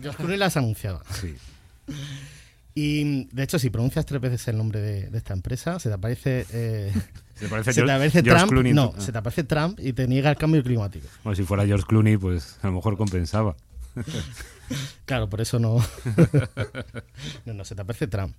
George 0.00 0.16
Clooney 0.18 0.36
las 0.38 0.56
anunciaba. 0.56 1.02
Sí. 1.20 1.34
Y 2.74 3.24
de 3.34 3.42
hecho, 3.42 3.58
si 3.58 3.70
pronuncias 3.70 4.04
tres 4.06 4.20
veces 4.20 4.46
el 4.48 4.56
nombre 4.58 4.80
de, 4.80 5.08
de 5.10 5.18
esta 5.18 5.32
empresa, 5.32 5.78
se 5.78 5.88
te 5.88 5.94
aparece. 5.94 6.46
eh, 6.52 6.92
¿Se 7.36 7.48
parece 7.48 7.72
se 7.72 7.82
te 7.82 7.90
aparece 7.92 8.22
George 8.22 8.38
Trump. 8.38 8.50
Clooney 8.50 8.72
no, 8.72 8.94
se 8.98 9.12
te 9.12 9.18
aparece 9.18 9.44
Trump 9.44 9.78
y 9.80 9.92
te 9.92 10.08
niega 10.08 10.30
el 10.30 10.36
cambio 10.36 10.62
climático. 10.62 11.06
Bueno, 11.22 11.36
si 11.36 11.42
fuera 11.44 11.64
George 11.66 11.84
Clooney, 11.86 12.16
pues 12.16 12.58
a 12.62 12.66
lo 12.68 12.72
mejor 12.74 12.96
compensaba. 12.96 13.56
Claro, 15.04 15.28
por 15.28 15.40
eso 15.40 15.60
no. 15.60 15.76
no, 17.44 17.54
no, 17.54 17.64
se 17.64 17.76
te 17.76 17.82
aparece 17.82 18.08
Trump. 18.08 18.34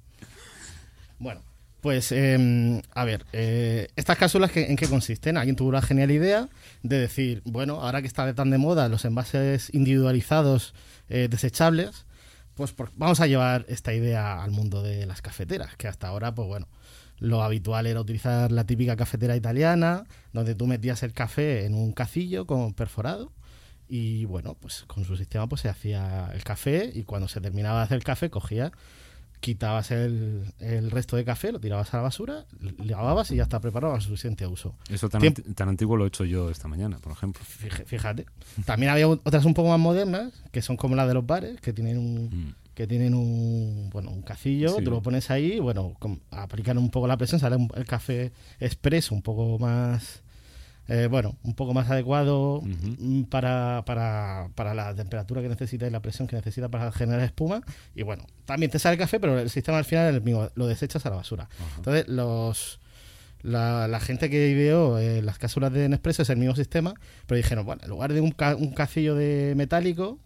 Bueno, 1.19 1.41
pues 1.79 2.11
eh, 2.11 2.81
a 2.93 3.05
ver, 3.05 3.25
eh, 3.31 3.87
estas 3.95 4.17
cápsulas 4.17 4.51
que- 4.51 4.65
en 4.69 4.75
qué 4.75 4.87
consisten. 4.89 5.37
Alguien 5.37 5.55
tuvo 5.55 5.71
la 5.71 5.81
genial 5.81 6.11
idea 6.11 6.49
de 6.83 6.99
decir, 6.99 7.41
bueno, 7.45 7.79
ahora 7.81 8.01
que 8.01 8.07
está 8.07 8.25
de 8.25 8.33
tan 8.33 8.49
de 8.49 8.57
moda 8.57 8.89
los 8.89 9.05
envases 9.05 9.73
individualizados 9.73 10.73
eh, 11.09 11.27
desechables, 11.31 12.05
pues 12.55 12.73
por- 12.73 12.91
vamos 12.97 13.21
a 13.21 13.27
llevar 13.27 13.65
esta 13.69 13.93
idea 13.93 14.43
al 14.43 14.51
mundo 14.51 14.83
de 14.83 15.05
las 15.05 15.21
cafeteras, 15.21 15.75
que 15.77 15.87
hasta 15.87 16.07
ahora, 16.09 16.35
pues 16.35 16.47
bueno, 16.49 16.67
lo 17.19 17.41
habitual 17.43 17.87
era 17.87 17.99
utilizar 18.01 18.51
la 18.51 18.65
típica 18.65 18.95
cafetera 18.95 19.35
italiana, 19.35 20.03
donde 20.33 20.55
tú 20.55 20.67
metías 20.67 21.01
el 21.03 21.13
café 21.13 21.65
en 21.65 21.73
un 21.73 21.91
cacillo 21.93 22.45
con 22.45 22.73
perforado 22.73 23.31
y 23.89 24.25
bueno, 24.25 24.55
pues 24.59 24.83
con 24.87 25.03
su 25.05 25.15
sistema 25.17 25.47
pues 25.47 25.61
se 25.61 25.69
hacía 25.69 26.29
el 26.33 26.43
café 26.43 26.91
y 26.93 27.03
cuando 27.03 27.27
se 27.27 27.39
terminaba 27.41 27.79
de 27.79 27.83
hacer 27.85 27.95
el 27.97 28.03
café 28.03 28.29
cogías, 28.29 28.71
quitabas 29.39 29.91
el, 29.91 30.51
el 30.59 30.89
resto 30.91 31.15
de 31.15 31.23
café, 31.23 31.51
lo 31.51 31.59
tirabas 31.59 31.93
a 31.93 31.97
la 31.97 32.03
basura, 32.03 32.45
lavabas 32.83 33.29
y 33.31 33.35
ya 33.35 33.43
está 33.43 33.59
preparado 33.61 33.93
a 33.93 34.01
su 34.01 34.07
suficiente 34.09 34.45
uso. 34.47 34.75
Eso 34.89 35.09
tan, 35.09 35.21
Tiempo- 35.21 35.43
tan 35.55 35.69
antiguo 35.69 35.95
lo 35.95 36.05
he 36.05 36.07
hecho 36.07 36.25
yo 36.25 36.49
esta 36.49 36.67
mañana, 36.67 36.97
por 36.97 37.11
ejemplo. 37.13 37.43
Fíjate. 37.45 37.85
fíjate. 37.85 38.25
También 38.65 38.91
había 38.91 39.07
otras 39.07 39.45
un 39.45 39.53
poco 39.53 39.69
más 39.69 39.79
modernas, 39.79 40.33
que 40.51 40.61
son 40.63 40.75
como 40.75 40.95
las 40.95 41.07
de 41.07 41.13
los 41.13 41.25
bares, 41.25 41.61
que 41.61 41.71
tienen 41.71 41.97
un, 41.99 42.25
Mm. 42.29 42.55
Que 42.77 42.85
tienen 42.85 43.15
un, 43.15 43.89
bueno, 43.91 44.11
un 44.11 44.21
cacillo, 44.21 44.69
Sí. 44.77 44.83
tú 44.83 44.91
lo 44.91 45.01
pones 45.01 45.31
ahí, 45.31 45.53
y, 45.53 45.59
bueno, 45.59 45.95
con- 45.97 46.21
aplican 46.29 46.77
un 46.77 46.91
poco 46.91 47.07
la 47.07 47.17
presión, 47.17 47.39
sale 47.39 47.55
un- 47.55 47.71
el 47.75 47.85
café 47.87 48.31
expreso 48.59 49.15
un 49.15 49.23
poco 49.23 49.57
más, 49.57 50.21
eh, 50.87 51.07
bueno, 51.09 51.35
un 51.43 51.55
poco 51.55 51.73
más 51.73 51.89
adecuado 51.89 52.61
mm, 52.63 53.23
para, 53.23 53.81
para, 53.87 54.49
para 54.53 54.75
la 54.75 54.93
temperatura 54.93 55.41
que 55.41 55.49
necesita 55.49 55.87
y 55.87 55.89
la 55.89 56.01
presión 56.01 56.27
que 56.27 56.35
necesita 56.35 56.69
para 56.69 56.91
generar 56.91 57.21
espuma. 57.23 57.61
Y 57.95 58.03
bueno, 58.03 58.27
también 58.45 58.69
te 58.71 58.77
sale 58.77 58.93
el 58.93 58.99
café, 58.99 59.19
pero 59.19 59.39
el 59.39 59.49
sistema 59.49 59.79
al 59.79 59.85
final 59.85 60.09
es 60.09 60.15
el 60.15 60.21
mismo, 60.21 60.47
lo 60.53 60.67
desechas 60.67 61.03
a 61.07 61.09
la 61.09 61.15
basura. 61.15 61.49
Entonces, 61.77 62.07
los... 62.07 62.79
La, 63.43 63.87
la 63.87 63.99
gente 63.99 64.29
que 64.31 64.49
ideó 64.49 64.97
eh, 64.99 65.21
las 65.21 65.37
cápsulas 65.37 65.71
de 65.71 65.87
Nespresso 65.89 66.23
es 66.23 66.29
el 66.31 66.37
mismo 66.37 66.55
sistema, 66.55 66.93
pero 67.27 67.37
dijeron, 67.37 67.65
bueno, 67.65 67.81
en 67.83 67.89
lugar 67.89 68.11
de 68.11 68.19
un, 68.19 68.31
ca- 68.31 68.55
un 68.55 68.71
cacillo 68.73 69.13
de 69.15 69.53
metálico 69.55 70.17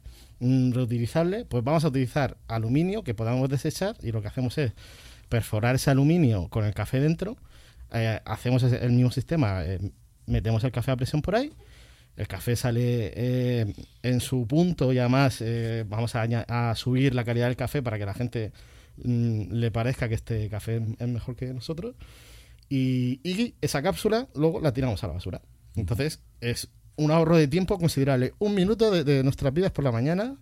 reutilizable, 0.42 1.46
pues 1.46 1.64
vamos 1.64 1.86
a 1.86 1.89
utilizar 1.89 2.38
aluminio 2.48 3.04
que 3.04 3.14
podamos 3.14 3.48
desechar 3.50 3.96
y 4.02 4.12
lo 4.12 4.22
que 4.22 4.28
hacemos 4.28 4.58
es 4.58 4.74
perforar 5.30 5.76
ese 5.76 5.92
aluminio 5.92 6.50
con 6.50 6.66
el 6.66 6.74
café 6.74 7.00
dentro, 7.00 7.38
eh, 7.94 8.20
hacemos 8.26 8.64
el 8.64 8.92
mismo 8.92 9.12
sistema, 9.12 9.64
eh, 9.64 9.80
metemos 10.26 10.64
el 10.64 10.72
café 10.72 10.92
a 10.92 10.96
presión 10.96 11.22
por 11.22 11.36
ahí, 11.36 11.54
el 12.18 12.28
café 12.28 12.56
sale 12.56 13.14
eh, 13.16 13.74
en 14.02 14.20
su 14.20 14.48
punto 14.48 14.92
y 14.92 15.00
además 15.00 15.44
vamos 15.88 16.14
a 16.16 16.76
subir 16.76 17.16
la 17.16 17.24
calidad 17.24 17.48
del 17.48 17.56
café 17.56 17.82
para 17.82 17.98
que 17.98 18.06
la 18.06 18.14
gente 18.14 18.52
mm, 19.04 19.54
le 19.54 19.72
parezca 19.72 20.10
que 20.10 20.16
este 20.16 20.50
café 20.50 20.82
es 21.00 21.08
mejor 21.08 21.36
que 21.36 21.54
nosotros. 21.54 21.96
Y, 22.68 23.20
y 23.24 23.56
esa 23.62 23.82
cápsula 23.82 24.28
luego 24.34 24.62
la 24.62 24.74
tiramos 24.74 25.04
a 25.04 25.08
la 25.08 25.14
basura. 25.14 25.42
Entonces 25.76 26.22
es 26.42 26.70
un 26.96 27.12
ahorro 27.12 27.38
de 27.38 27.48
tiempo 27.48 27.78
considerable. 27.78 28.34
Un 28.39 28.56
minuto 28.56 28.92
de, 28.92 29.04
de 29.04 29.24
nuestras 29.24 29.54
vidas 29.54 29.72
por 29.72 29.84
la 29.84 29.92
mañana, 29.92 30.36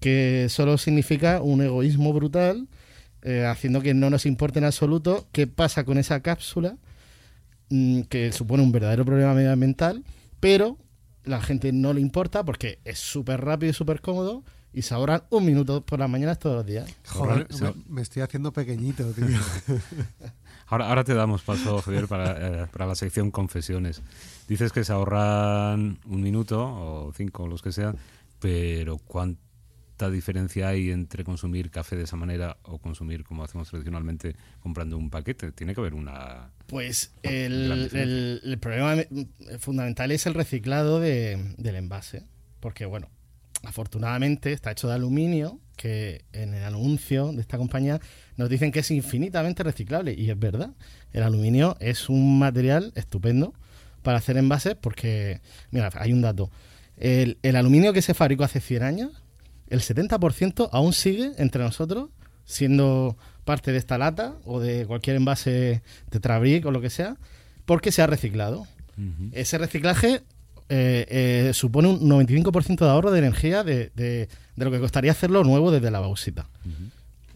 que 0.00 0.48
solo 0.48 0.78
significa 0.78 1.40
un 1.40 1.62
egoísmo 1.62 2.12
brutal, 2.12 2.68
eh, 3.22 3.46
haciendo 3.46 3.80
que 3.80 3.94
no 3.94 4.10
nos 4.10 4.26
importe 4.26 4.58
en 4.58 4.64
absoluto 4.64 5.28
qué 5.30 5.46
pasa 5.46 5.84
con 5.84 5.96
esa 5.96 6.20
cápsula, 6.20 6.76
mm, 7.70 8.02
que 8.02 8.32
supone 8.32 8.64
un 8.64 8.72
verdadero 8.72 9.04
problema 9.04 9.32
medioambiental, 9.32 10.04
pero 10.40 10.76
la 11.24 11.40
gente 11.40 11.72
no 11.72 11.92
le 11.92 12.00
importa 12.00 12.44
porque 12.44 12.80
es 12.84 12.98
súper 12.98 13.40
rápido 13.44 13.70
y 13.70 13.74
súper 13.74 14.00
cómodo 14.00 14.42
y 14.72 14.82
se 14.82 14.94
ahorran 14.94 15.22
un 15.30 15.44
minuto 15.44 15.86
por 15.86 16.00
las 16.00 16.10
mañanas 16.10 16.40
todos 16.40 16.56
los 16.56 16.66
días. 16.66 16.90
Joder, 17.06 17.46
me, 17.60 17.74
me 17.86 18.02
estoy 18.02 18.22
haciendo 18.22 18.52
pequeñito, 18.52 19.04
tío. 19.12 19.26
Ahora, 20.72 20.88
ahora 20.88 21.04
te 21.04 21.12
damos 21.12 21.42
paso, 21.42 21.82
Javier, 21.82 22.08
para, 22.08 22.62
eh, 22.62 22.66
para 22.72 22.86
la 22.86 22.94
sección 22.94 23.30
confesiones. 23.30 24.00
Dices 24.48 24.72
que 24.72 24.84
se 24.84 24.92
ahorran 24.94 25.98
un 26.06 26.22
minuto 26.22 26.64
o 26.64 27.12
cinco, 27.14 27.46
los 27.46 27.60
que 27.60 27.72
sean, 27.72 27.96
pero 28.40 28.96
¿cuánta 28.96 30.08
diferencia 30.10 30.68
hay 30.68 30.90
entre 30.90 31.24
consumir 31.24 31.70
café 31.70 31.94
de 31.96 32.04
esa 32.04 32.16
manera 32.16 32.56
o 32.62 32.78
consumir 32.78 33.22
como 33.22 33.44
hacemos 33.44 33.68
tradicionalmente 33.68 34.34
comprando 34.60 34.96
un 34.96 35.10
paquete? 35.10 35.52
Tiene 35.52 35.74
que 35.74 35.80
haber 35.82 35.92
una... 35.92 36.50
Pues 36.68 37.12
el, 37.22 37.64
diferencia. 37.82 38.02
el- 38.02 38.40
el 38.42 38.58
problema 38.58 38.94
me- 38.96 39.58
fundamental 39.58 40.10
es 40.10 40.24
el 40.24 40.32
reciclado 40.32 41.00
de- 41.00 41.54
del 41.58 41.76
envase. 41.76 42.24
Porque, 42.60 42.86
bueno, 42.86 43.08
afortunadamente 43.62 44.52
está 44.52 44.72
hecho 44.72 44.88
de 44.88 44.94
aluminio, 44.94 45.58
que 45.76 46.24
en 46.32 46.54
el 46.54 46.64
anuncio 46.64 47.32
de 47.32 47.40
esta 47.40 47.58
compañía 47.58 48.00
nos 48.36 48.48
dicen 48.48 48.72
que 48.72 48.80
es 48.80 48.90
infinitamente 48.90 49.62
reciclable. 49.62 50.14
Y 50.14 50.30
es 50.30 50.38
verdad, 50.38 50.70
el 51.12 51.22
aluminio 51.22 51.76
es 51.80 52.08
un 52.08 52.38
material 52.38 52.92
estupendo 52.94 53.54
para 54.02 54.18
hacer 54.18 54.36
envases 54.36 54.74
porque, 54.74 55.40
mira, 55.70 55.90
hay 55.94 56.12
un 56.12 56.22
dato. 56.22 56.50
El, 56.96 57.38
el 57.42 57.56
aluminio 57.56 57.92
que 57.92 58.02
se 58.02 58.14
fabricó 58.14 58.44
hace 58.44 58.60
100 58.60 58.82
años, 58.82 59.22
el 59.68 59.80
70% 59.80 60.68
aún 60.72 60.92
sigue 60.92 61.32
entre 61.38 61.62
nosotros 61.62 62.10
siendo 62.44 63.16
parte 63.44 63.72
de 63.72 63.78
esta 63.78 63.98
lata 63.98 64.34
o 64.44 64.60
de 64.60 64.86
cualquier 64.86 65.16
envase 65.16 65.82
Tetrabric 66.10 66.66
o 66.66 66.70
lo 66.70 66.80
que 66.80 66.90
sea, 66.90 67.16
porque 67.64 67.92
se 67.92 68.02
ha 68.02 68.06
reciclado. 68.06 68.66
Ese 69.32 69.58
reciclaje 69.58 70.22
eh, 70.74 71.06
eh, 71.48 71.50
supone 71.54 71.88
un 71.88 72.00
95% 72.08 72.78
de 72.84 72.90
ahorro 72.90 73.10
de 73.10 73.18
energía 73.18 73.62
de, 73.62 73.90
de- 73.94 74.28
de 74.56 74.64
lo 74.64 74.70
que 74.70 74.80
costaría 74.80 75.10
hacerlo 75.12 75.44
nuevo 75.44 75.70
desde 75.70 75.90
la 75.90 76.00
bauxita. 76.00 76.48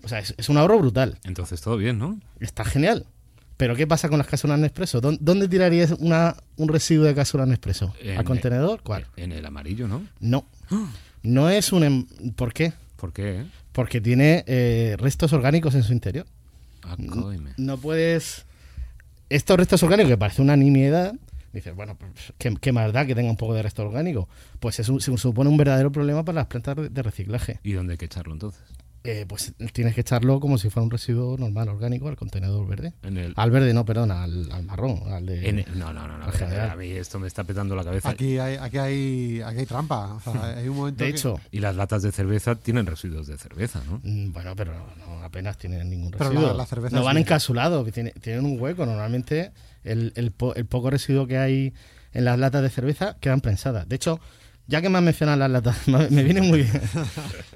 O 0.02 0.08
sea, 0.08 0.20
es, 0.20 0.34
es 0.38 0.48
un 0.48 0.56
ahorro 0.56 0.78
brutal. 0.78 1.18
Entonces 1.24 1.60
todo 1.60 1.76
bien, 1.76 1.98
¿no? 1.98 2.18
Está 2.40 2.64
genial. 2.64 3.06
Pero 3.56 3.74
¿qué 3.74 3.86
pasa 3.86 4.08
con 4.08 4.18
las 4.18 4.26
cápsulas 4.26 4.58
Nespresso? 4.58 5.00
¿Dó- 5.00 5.16
¿Dónde 5.20 5.48
tirarías 5.48 5.92
una, 5.98 6.36
un 6.56 6.68
residuo 6.68 7.04
de 7.06 7.14
cápsulas 7.14 7.48
Nespresso? 7.48 7.92
¿Al 8.16 8.24
contenedor? 8.24 8.82
¿Cuál? 8.82 9.06
En 9.16 9.32
el 9.32 9.44
amarillo, 9.46 9.88
¿no? 9.88 10.02
No. 10.20 10.46
No 11.22 11.50
es 11.50 11.72
un... 11.72 11.84
em- 11.84 12.06
¿Por 12.36 12.52
qué? 12.52 12.72
¿Por 12.96 13.12
qué? 13.12 13.40
eh? 13.40 13.46
Porque 13.72 14.00
tiene 14.00 14.44
eh, 14.46 14.96
restos 14.98 15.32
orgánicos 15.32 15.74
en 15.74 15.82
su 15.82 15.92
interior. 15.92 16.26
Ah. 16.82 16.96
No 17.56 17.76
puedes... 17.78 18.44
Estos 19.28 19.56
restos 19.56 19.82
orgánicos, 19.82 20.10
que 20.10 20.16
parece 20.18 20.40
una 20.42 20.54
nimiedad, 20.56 21.14
dices, 21.56 21.74
bueno, 21.74 21.96
pues, 21.96 22.12
¿qué, 22.38 22.54
qué 22.60 22.72
más 22.72 22.92
da 22.92 23.04
que 23.06 23.14
tenga 23.14 23.30
un 23.30 23.36
poco 23.36 23.54
de 23.54 23.62
resto 23.62 23.82
orgánico? 23.82 24.28
Pues 24.60 24.78
es 24.80 24.88
un- 24.88 25.00
se 25.00 25.16
supone 25.16 25.50
un 25.50 25.56
verdadero 25.56 25.90
problema 25.92 26.24
para 26.24 26.36
las 26.36 26.46
plantas 26.46 26.76
de- 26.92 27.02
reciclaje. 27.02 27.60
¿Y 27.62 27.72
dónde 27.72 27.92
hay 27.94 27.98
que 27.98 28.06
echarlo 28.06 28.32
entonces? 28.32 28.62
Eh, 29.08 29.24
pues 29.28 29.54
tienes 29.72 29.94
que 29.94 30.00
echarlo 30.00 30.40
como 30.40 30.58
si 30.58 30.68
fuera 30.68 30.82
un 30.82 30.90
residuo 30.90 31.38
normal 31.38 31.68
orgánico 31.68 32.08
al 32.08 32.16
contenedor 32.16 32.66
verde. 32.66 32.92
En 33.04 33.16
el, 33.16 33.34
Al 33.36 33.52
verde 33.52 33.72
no, 33.72 33.84
perdón, 33.84 34.10
al, 34.10 34.50
al 34.50 34.64
marrón. 34.64 35.00
Al 35.06 35.24
de, 35.24 35.48
en 35.48 35.58
el- 35.60 35.78
no, 35.78 35.92
no, 35.92 36.08
no, 36.08 36.18
no. 36.18 36.24
A 36.26 36.74
mí 36.74 36.90
esto 36.90 37.20
me 37.20 37.28
está 37.28 37.44
petando 37.44 37.76
la 37.76 37.84
cabeza. 37.84 38.08
Aquí 38.10 38.36
hay, 38.40 38.56
aquí 38.56 38.78
hay, 38.78 39.40
aquí 39.42 39.58
hay 39.60 39.66
trampa. 39.66 40.14
O 40.14 40.20
sea, 40.20 40.32
hay 40.58 40.66
un 40.68 40.76
momento 40.76 41.04
De 41.04 41.10
que- 41.12 41.16
hecho, 41.16 41.38
Y 41.52 41.60
las 41.60 41.76
latas 41.76 42.02
de 42.02 42.10
cerveza 42.10 42.56
tienen 42.56 42.84
residuos 42.84 43.28
de 43.28 43.38
cerveza, 43.38 43.80
¿no? 43.88 44.00
mm, 44.02 44.32
bueno, 44.32 44.56
pero 44.56 44.72
no, 44.98 45.22
apenas 45.22 45.56
tienen 45.56 45.88
ningún 45.88 46.10
Pero 46.10 46.24
residuo. 46.30 46.48
la- 46.48 46.54
la 46.54 46.66
cerveza 46.66 46.96
no 46.96 47.04
van 47.04 47.18
encapsulados, 47.18 47.88
tienen, 47.92 48.12
tienen 48.20 48.44
un 48.44 48.60
hueco. 48.60 48.86
Normalmente 48.86 49.52
el, 49.86 50.12
el 50.16 50.30
po- 50.32 50.54
el 50.54 50.66
poco 50.66 50.90
residuo 50.90 51.26
que 51.26 51.38
hay 51.38 51.72
en 52.12 52.24
las 52.24 52.38
latas 52.38 52.62
de 52.62 52.70
cerveza 52.70 53.16
quedan 53.20 53.40
prensadas. 53.40 53.88
De 53.88 53.96
hecho, 53.96 54.20
ya 54.68 54.82
que 54.82 54.88
me 54.88 54.98
has 54.98 55.04
mencionado 55.04 55.38
las 55.38 55.50
latas, 55.50 55.76
me 55.88 56.08
me 56.10 56.24
viene 56.24 56.40
muy 56.42 56.62
bien. 56.62 56.80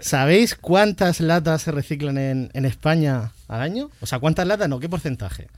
¿Sabéis 0.01 0.55
cuántas 0.55 1.20
latas 1.20 1.62
se 1.62 1.72
reciclan 1.72 2.18
en, 2.18 2.51
en 2.55 2.64
España 2.64 3.33
al 3.49 3.61
año? 3.61 3.91
O 4.01 4.07
sea, 4.07 4.18
¿cuántas 4.18 4.47
latas? 4.47 4.68
No, 4.68 4.78
¿qué 4.81 4.89
porcentaje? 4.89 5.49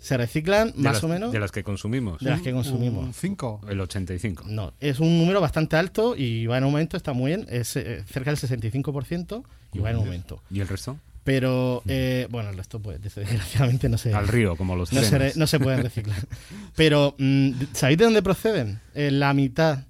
Se 0.00 0.16
reciclan 0.18 0.68
De 0.72 0.82
más 0.82 0.94
las- 0.94 1.04
o 1.04 1.08
menos 1.08 1.32
De 1.32 1.40
las 1.40 1.50
que 1.50 1.64
consumimos. 1.64 2.20
de 2.20 2.28
las 2.30 2.42
que 2.42 2.52
consumimos. 2.52 3.04
Un 3.06 3.14
5. 3.14 3.60
El 3.70 3.80
85. 3.80 4.44
No, 4.46 4.74
es 4.80 5.00
un 5.00 5.18
número 5.18 5.40
bastante 5.40 5.76
alto 5.76 6.14
y 6.16 6.46
va 6.46 6.58
en 6.58 6.64
aumento, 6.64 6.96
está 6.98 7.14
muy 7.14 7.30
bien, 7.30 7.46
es 7.48 7.74
eh, 7.76 8.04
cerca 8.06 8.30
del 8.30 8.38
65% 8.38 9.42
y 9.72 9.78
va 9.78 9.90
en 9.90 9.96
aumento. 9.96 10.42
¿Y 10.50 10.60
el 10.60 10.68
resto? 10.68 10.98
Pero, 11.24 11.82
eh, 11.88 12.26
bueno, 12.30 12.50
el 12.50 12.56
resto, 12.56 12.80
pues, 12.80 13.00
desgraciadamente 13.02 13.88
no 13.88 13.96
se, 13.98 14.12
Al 14.14 14.28
río, 14.28 14.56
como 14.56 14.76
los 14.76 14.92
no 14.92 15.02
se, 15.02 15.32
no 15.36 15.46
se 15.46 15.58
pueden 15.58 15.82
reciclar. 15.82 16.18
Pero, 16.76 17.14
mm, 17.18 17.50
¿sabéis 17.72 17.98
de 17.98 18.04
dónde 18.04 18.22
proceden? 18.22 18.80
Eh, 18.94 19.10
la 19.10 19.32
mitad 19.32 19.84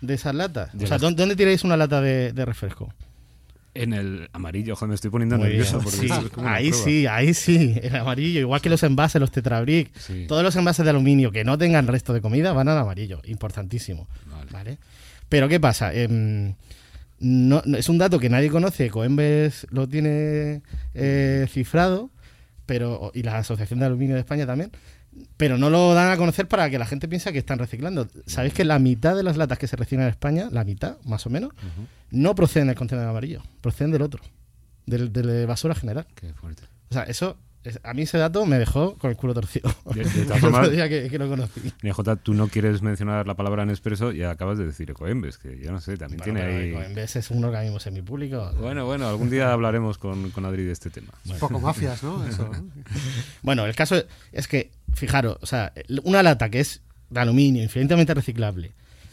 de 0.00 0.14
esas 0.14 0.34
latas. 0.34 0.70
De 0.78 0.84
o 0.84 0.86
sea, 0.88 0.98
las- 0.98 1.16
¿dónde, 1.16 1.34
tiráis 1.36 1.64
una 1.64 1.76
lata 1.76 2.00
de, 2.00 2.32
de 2.32 2.44
refresco? 2.44 2.94
En 3.74 3.92
el 3.92 4.28
amarillo, 4.32 4.74
joder, 4.76 4.88
me 4.88 4.94
estoy 4.94 5.10
poniendo 5.10 5.36
Muy 5.36 5.48
nervioso. 5.48 5.78
Porque 5.80 5.98
Sí, 5.98 6.06
esto 6.06 6.26
es 6.26 6.30
como 6.32 6.46
una 6.46 6.56
ahí 6.56 6.72
sí, 6.72 7.06
ahí 7.06 7.34
sí, 7.34 7.76
el 7.80 7.94
amarillo, 7.94 8.40
igual 8.40 8.60
que 8.60 8.70
los 8.70 8.82
envases, 8.82 9.20
los 9.20 9.30
tetrabric, 9.30 9.90
Sí. 9.98 10.24
todos 10.26 10.42
los 10.42 10.56
envases 10.56 10.84
de 10.84 10.90
aluminio 10.90 11.30
que 11.30 11.44
no 11.44 11.58
tengan 11.58 11.86
resto 11.86 12.12
de 12.12 12.20
comida 12.20 12.52
van 12.52 12.68
al 12.68 12.78
amarillo, 12.78 13.20
importantísimo. 13.26 14.08
Vale. 14.30 14.50
¿vale? 14.50 14.78
Pero 15.28 15.48
¿qué 15.48 15.60
pasa? 15.60 15.92
Em, 15.92 16.54
no, 17.20 17.62
no- 17.64 17.76
es 17.78 17.88
un 17.88 17.98
dato 17.98 18.18
que 18.18 18.28
nadie 18.28 18.50
conoce, 18.50 18.90
Coembes 18.90 19.66
lo 19.70 19.88
tiene 19.88 20.62
eh, 20.94 21.46
cifrado, 21.50 22.10
pero 22.66 23.10
y 23.14 23.22
la 23.22 23.38
Asociación 23.38 23.80
de 23.80 23.86
Aluminio 23.86 24.14
de 24.14 24.20
España 24.20 24.46
también, 24.46 24.70
pero 25.36 25.58
no 25.58 25.70
lo 25.70 25.94
dan 25.94 26.10
a 26.12 26.16
conocer 26.16 26.46
para 26.48 26.70
que 26.70 26.78
la 26.78 26.86
gente 26.86 27.08
piense 27.08 27.32
que 27.32 27.38
están 27.38 27.58
reciclando. 27.58 28.06
¿Sabéis 28.26 28.54
que 28.54 28.64
la 28.64 28.78
mitad 28.78 29.16
de 29.16 29.22
las 29.22 29.36
latas 29.36 29.58
que 29.58 29.66
se 29.66 29.76
reciclan 29.76 30.04
en 30.06 30.10
España, 30.10 30.48
la 30.52 30.64
mitad 30.64 30.96
más 31.04 31.26
o 31.26 31.30
menos, 31.30 31.50
no 32.10 32.34
proceden 32.34 32.68
del 32.68 32.76
contenedor 32.76 33.08
amarillo, 33.10 33.42
proceden 33.60 33.90
del 33.90 34.02
otro, 34.02 34.22
del, 34.86 35.12
de 35.12 35.46
basura 35.46 35.74
general? 35.74 36.06
Qué 36.14 36.32
fuerte. 36.34 36.62
O 36.90 36.94
sea, 36.94 37.02
eso, 37.04 37.36
es- 37.40 37.47
a 37.82 37.94
mí 37.94 38.02
ese 38.02 38.18
dato 38.18 38.44
me 38.46 38.58
dejó 38.58 38.94
con 38.98 39.10
el 39.10 39.16
culo 39.16 39.34
torcido. 39.34 39.70
De- 39.94 40.04
todas 40.24 40.40
formas- 40.40 40.68
que, 40.68 41.08
que 41.10 41.18
lo 41.18 41.28
conocí. 41.28 41.72
Jota, 41.92 42.16
tú 42.16 42.34
no 42.34 42.48
quieres 42.48 42.82
mencionar 42.82 43.26
la 43.26 43.34
palabra 43.34 43.64
Nespresso 43.66 44.12
y 44.12 44.22
acabas 44.22 44.58
de 44.58 44.66
decir 44.66 44.90
Ecoembes, 44.90 45.38
que 45.38 45.58
yo 45.58 45.72
no 45.72 45.80
sé, 45.80 45.96
también 45.96 46.18
Bueno, 46.20 46.40
tiene 46.40 46.56
ahí... 46.58 46.72
Coembes 46.72 47.16
es 47.16 47.30
un 47.30 47.44
organismo 47.44 47.80
semipúblico. 47.80 48.52
Bueno, 48.60 48.86
bueno, 48.86 49.08
algún 49.08 49.30
día 49.30 49.52
hablaremos 49.52 49.98
con, 49.98 50.30
con 50.30 50.44
Adri 50.44 50.64
de 50.64 50.72
este 50.72 50.90
tema. 50.90 51.08
Un 51.28 51.38
poco 51.38 51.60
mafias, 51.60 52.02
¿no? 52.02 52.26
Eso. 52.26 52.48
¿no? 52.48 52.70
Bueno, 53.42 53.66
el 53.66 53.74
caso 53.74 54.02
es 54.32 54.48
que, 54.48 54.70
fijaros, 54.94 55.38
o 55.40 55.46
sea, 55.46 55.72
una 56.04 56.22
lata 56.22 56.50
que 56.50 56.60
es 56.60 56.82
de 57.10 57.20
aluminio, 57.20 57.62
infinitamente 57.62 58.14
reciclable, 58.14 58.72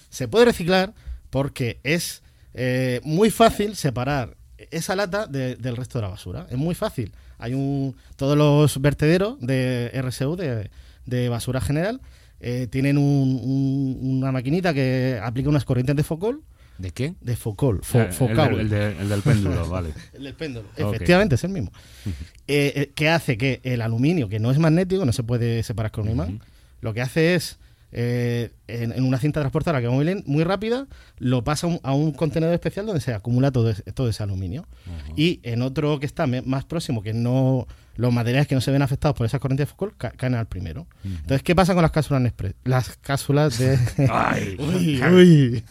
se 0.09 0.27
puede 0.27 0.45
reciclar 0.45 0.93
porque 1.29 1.79
es 1.83 2.21
eh, 2.53 3.01
muy 3.03 3.29
fácil 3.31 3.75
separar 3.75 4.35
esa 4.71 4.95
lata 4.95 5.27
de- 5.27 5.55
del 5.55 5.75
resto 5.77 5.97
de 5.99 6.03
la 6.03 6.09
basura. 6.09 6.47
Es 6.49 6.57
muy 6.57 6.75
fácil. 6.75 7.11
Hay 7.37 7.53
un. 7.53 7.95
Todos 8.15 8.37
los 8.37 8.81
vertederos 8.81 9.37
de 9.41 9.91
RSU, 9.93 10.35
de, 10.35 10.69
de 11.05 11.29
basura 11.29 11.59
general, 11.61 12.01
eh, 12.39 12.67
tienen 12.69 12.97
un- 12.97 13.39
un- 13.43 13.99
una 14.19 14.31
maquinita 14.31 14.73
que 14.73 15.19
aplica 15.21 15.49
unas 15.49 15.65
corrientes 15.65 15.95
de 15.95 16.03
Focol. 16.03 16.41
¿De 16.77 16.91
qué? 16.91 17.13
De 17.21 17.37
Focol. 17.37 17.79
fo- 17.81 18.09
Ah, 18.37 18.47
el, 18.51 18.59
el 18.59 18.69
de- 18.69 18.97
el 18.99 19.07
del 19.09 19.21
péndulo, 19.21 19.69
vale. 19.69 19.89
El 20.13 20.23
del 20.25 20.33
péndulo. 20.33 20.67
Efectivamente, 20.75 21.35
es 21.35 21.43
el 21.43 21.51
mismo. 21.51 21.71
Eh, 22.47 22.73
eh, 22.75 22.91
que 22.93 23.09
hace 23.09 23.37
que 23.39 23.59
el 23.63 23.81
aluminio, 23.81 24.29
que 24.29 24.39
no 24.39 24.51
es 24.51 24.59
magnético, 24.59 25.03
no 25.03 25.11
se 25.13 25.23
puede 25.23 25.63
separar 25.63 25.91
con 25.91 26.03
un 26.05 26.11
imán, 26.11 26.41
lo 26.81 26.93
que 26.93 27.01
hace 27.01 27.33
es, 27.33 27.57
eh, 27.97 28.51
en, 28.67 28.91
en 28.91 29.05
una 29.05 29.17
cinta 29.19 29.39
transportadora 29.39 29.79
que 29.79 29.87
va 29.87 29.93
muy, 30.25 30.43
rápida, 30.43 30.85
lo 31.17 31.45
pasa 31.45 31.65
a 31.65 31.69
un, 31.69 31.79
a 31.81 31.93
un 31.93 32.11
contenedor 32.11 32.53
especial 32.53 32.85
donde 32.85 32.99
se 32.99 33.13
acumula 33.13 33.51
todo, 33.51 33.69
ese- 33.69 33.83
todo 33.93 34.09
ese 34.09 34.21
aluminio. 34.21 34.67
Y 35.15 35.39
en 35.43 35.61
otro 35.61 35.97
que 36.01 36.05
está 36.05 36.27
más 36.27 36.65
próximo, 36.65 37.01
que 37.01 37.13
no 37.13 37.67
los 37.95 38.11
materiales 38.11 38.47
que 38.47 38.55
no 38.55 38.59
se 38.59 38.71
ven 38.71 38.81
afectados 38.81 39.15
por 39.15 39.25
esas 39.25 39.39
corrientes 39.39 39.65
de 39.67 39.69
Foucault 39.69 39.95
ca- 39.97 40.11
caen 40.11 40.35
al 40.35 40.47
primero. 40.47 40.85
Entonces, 41.05 41.41
¿qué 41.43 41.55
pasa 41.55 41.73
con 41.73 41.81
las 41.83 41.91
cápsulas 41.91 42.21
Nespresso? 42.21 42.55
Las 42.65 42.97
cápsulas 42.97 43.57
de... 43.57 43.79
Ay. 44.11 44.57
uy, 44.59 45.01
uy. 45.01 45.63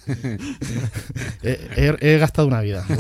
he, 1.42 1.60
he- 1.76 1.96
he 2.14 2.18
gastado 2.18 2.48
una 2.48 2.62
vida. 2.62 2.86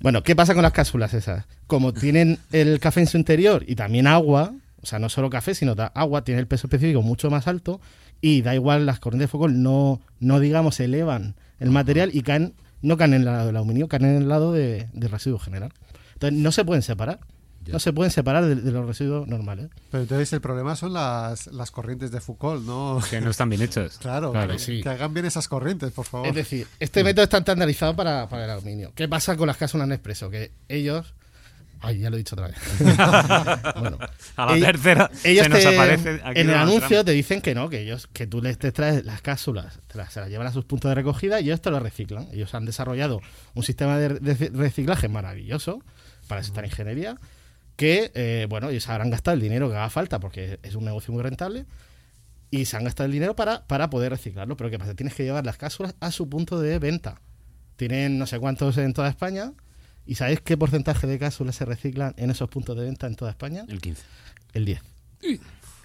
Bueno, 0.00 0.22
¿qué 0.22 0.36
pasa 0.36 0.52
con 0.52 0.62
las 0.62 0.72
cápsulas 0.72 1.14
esas? 1.14 1.46
Como 1.66 1.94
tienen 1.94 2.38
el 2.52 2.78
café 2.78 3.00
en 3.00 3.06
su 3.06 3.16
interior 3.16 3.64
y 3.66 3.74
también 3.74 4.06
agua, 4.06 4.52
o 4.84 4.86
sea, 4.86 4.98
no 4.98 5.08
solo 5.08 5.30
café, 5.30 5.54
sino 5.54 5.74
da- 5.74 5.86
agua, 5.94 6.22
tiene 6.24 6.40
el 6.40 6.46
peso 6.46 6.66
específico 6.66 7.02
mucho 7.02 7.30
más 7.30 7.48
alto 7.48 7.80
y 8.20 8.42
da 8.42 8.54
igual, 8.54 8.86
las 8.86 9.00
corrientes 9.00 9.24
de 9.28 9.30
Foucault 9.32 9.54
no, 9.54 10.00
no 10.20 10.38
digamos, 10.40 10.78
elevan 10.80 11.34
el 11.58 11.70
material 11.70 12.10
y 12.12 12.22
caen, 12.22 12.54
no 12.82 12.96
caen 12.96 13.14
en 13.14 13.20
el 13.20 13.26
lado 13.26 13.46
del 13.46 13.56
aluminio, 13.56 13.88
caen 13.88 14.04
en 14.04 14.16
el 14.22 14.28
lado 14.28 14.52
de, 14.52 14.88
del 14.92 15.10
residuo 15.10 15.38
general. 15.38 15.72
Entonces, 16.14 16.38
no 16.38 16.52
se 16.52 16.64
pueden 16.64 16.82
separar. 16.82 17.18
No 17.66 17.78
se 17.78 17.94
pueden 17.94 18.10
separar 18.10 18.44
de, 18.44 18.56
de 18.56 18.70
los 18.72 18.84
residuos 18.86 19.26
normales. 19.26 19.70
Pero 19.90 20.02
entonces 20.02 20.30
el 20.34 20.42
problema 20.42 20.76
son 20.76 20.92
las, 20.92 21.46
las 21.46 21.70
corrientes 21.70 22.10
de 22.10 22.20
Foucault, 22.20 22.62
¿no? 22.66 23.00
Que 23.08 23.22
no 23.22 23.30
están 23.30 23.48
bien 23.48 23.62
hechas. 23.62 23.96
Claro, 24.02 24.32
Claro, 24.32 24.52
que, 24.52 24.58
sí. 24.58 24.82
que 24.82 24.88
hagan 24.90 25.14
bien 25.14 25.24
esas 25.24 25.48
corrientes, 25.48 25.90
por 25.92 26.04
favor. 26.04 26.28
Es 26.28 26.34
decir, 26.34 26.66
este 26.78 27.02
método 27.02 27.24
está 27.24 27.38
estandarizado 27.38 27.96
para, 27.96 28.28
para 28.28 28.44
el 28.44 28.50
aluminio. 28.50 28.92
¿Qué 28.94 29.08
pasa 29.08 29.34
con 29.38 29.46
las 29.46 29.56
cápsulas 29.56 29.88
Nespresso? 29.88 30.28
Que 30.28 30.52
ellos... 30.68 31.14
Ay, 31.84 31.98
ya 31.98 32.10
lo 32.10 32.16
he 32.16 32.18
dicho 32.18 32.34
otra 32.34 32.48
vez. 32.48 32.56
bueno, 33.80 33.98
A 34.36 34.46
la 34.56 34.66
tercera 34.66 35.10
ellos 35.24 35.44
se 35.44 35.48
nos 35.48 35.58
te- 35.60 35.68
aparece 35.68 36.20
aquí 36.24 36.40
en 36.40 36.50
el 36.50 36.56
anuncio 36.56 36.88
Trump. 36.88 37.06
te 37.06 37.12
dicen 37.12 37.40
que 37.40 37.54
no, 37.54 37.68
que 37.68 37.80
ellos, 37.80 38.08
que 38.12 38.26
tú 38.26 38.40
les 38.42 38.58
te 38.58 38.72
traes 38.72 39.04
las 39.04 39.20
cápsulas, 39.22 39.78
te 39.86 39.98
las, 39.98 40.12
se 40.12 40.20
las 40.20 40.28
llevan 40.28 40.46
a 40.46 40.52
sus 40.52 40.64
puntos 40.64 40.88
de 40.90 40.94
recogida 40.94 41.40
y 41.40 41.44
ellos 41.44 41.60
te 41.60 41.70
lo 41.70 41.80
reciclan. 41.80 42.28
Ellos 42.32 42.54
han 42.54 42.64
desarrollado 42.64 43.20
un 43.54 43.62
sistema 43.62 43.98
de, 43.98 44.08
de 44.20 44.50
reciclaje 44.54 45.08
maravilloso 45.08 45.82
para 46.28 46.40
esta 46.40 46.64
ingeniería 46.64 47.16
que, 47.76 48.12
eh, 48.14 48.46
bueno, 48.48 48.68
ellos 48.70 48.88
habrán 48.88 49.10
gastado 49.10 49.34
el 49.34 49.40
dinero 49.40 49.68
que 49.68 49.76
haga 49.76 49.90
falta 49.90 50.20
porque 50.20 50.58
es 50.62 50.74
un 50.74 50.84
negocio 50.84 51.12
muy 51.12 51.22
rentable 51.22 51.66
y 52.50 52.66
se 52.66 52.76
han 52.76 52.84
gastado 52.84 53.06
el 53.06 53.12
dinero 53.12 53.34
para, 53.34 53.66
para 53.66 53.90
poder 53.90 54.10
reciclarlo. 54.12 54.56
Pero 54.56 54.70
¿qué 54.70 54.78
pasa? 54.78 54.94
Tienes 54.94 55.14
que 55.14 55.24
llevar 55.24 55.44
las 55.44 55.56
cápsulas 55.56 55.94
a 56.00 56.10
su 56.12 56.28
punto 56.28 56.60
de 56.60 56.78
venta. 56.78 57.20
Tienen 57.76 58.16
no 58.18 58.26
sé 58.26 58.38
cuántos 58.38 58.78
en 58.78 58.92
toda 58.92 59.08
España. 59.08 59.52
¿Y 60.06 60.16
sabéis 60.16 60.40
qué 60.40 60.56
porcentaje 60.56 61.06
de 61.06 61.18
cápsulas 61.18 61.56
se 61.56 61.64
reciclan 61.64 62.14
en 62.16 62.30
esos 62.30 62.48
puntos 62.48 62.76
de 62.76 62.84
venta 62.84 63.06
en 63.06 63.14
toda 63.14 63.30
España? 63.30 63.64
El 63.68 63.80
15. 63.80 64.02
El 64.52 64.64
10. 64.66 64.80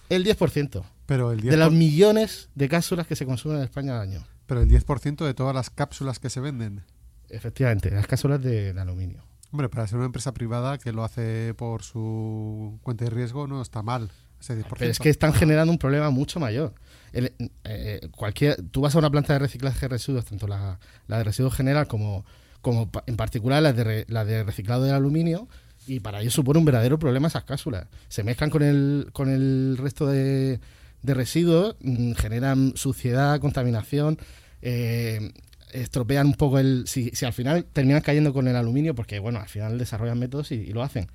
El 0.10 0.26
10%. 0.26 0.84
Pero 1.06 1.32
el 1.32 1.42
10%, 1.42 1.50
De 1.50 1.58
los 1.58 1.72
millones 1.72 2.50
de 2.56 2.70
cápsulas 2.70 3.08
que 3.08 3.16
se 3.16 3.26
consumen 3.26 3.58
en 3.58 3.64
España 3.64 3.96
al 3.96 4.02
año. 4.10 4.24
pero 4.46 4.62
el 4.62 4.68
10 4.68 4.84
de 5.18 5.34
todas 5.34 5.56
las 5.56 5.70
cápsulas 5.70 6.20
que 6.20 6.30
se 6.30 6.40
venden. 6.40 6.84
Efectivamente, 7.30 7.92
las 7.92 8.08
cápsulas 8.08 8.42
de, 8.42 8.74
de 8.74 8.82
aluminio. 8.82 9.24
Hombre, 9.52 9.70
para 9.70 9.88
ser 9.88 9.98
una 9.98 10.06
empresa 10.08 10.34
privada 10.34 10.78
que 10.78 10.92
lo 10.92 11.04
hace 11.04 11.54
por 11.56 11.84
su 11.84 12.80
cuenta 12.84 13.06
de 13.06 13.12
riesgo 13.12 13.48
no 13.48 13.62
está 13.62 13.82
mal. 13.82 14.12
Ese 14.40 14.58
10%. 14.58 14.66
Pero 14.78 14.92
es 14.92 15.00
que 15.00 15.10
están 15.10 15.34
generando 15.34 15.72
un 15.72 15.78
problema 15.80 16.10
mucho 16.12 16.40
mayor. 16.40 16.74
El- 17.14 17.34
eh, 17.64 18.08
cualquier, 18.12 18.62
tú 18.72 18.82
vas 18.82 18.96
a 18.96 19.00
una 19.00 19.10
planta 19.10 19.34
de 19.34 19.40
reciclaje 19.40 19.80
de 19.82 19.88
residuos, 19.90 20.26
tanto 20.26 20.48
la, 20.48 20.80
la 21.08 21.18
de 21.20 21.24
residuos 21.24 21.54
general 21.56 21.88
como, 21.88 22.26
como 22.62 22.90
en 23.06 23.16
particular 23.16 23.62
la 23.64 23.74
de, 23.74 23.84
re- 23.84 24.06
la 24.10 24.26
de 24.26 24.44
reciclado 24.44 24.84
del 24.84 24.94
aluminio, 24.96 25.48
y 25.88 26.00
para 26.02 26.22
ellos 26.22 26.34
supone 26.34 26.60
un 26.60 26.66
verdadero 26.66 27.00
problema 27.00 27.28
esas 27.30 27.44
cápsulas. 27.46 27.88
Se 28.10 28.24
mezclan 28.24 28.50
con 28.50 28.62
el, 28.64 29.10
con 29.14 29.30
el 29.30 29.78
resto 29.80 30.06
de, 30.08 30.60
de 31.02 31.14
residuos, 31.14 31.76
mm, 31.82 32.12
generan 32.14 32.74
suciedad, 32.76 33.40
contaminación. 33.40 34.18
eh, 34.62 35.32
estropean 35.72 36.26
un 36.28 36.34
poco 36.34 36.58
el. 36.58 36.84
Si, 36.88 37.12
si 37.14 37.26
al 37.26 37.34
final 37.34 37.64
terminan 37.72 38.02
cayendo 38.02 38.34
con 38.34 38.48
el 38.48 38.56
aluminio, 38.56 38.96
porque 38.96 39.20
bueno, 39.20 39.40
al 39.40 39.48
final 39.48 39.78
desarrollan 39.78 40.18
métodos 40.18 40.52
y, 40.52 40.56
y 40.56 40.74
lo 40.74 40.82
hacen, 40.82 41.06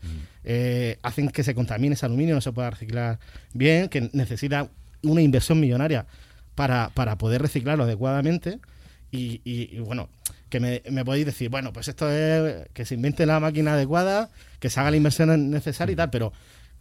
eh, 0.44 0.98
hacen 1.02 1.28
que 1.28 1.42
se 1.42 1.54
contamine 1.56 1.94
ese 1.94 2.06
aluminio, 2.06 2.36
no 2.36 2.40
se 2.40 2.52
pueda 2.52 2.70
reciclar 2.70 3.18
bien, 3.52 3.88
que 3.88 4.10
necesita 4.12 4.70
una 5.02 5.22
inversión 5.22 5.58
millonaria 5.58 6.06
para, 6.54 6.90
para 6.94 7.18
poder 7.18 7.42
reciclarlo 7.42 7.82
adecuadamente. 7.84 8.60
Y, 9.10 9.40
y- 9.44 9.70
y, 9.76 9.78
bueno, 9.80 10.08
que 10.54 10.60
me, 10.60 10.82
me 10.88 11.04
podéis 11.04 11.26
decir, 11.26 11.48
bueno, 11.48 11.72
pues 11.72 11.88
esto 11.88 12.08
es 12.08 12.68
que 12.74 12.84
se 12.84 12.94
invente 12.94 13.26
la 13.26 13.40
máquina 13.40 13.72
adecuada, 13.72 14.30
que 14.60 14.70
se 14.70 14.78
haga 14.78 14.92
la 14.92 14.96
inversión 14.96 15.50
necesaria 15.50 15.94
y 15.94 15.96
tal, 15.96 16.10
pero 16.10 16.32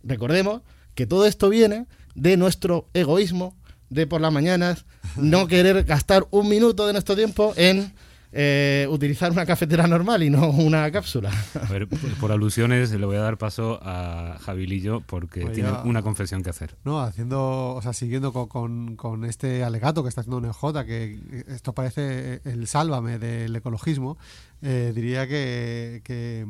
recordemos 0.04 0.62
que 0.94 1.08
todo 1.08 1.26
esto 1.26 1.50
viene 1.50 1.88
de 2.14 2.38
nuestro 2.38 2.88
egoísmo 2.94 3.58
de 3.90 4.06
por 4.06 4.22
las 4.22 4.32
mañanas 4.32 4.86
no 5.16 5.48
querer 5.48 5.86
gastar 5.86 6.28
un 6.30 6.50
minuto 6.50 6.86
de 6.86 6.94
nuestro 6.94 7.16
tiempo 7.16 7.54
en 7.56 7.94
eh, 8.36 8.88
utilizar 8.90 9.32
una 9.32 9.46
cafetera 9.46 9.86
normal 9.88 10.24
y 10.24 10.30
no 10.32 10.50
una 10.50 10.92
cápsula. 10.92 11.32
A 11.62 11.72
ver, 11.72 11.88
por, 12.20 12.32
alusiones 12.32 12.92
le 12.92 13.06
voy 13.06 13.18
a 13.18 13.22
dar 13.22 13.38
paso 13.38 13.80
a 13.84 14.38
Javilillo 14.42 15.02
porque 15.02 15.42
Pues 15.42 15.54
tiene 15.54 15.70
una 15.86 16.02
confesión 16.02 16.42
que 16.42 16.50
hacer. 16.50 16.76
No, 16.84 17.00
haciendo, 17.02 17.76
o 17.76 17.82
sea, 17.82 17.94
siguiendo 17.94 18.34
con, 18.34 18.48
con- 18.48 18.96
con 18.96 19.24
este 19.26 19.64
alegato 19.64 20.02
que 20.04 20.10
está 20.10 20.22
haciendo 20.22 20.42
NJ, 20.42 20.84
que 20.86 21.44
esto 21.48 21.74
parece 21.74 22.42
el 22.46 22.68
sálvame 22.68 23.20
del 23.20 23.56
ecologismo, 23.56 24.18
eh, 24.64 24.92
diría 24.96 25.28
que, 25.28 26.02
que, 26.04 26.48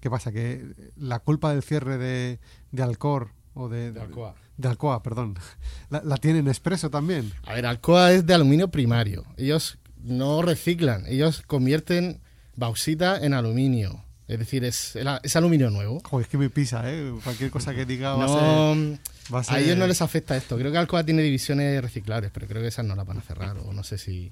¿qué 0.00 0.10
pasa? 0.10 0.32
Que 0.32 0.64
la 0.96 1.20
culpa 1.20 1.52
del 1.52 1.62
cierre 1.62 1.96
de, 1.98 2.40
de 2.72 2.82
Alcor 2.82 3.28
o 3.54 3.68
de, 3.68 3.92
De 3.92 4.00
Alcoa. 4.00 4.34
de 4.56 4.68
Alcoa, 4.68 5.02
perdón, 5.02 5.34
la, 5.90 6.02
la 6.04 6.16
tiene 6.16 6.42
Nespresso 6.42 6.90
también. 6.90 7.32
A 7.46 7.54
ver, 7.54 7.66
Alcoa 7.66 8.12
es 8.12 8.24
de 8.26 8.34
aluminio 8.34 8.68
primario. 8.70 9.24
Ellos 9.36 9.78
no 10.04 10.42
reciclan, 10.42 11.04
ellos 11.06 11.42
convierten 11.46 12.20
bauxita 12.56 13.18
en 13.24 13.34
aluminio. 13.34 14.04
Es 14.28 14.38
decir, 14.38 14.64
es, 14.64 14.96
es 15.24 15.36
aluminio 15.36 15.70
nuevo. 15.70 16.00
Joder, 16.08 16.24
es 16.26 16.30
que 16.30 16.38
me 16.38 16.50
pisa, 16.50 16.82
¿eh? 16.88 17.12
Cualquier 17.24 17.50
cosa 17.50 17.74
que 17.74 17.84
diga 17.84 18.14
va 18.14 18.26
No, 18.26 18.32
a 18.36 18.74
ser... 18.74 18.98
va 19.34 19.40
a 19.40 19.44
ser- 19.44 19.54
a 19.56 19.60
ellos 19.60 19.76
no 19.76 19.86
les 19.88 20.00
afecta 20.02 20.36
esto. 20.36 20.56
Creo 20.56 20.70
que 20.70 20.78
Alcoa 20.78 21.02
tiene 21.04 21.22
divisiones 21.22 21.82
reciclables, 21.82 22.30
pero 22.32 22.46
creo 22.46 22.62
que 22.62 22.68
esas 22.68 22.84
no 22.84 22.94
las 22.94 23.04
van 23.06 23.18
a 23.18 23.22
cerrar. 23.22 23.56
O 23.58 23.72
no 23.72 23.82
sé 23.82 23.98
si. 23.98 24.30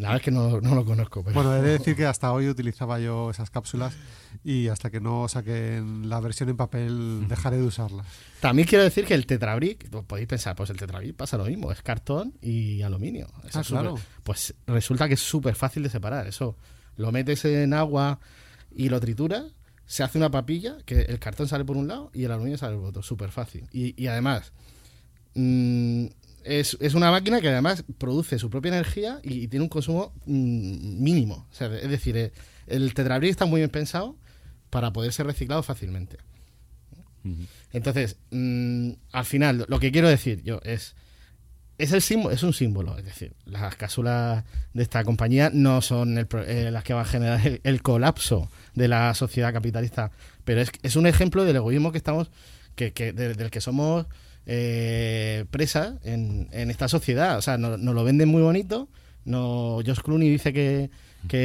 La 0.00 0.08
verdad 0.08 0.16
es 0.16 0.22
que 0.24 0.30
no, 0.30 0.60
no 0.60 0.74
lo 0.74 0.84
conozco. 0.84 1.22
Pero... 1.22 1.34
Bueno, 1.34 1.54
he 1.54 1.62
de 1.62 1.78
decir 1.78 1.94
que 1.94 2.06
hasta 2.06 2.32
hoy 2.32 2.48
utilizaba 2.48 2.98
yo 2.98 3.30
esas 3.30 3.50
cápsulas 3.50 3.94
y 4.42 4.68
hasta 4.68 4.90
que 4.90 5.00
no 5.00 5.28
saquen 5.28 6.08
la 6.08 6.20
versión 6.20 6.48
en 6.48 6.56
papel 6.56 7.28
dejaré 7.28 7.58
de 7.58 7.64
usarlas. 7.64 8.06
También 8.40 8.66
quiero 8.66 8.82
decir 8.84 9.04
que 9.04 9.14
el 9.14 9.26
Tetrabric, 9.26 9.88
pues 9.90 10.04
podéis 10.06 10.26
pensar, 10.28 10.56
pues 10.56 10.70
el 10.70 10.76
Tetrabric 10.78 11.14
pasa 11.14 11.36
lo 11.36 11.44
mismo, 11.44 11.70
es 11.70 11.82
cartón 11.82 12.34
y 12.40 12.82
aluminio. 12.82 13.26
Eso 13.46 13.58
Ah, 13.58 13.60
es 13.62 13.68
claro. 13.68 13.94
Pues 14.22 14.54
resulta 14.66 15.06
que 15.06 15.14
es 15.14 15.20
súper 15.20 15.54
fácil 15.54 15.82
de 15.82 15.90
separar. 15.90 16.26
Eso 16.26 16.56
lo 16.96 17.12
metes 17.12 17.44
en 17.44 17.74
agua 17.74 18.18
y 18.74 18.88
lo 18.88 19.00
trituras, 19.00 19.44
se 19.86 20.02
hace 20.02 20.18
una 20.18 20.30
papilla, 20.30 20.78
que 20.86 21.00
el 21.02 21.18
cartón 21.18 21.48
sale 21.48 21.64
por 21.64 21.76
un 21.76 21.88
lado 21.88 22.10
y 22.14 22.24
el 22.24 22.30
aluminio 22.32 22.56
sale 22.56 22.76
por 22.76 22.86
otro, 22.86 23.02
súper 23.02 23.30
fácil. 23.30 23.68
Y, 23.72 24.00
y 24.02 24.06
además, 24.06 24.52
mm, 25.34 26.06
es, 26.44 26.76
es 26.80 26.94
una 26.94 27.10
máquina 27.10 27.40
que 27.40 27.48
además 27.48 27.84
produce 27.98 28.38
su 28.38 28.50
propia 28.50 28.70
energía 28.70 29.20
y, 29.22 29.42
y 29.42 29.48
tiene 29.48 29.62
un 29.64 29.68
consumo 29.68 30.12
mm, 30.26 31.02
mínimo. 31.02 31.46
O 31.50 31.54
sea, 31.54 31.68
es 31.76 31.88
decir, 31.90 32.16
eh, 32.16 32.32
el 32.66 32.92
Tetrabric 32.94 33.30
está 33.30 33.46
muy 33.46 33.60
bien 33.60 33.70
pensado 33.70 34.16
para 34.70 34.92
poder 34.92 35.12
ser 35.12 35.26
reciclado 35.26 35.62
fácilmente. 35.62 36.18
Entonces, 37.72 38.16
mm, 38.30 38.92
al 39.12 39.24
final, 39.24 39.66
lo 39.68 39.78
que 39.78 39.92
quiero 39.92 40.08
decir 40.08 40.42
yo 40.42 40.60
es. 40.64 40.94
Es, 41.76 41.92
el 41.92 42.02
símbolo, 42.02 42.34
es 42.34 42.42
un 42.42 42.52
símbolo, 42.52 42.98
es 42.98 43.06
decir, 43.06 43.32
las 43.46 43.74
cápsulas 43.74 44.44
de 44.74 44.82
esta 44.82 45.02
compañía 45.02 45.50
no 45.50 45.80
son 45.80 46.18
el 46.18 46.26
eh, 46.46 46.68
las 46.70 46.84
que 46.84 46.92
van 46.92 47.06
a 47.06 47.08
generar 47.08 47.46
el, 47.46 47.60
el 47.64 47.80
colapso 47.80 48.50
de 48.74 48.86
la 48.86 49.14
sociedad 49.14 49.50
capitalista, 49.50 50.10
pero 50.44 50.60
es, 50.60 50.70
es 50.82 50.96
un 50.96 51.06
ejemplo 51.06 51.42
del 51.42 51.56
egoísmo 51.56 51.90
que 51.90 51.96
estamos, 51.96 52.30
que, 52.74 52.92
que- 52.92 53.14
de- 53.14 53.32
del 53.32 53.50
que 53.50 53.62
somos 53.62 54.04
eh, 54.46 55.44
presa 55.50 55.98
en, 56.04 56.48
esta 56.52 56.88
sociedad. 56.88 57.38
O 57.38 57.42
sea, 57.42 57.58
nos, 57.58 57.78
nos 57.78 57.94
lo 57.94 58.04
venden 58.04 58.28
muy 58.28 58.42
bonito, 58.42 58.88
no, 59.24 59.80
Josh 59.86 60.00
Clooney 60.00 60.28
dice 60.28 60.52
que, 60.52 60.90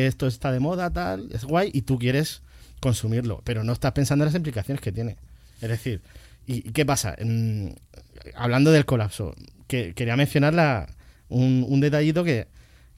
esto 0.08 0.28
está 0.28 0.52
de 0.52 0.60
moda, 0.60 0.91
tal, 0.91 1.30
es 1.32 1.43
guay, 1.43 1.70
y 1.74 1.82
tú 1.82 2.00
quieres 2.00 2.41
consumirlo, 2.80 3.41
pero 3.43 3.64
no 3.64 3.74
estás 3.74 3.91
pensando 3.91 4.24
en 4.24 4.28
las 4.28 4.36
implicaciones 4.36 4.82
que 4.82 4.91
tiene. 4.91 5.18
Es 5.62 5.70
decir, 5.70 6.02
¿y, 6.48 6.62
qué 6.72 6.86
pasa? 6.86 7.16
Hablando 8.36 8.72
del 8.72 8.86
colapso, 8.86 9.36
que 9.68 9.93
quería 9.93 10.16
mencionar 10.16 10.89
un, 11.30 11.66
un 11.68 11.80
detallito 11.82 12.24
que, 12.24 12.48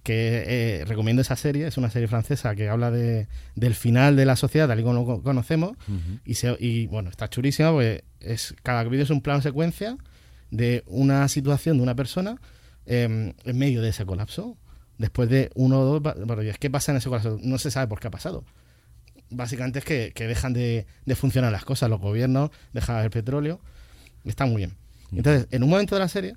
que 0.07 0.43
eh, 0.79 0.85
recomiendo 0.85 1.21
esa 1.21 1.35
serie, 1.35 1.67
es 1.67 1.75
una 1.77 1.89
serie 1.89 2.07
francesa 2.07 2.55
que 2.55 2.69
habla 2.69 2.91
de, 2.91 3.27
del 3.55 3.75
final 3.75 4.15
de 4.15 4.25
la 4.25 4.37
sociedad 4.37 4.67
tal 4.67 4.79
y 4.79 4.83
como 4.83 4.93
lo 4.95 5.05
co- 5.05 5.21
conocemos, 5.21 5.75
y, 6.23 6.35
se- 6.35 6.55
y, 6.59 6.87
bueno, 6.87 7.09
está 7.09 7.29
churísima 7.29 7.71
porque 7.71 8.05
es, 8.21 8.55
cada 8.63 8.83
vídeo 8.85 9.03
es 9.03 9.09
un 9.09 9.21
plano 9.21 9.41
secuencia 9.41 9.97
de 10.49 10.83
una 10.87 11.27
situación 11.27 11.77
de 11.77 11.83
una 11.83 11.93
persona 11.95 12.37
eh, 12.85 13.33
en 13.43 13.57
medio 13.57 13.81
de 13.81 13.89
ese 13.89 14.05
colapso. 14.05 14.55
Después 14.97 15.29
de 15.29 15.51
uno 15.55 15.81
o 15.81 15.99
dos, 15.99 16.01
bueno, 16.25 16.41
¿y 16.41 16.47
es 16.49 16.57
¿qué 16.57 16.69
pasa 16.71 16.91
en 16.93 16.97
ese 16.99 17.09
colapso? 17.09 17.37
No 17.43 17.57
se 17.57 17.69
sabe 17.69 17.87
por 17.87 17.99
qué 17.99 18.07
ha 18.07 18.11
pasado. 18.11 18.45
Básicamente 19.29 19.79
es 19.79 19.85
que, 19.85 20.13
que 20.15 20.25
dejan 20.25 20.53
de, 20.53 20.85
de 21.05 21.15
funcionar 21.15 21.51
las 21.51 21.65
cosas, 21.65 21.89
los 21.89 21.99
gobiernos 21.99 22.49
dejan 22.71 23.03
el 23.03 23.09
petróleo, 23.09 23.59
está 24.23 24.45
muy 24.45 24.57
bien. 24.57 24.73
Entonces, 25.11 25.47
en 25.51 25.63
un 25.63 25.69
momento 25.69 25.95
de 25.95 25.99
la 25.99 26.07
serie, 26.07 26.35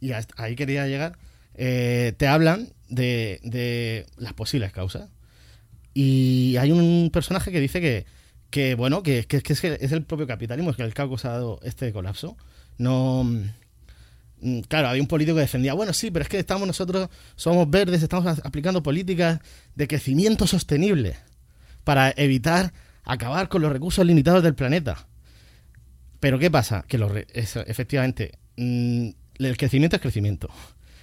y 0.00 0.12
ahí 0.36 0.54
quería 0.54 0.86
llegar, 0.86 1.18
eh, 1.58 2.14
te 2.16 2.28
hablan 2.28 2.68
de, 2.88 3.40
de 3.42 4.06
las 4.16 4.32
posibles 4.32 4.72
causas. 4.72 5.10
Y 5.92 6.56
hay 6.58 6.70
un 6.70 7.10
personaje 7.12 7.50
que 7.50 7.60
dice 7.60 8.06
que, 8.50 8.74
bueno, 8.76 9.02
que, 9.02 9.26
es, 9.28 9.64
es 9.64 9.92
el 9.92 10.04
propio 10.04 10.28
capitalismo 10.28 10.72
que 10.72 10.82
el 10.82 10.94
que 10.94 11.02
ha 11.02 11.06
causado 11.06 11.58
este 11.64 11.92
colapso. 11.92 12.36
No. 12.78 13.24
mm, 14.40 14.60
Claro, 14.68 14.88
había 14.88 15.02
un 15.02 15.08
político 15.08 15.34
que 15.34 15.40
defendía, 15.40 15.74
bueno, 15.74 15.92
sí, 15.92 16.12
pero 16.12 16.22
es 16.22 16.28
que 16.28 16.38
estamos 16.38 16.64
nosotros, 16.68 17.08
somos 17.34 17.68
verdes, 17.68 18.04
estamos 18.04 18.38
aplicando 18.44 18.80
políticas 18.84 19.40
de 19.74 19.88
crecimiento 19.88 20.46
sostenible 20.46 21.16
para 21.82 22.14
evitar 22.16 22.72
acabar 23.02 23.48
con 23.48 23.62
los 23.62 23.72
recursos 23.72 24.06
limitados 24.06 24.44
del 24.44 24.54
planeta. 24.54 25.08
Pero 26.20 26.38
¿qué 26.38 26.50
pasa? 26.52 26.84
Que 26.86 26.98
los 26.98 27.10
eso, 27.32 27.64
efectivamente, 27.66 28.38
mm, 28.56 29.08
el 29.38 29.56
crecimiento 29.56 29.96
es 29.96 30.02
crecimiento. 30.02 30.48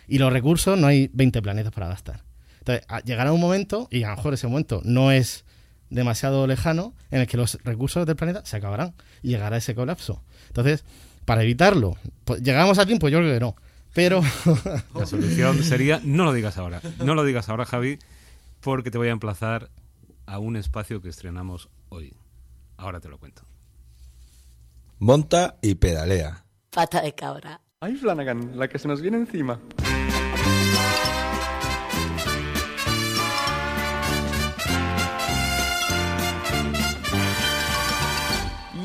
Y 0.08 0.18
los 0.18 0.32
recursos 0.32 0.78
no 0.78 0.88
hay 0.88 1.10
20 1.14 1.42
planetas 1.42 1.74
para 1.74 1.88
gastar. 1.88 2.24
Entonces, 2.60 2.86
llegará 3.06 3.32
un 3.32 3.42
momento, 3.42 3.88
y 3.92 4.04
a 4.04 4.10
lo 4.10 4.16
mejor 4.16 4.34
ese 4.34 4.48
momento 4.48 4.82
no 4.84 5.12
es 5.12 5.46
demasiado 5.90 6.48
lejano, 6.48 6.94
en 7.12 7.22
el 7.22 7.28
que 7.28 7.38
los 7.38 7.60
recursos 7.64 8.06
del 8.06 8.16
planeta 8.16 8.44
se 8.46 8.58
acabarán 8.58 8.96
y 9.22 9.30
llegará 9.30 9.58
ese 9.58 9.76
colapso. 9.76 10.24
Entonces, 10.48 10.84
para 11.26 11.44
evitarlo, 11.44 11.96
pues, 12.24 12.42
¿llegamos 12.42 12.80
a 12.80 12.86
tiempo? 12.86 13.10
Yo 13.10 13.20
creo 13.20 13.34
que 13.34 13.40
no. 13.40 13.56
Pero 13.94 14.22
La 14.94 15.06
solución 15.06 15.64
sería 15.64 16.02
no 16.04 16.26
lo 16.26 16.34
digas 16.34 16.58
ahora. 16.58 16.82
No 17.04 17.16
lo 17.16 17.24
digas 17.24 17.50
ahora, 17.50 17.66
Javi, 17.66 17.98
porque 18.60 18.92
te 18.92 18.98
voy 18.98 19.08
a 19.08 19.12
emplazar 19.12 19.70
a 20.26 20.40
un 20.40 20.58
espacio 20.58 21.02
que 21.02 21.10
estrenamos 21.10 21.70
hoy. 21.90 22.14
Ahora 22.78 23.00
te 23.00 23.10
lo 23.10 23.18
cuento. 23.20 23.44
Monta 25.00 25.58
y 25.62 25.76
pedalea. 25.76 26.46
Pata 26.72 27.02
de 27.02 27.14
cabra. 27.16 27.62
Ay, 27.82 27.96
Flanagan, 27.98 28.58
la 28.58 28.70
que 28.70 28.80
se 28.80 28.88
nos 28.88 29.02
viene 29.02 29.18
encima. 29.18 29.60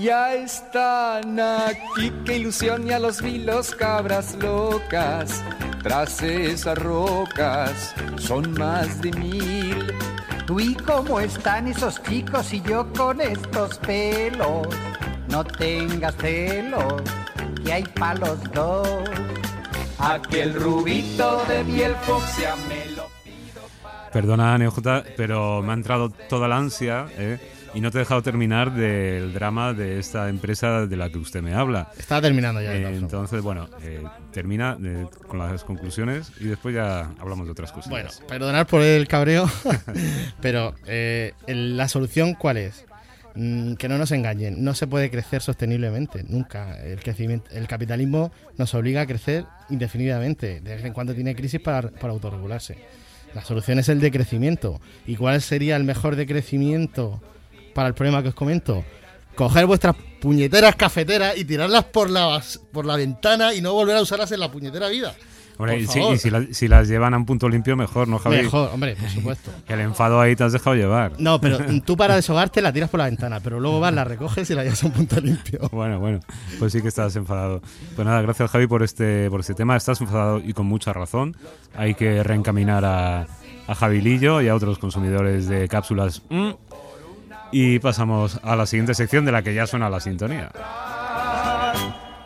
Ya 0.02 0.34
están 0.34 1.38
aquí, 1.38 2.10
qué 2.24 2.38
ilusión 2.38 2.86
y 2.88 2.90
a 2.90 2.98
los 2.98 3.22
vilos 3.22 3.74
cabras 3.76 4.34
locas. 4.42 5.44
Tras 5.84 6.20
esas 6.22 6.76
rocas 6.76 7.94
son 8.18 8.52
más 8.54 9.00
de 9.00 9.12
mil. 9.12 9.92
Uy, 10.50 10.74
¿cómo 10.74 11.20
están 11.20 11.68
esos 11.68 12.02
chicos 12.02 12.52
y 12.52 12.60
yo 12.62 12.92
con 12.92 13.20
estos 13.20 13.78
pelos? 13.78 14.66
No 15.28 15.44
tengas 15.44 16.16
celos, 16.16 17.02
que 17.64 17.72
hay 17.72 17.82
palos 17.82 18.38
dos. 18.52 18.88
Aquel 19.98 20.54
rubito 20.54 21.44
de 21.46 21.64
piel 21.64 21.94
fucsia 22.02 22.54
me 22.68 22.90
lo 22.96 23.08
Perdona, 24.12 24.58
NJ, 24.58 24.78
pero 25.16 25.62
me 25.62 25.70
ha 25.70 25.74
entrado 25.74 26.10
toda 26.10 26.48
la 26.48 26.56
ansia 26.56 27.06
¿eh? 27.16 27.38
y 27.74 27.80
no 27.80 27.92
te 27.92 27.98
he 27.98 28.00
dejado 28.00 28.22
terminar 28.22 28.72
del 28.72 29.32
drama 29.32 29.72
de 29.72 30.00
esta 30.00 30.28
empresa 30.28 30.86
de 30.86 30.96
la 30.96 31.10
que 31.10 31.18
usted 31.18 31.42
me 31.42 31.54
habla. 31.54 31.92
Está 31.96 32.20
terminando 32.20 32.60
ya, 32.60 32.74
Eh, 32.74 32.96
entonces, 32.96 33.40
bueno, 33.40 33.68
eh, 33.82 34.02
termina 34.32 34.76
eh, 34.82 35.06
con 35.28 35.38
las 35.38 35.62
conclusiones 35.62 36.32
y 36.40 36.46
después 36.46 36.74
ya 36.74 37.10
hablamos 37.20 37.46
de 37.46 37.52
otras 37.52 37.70
cosas. 37.70 37.90
Bueno, 37.90 38.10
perdonad 38.26 38.66
por 38.66 38.82
el 38.82 39.06
cabreo, 39.06 39.48
pero 40.40 40.74
eh, 40.86 41.34
la 41.46 41.86
solución 41.86 42.34
¿cuál 42.34 42.56
es? 42.56 42.84
Mm, 43.34 43.74
que 43.74 43.88
no 43.88 43.96
nos 43.96 44.10
engañen, 44.10 44.64
no 44.64 44.74
se 44.74 44.86
puede 44.86 45.10
crecer 45.10 45.42
sosteniblemente, 45.42 46.24
nunca. 46.24 46.76
El 46.82 47.00
crecimiento, 47.00 47.50
el 47.52 47.68
capitalismo 47.68 48.32
nos 48.58 48.74
obliga 48.74 49.02
a 49.02 49.06
crecer 49.06 49.44
indefinidamente, 49.68 50.60
de 50.60 50.76
vez 50.76 50.84
en 50.84 50.92
cuando 50.92 51.14
tiene 51.14 51.36
crisis 51.36 51.60
para, 51.60 51.90
para 51.90 52.12
autorregularse. 52.12 52.78
La 53.34 53.44
solución 53.44 53.78
es 53.78 53.88
el 53.88 54.00
decrecimiento. 54.00 54.80
¿Y 55.06 55.16
cuál 55.16 55.40
sería 55.40 55.76
el 55.76 55.84
mejor 55.84 56.16
decrecimiento 56.16 57.22
para 57.74 57.88
el 57.88 57.94
problema 57.94 58.22
que 58.22 58.30
os 58.30 58.34
comento? 58.34 58.84
Coger 59.36 59.66
vuestras 59.66 59.94
puñeteras 60.20 60.74
cafeteras 60.74 61.36
y 61.38 61.44
tirarlas 61.44 61.84
por 61.84 62.10
la, 62.10 62.42
por 62.72 62.84
la 62.84 62.96
ventana 62.96 63.54
y 63.54 63.60
no 63.60 63.72
volver 63.72 63.96
a 63.96 64.02
usarlas 64.02 64.32
en 64.32 64.40
la 64.40 64.50
puñetera 64.50 64.88
vida. 64.88 65.14
Hombre, 65.60 65.72
Por 65.74 65.80
y, 65.82 65.86
si, 65.86 65.98
favor. 65.98 66.14
y 66.14 66.18
si 66.18 66.30
la- 66.30 66.46
si 66.52 66.68
las 66.68 66.88
llevan 66.88 67.12
a 67.12 67.18
un 67.18 67.26
punto 67.26 67.46
limpio, 67.48 67.76
mejor, 67.76 68.08
¿no, 68.08 68.18
Javi? 68.18 68.36
Mejor, 68.38 68.70
hombre, 68.72 68.96
por 68.96 69.08
supuesto. 69.10 69.50
Que 69.66 69.74
el 69.74 69.80
enfado 69.80 70.18
ahí 70.20 70.34
te 70.34 70.44
has 70.44 70.52
dejado 70.52 70.74
llevar. 70.74 71.12
No, 71.18 71.38
pero 71.40 71.58
tú 71.84 71.96
para 71.98 72.16
deshogarte 72.16 72.62
la 72.62 72.72
tiras 72.72 72.88
por 72.88 72.98
la 72.98 73.04
ventana, 73.04 73.40
pero 73.40 73.60
luego 73.60 73.78
vas, 73.78 73.92
la 73.92 74.04
recoges 74.04 74.48
y 74.50 74.54
la 74.54 74.62
llevas 74.64 74.82
a 74.82 74.86
un 74.86 74.92
punto 74.92 75.20
limpio. 75.20 75.60
Bueno, 75.72 76.00
bueno, 76.00 76.20
pues 76.58 76.72
sí 76.72 76.80
que 76.80 76.88
estás 76.88 77.14
enfadado. 77.16 77.60
Pues 77.94 78.06
nada, 78.06 78.22
gracias 78.22 78.50
Javi 78.50 78.66
por 78.66 78.82
este, 78.82 79.28
por 79.30 79.40
este 79.40 79.52
tema. 79.54 79.76
Estás 79.76 80.00
enfadado 80.00 80.38
y 80.38 80.52
con 80.54 80.64
mucha 80.66 80.92
razón. 80.94 81.36
Hay 81.76 81.94
que 81.94 82.22
reencaminar 82.22 82.84
a, 82.84 83.26
a 83.66 83.74
Javilillo 83.74 84.40
y 84.40 84.48
a 84.48 84.54
otros 84.54 84.78
consumidores 84.78 85.46
de 85.48 85.68
cápsulas. 85.68 86.22
Mm. 86.30 86.50
Y 87.52 87.80
pasamos 87.80 88.38
a 88.44 88.54
la 88.56 88.64
siguiente 88.66 88.94
sección 88.94 89.24
de 89.24 89.32
la 89.32 89.42
que 89.42 89.52
ya 89.54 89.66
suena 89.66 89.90
la 89.90 90.00
sintonía. 90.00 90.50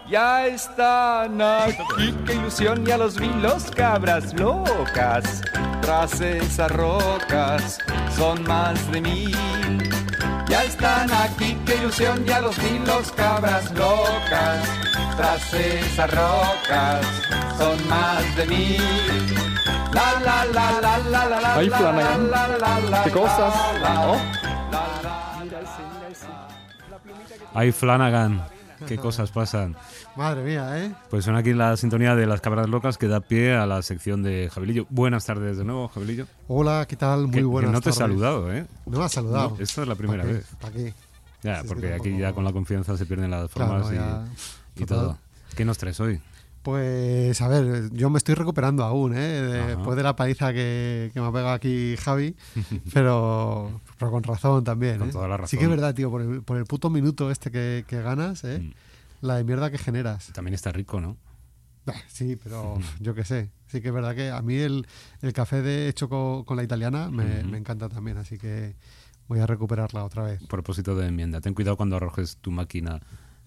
Ya 0.09 0.47
están 0.47 1.41
aquí, 1.41 2.15
qué 2.27 2.35
ilusión, 2.35 2.85
ya 2.85 2.99
los 2.99 3.19
vi 3.19 3.29
los 3.41 3.71
cabras 3.71 4.35
locas. 4.39 5.41
Tras 5.81 6.21
esas 6.21 6.71
rocas 6.71 7.79
son 8.15 8.43
más 8.47 8.91
de 8.93 9.01
mil. 9.01 9.35
Ya 10.47 10.63
están 10.65 11.11
aquí, 11.11 11.57
qué 11.65 11.77
ilusión, 11.77 12.23
ya 12.27 12.41
los 12.41 12.57
vi 12.59 12.79
los 12.87 13.11
cabras 13.13 13.71
locas. 13.73 14.69
Tras 15.17 15.55
esas 15.55 16.11
rocas 16.11 17.07
son 17.57 17.89
más 17.89 18.37
de 18.37 18.47
mil. 18.47 18.83
La 19.95 20.21
la 20.21 20.45
la 20.45 20.81
la 20.83 20.99
la 20.99 21.29
la 21.29 21.41
la 21.41 21.55
Ay, 21.55 21.69
la, 21.69 21.79
Flanagan, 21.79 22.31
la, 22.31 22.49
la, 22.49 22.59
la, 22.59 22.81
la, 22.91 23.05
¿qué 23.05 23.11
cosas? 23.11 23.55
la, 23.81 23.95
la, 23.95 23.95
¿No? 23.95 24.17
Ay, 27.55 27.71
Flanagan, 27.73 28.43
qué 28.87 28.97
cosas 28.97 29.31
pasan. 29.31 29.77
Madre 30.17 30.43
mía, 30.45 30.85
¿eh? 30.85 30.95
Pues 31.11 31.25
suena 31.25 31.41
aquí 31.41 31.53
la 31.53 31.77
sintonía 31.77 32.15
de 32.15 32.27
las 32.27 32.41
cabras 32.41 32.69
locas 32.69 32.99
que 32.99 33.09
da 33.09 33.21
pie 33.21 33.55
a 33.55 33.67
la 33.67 33.83
sección 33.83 34.23
de 34.23 34.51
Javilillo. 34.53 34.87
Buenas 34.91 35.25
tardes 35.27 35.57
de 35.57 35.65
nuevo, 35.65 35.89
Javilillo. 35.89 36.27
Hola, 36.49 36.87
¿qué 36.89 36.97
tal? 36.97 37.23
Muy 37.23 37.31
Que- 37.31 37.39
que 37.39 37.45
buenas 37.45 37.73
no 37.73 37.81
te 37.81 37.91
he 37.91 37.93
saludado, 37.93 38.53
¿eh? 38.53 38.67
No 38.87 38.99
me 38.99 39.05
has 39.05 39.13
saludado. 39.13 39.51
No, 39.57 39.63
esta 39.63 39.83
es 39.83 39.89
la 39.89 39.95
primera 39.95 40.25
vez. 40.25 40.47
¿Para 40.61 40.73
qué? 40.73 40.95
Ya, 41.43 41.61
Sí, 41.63 41.69
porque 41.69 41.93
aquí 41.93 42.17
ya 42.17 42.33
con 42.33 42.43
la 42.45 42.53
confianza 42.53 42.97
se 42.97 43.05
pierden 43.07 43.31
las 43.31 43.51
Claro, 43.51 43.73
formas 43.83 43.93
y- 43.93 43.97
ya, 43.97 44.25
y, 44.77 44.81
total. 44.81 44.99
todo. 44.99 45.19
¿Qué 45.55 45.65
nos 45.65 45.77
traes 45.79 46.01
hoy? 46.01 46.21
Pues 46.63 47.43
a 47.43 47.49
ver, 47.49 47.91
yo 47.93 48.09
me 48.09 48.17
estoy 48.17 48.35
recuperando 48.35 48.83
aún, 48.85 49.13
¿eh? 49.15 49.43
Después 49.69 49.99
de 49.99 50.03
la 50.03 50.17
paliza 50.17 50.51
que, 50.55 51.11
que 51.13 51.21
me 51.21 51.27
ha 51.27 51.31
pegado 51.31 51.51
aquí 51.53 51.95
Javi, 51.99 52.35
pero, 52.95 53.83
pero 54.05 54.11
con 54.13 54.23
razón 54.23 54.65
también. 54.65 54.99
Con 54.99 55.09
¿eh? 55.09 55.13
toda 55.13 55.29
la 55.29 55.47
Sí 55.47 55.57
que 55.57 55.65
es 55.65 55.69
razón. 55.69 55.77
verdad, 55.81 55.95
tío, 55.95 56.11
por 56.11 56.23
el, 56.23 56.43
por 56.43 56.57
el 56.57 56.65
puto 56.65 56.91
minuto 56.91 57.31
este 57.31 57.51
que, 57.51 57.85
que 57.87 58.01
ganas, 58.03 58.45
¿eh? 58.45 58.61
Mm. 58.61 58.73
La 59.27 59.37
de 59.37 59.45
mierda 59.45 59.71
que 59.71 59.79
generas. 59.79 60.33
También 60.33 60.55
está 60.55 60.71
rico, 60.73 61.01
¿no? 61.01 61.17
Sí, 62.09 62.37
pero 62.43 62.79
yo 63.01 63.15
qué 63.15 63.25
sé. 63.25 63.51
Sí 63.67 63.81
que 63.81 63.89
es 63.89 63.95
verdad 63.95 64.15
que 64.15 64.31
a 64.31 64.41
mí 64.43 64.55
el, 64.57 64.87
el 65.21 65.33
café 65.33 65.61
de 65.63 65.89
hecho 65.89 66.09
co- 66.09 66.45
con, 66.47 66.57
la 66.57 66.63
italiana 66.63 67.11
me, 67.11 67.41
Ujú. 67.41 67.49
me 67.49 67.59
encanta 67.59 67.89
también, 67.89 68.17
así 68.19 68.39
que 68.39 68.77
voy 69.29 69.41
a 69.41 69.47
recuperarla 69.47 70.05
otra 70.05 70.23
vez. 70.25 70.43
Propósito 70.47 70.95
de 70.95 71.09
enmienda. 71.09 71.41
Ten 71.41 71.55
cuidado 71.55 71.77
cuando 71.77 71.97
arrojes 71.97 72.37
tu 72.39 72.51
máquina 72.51 73.01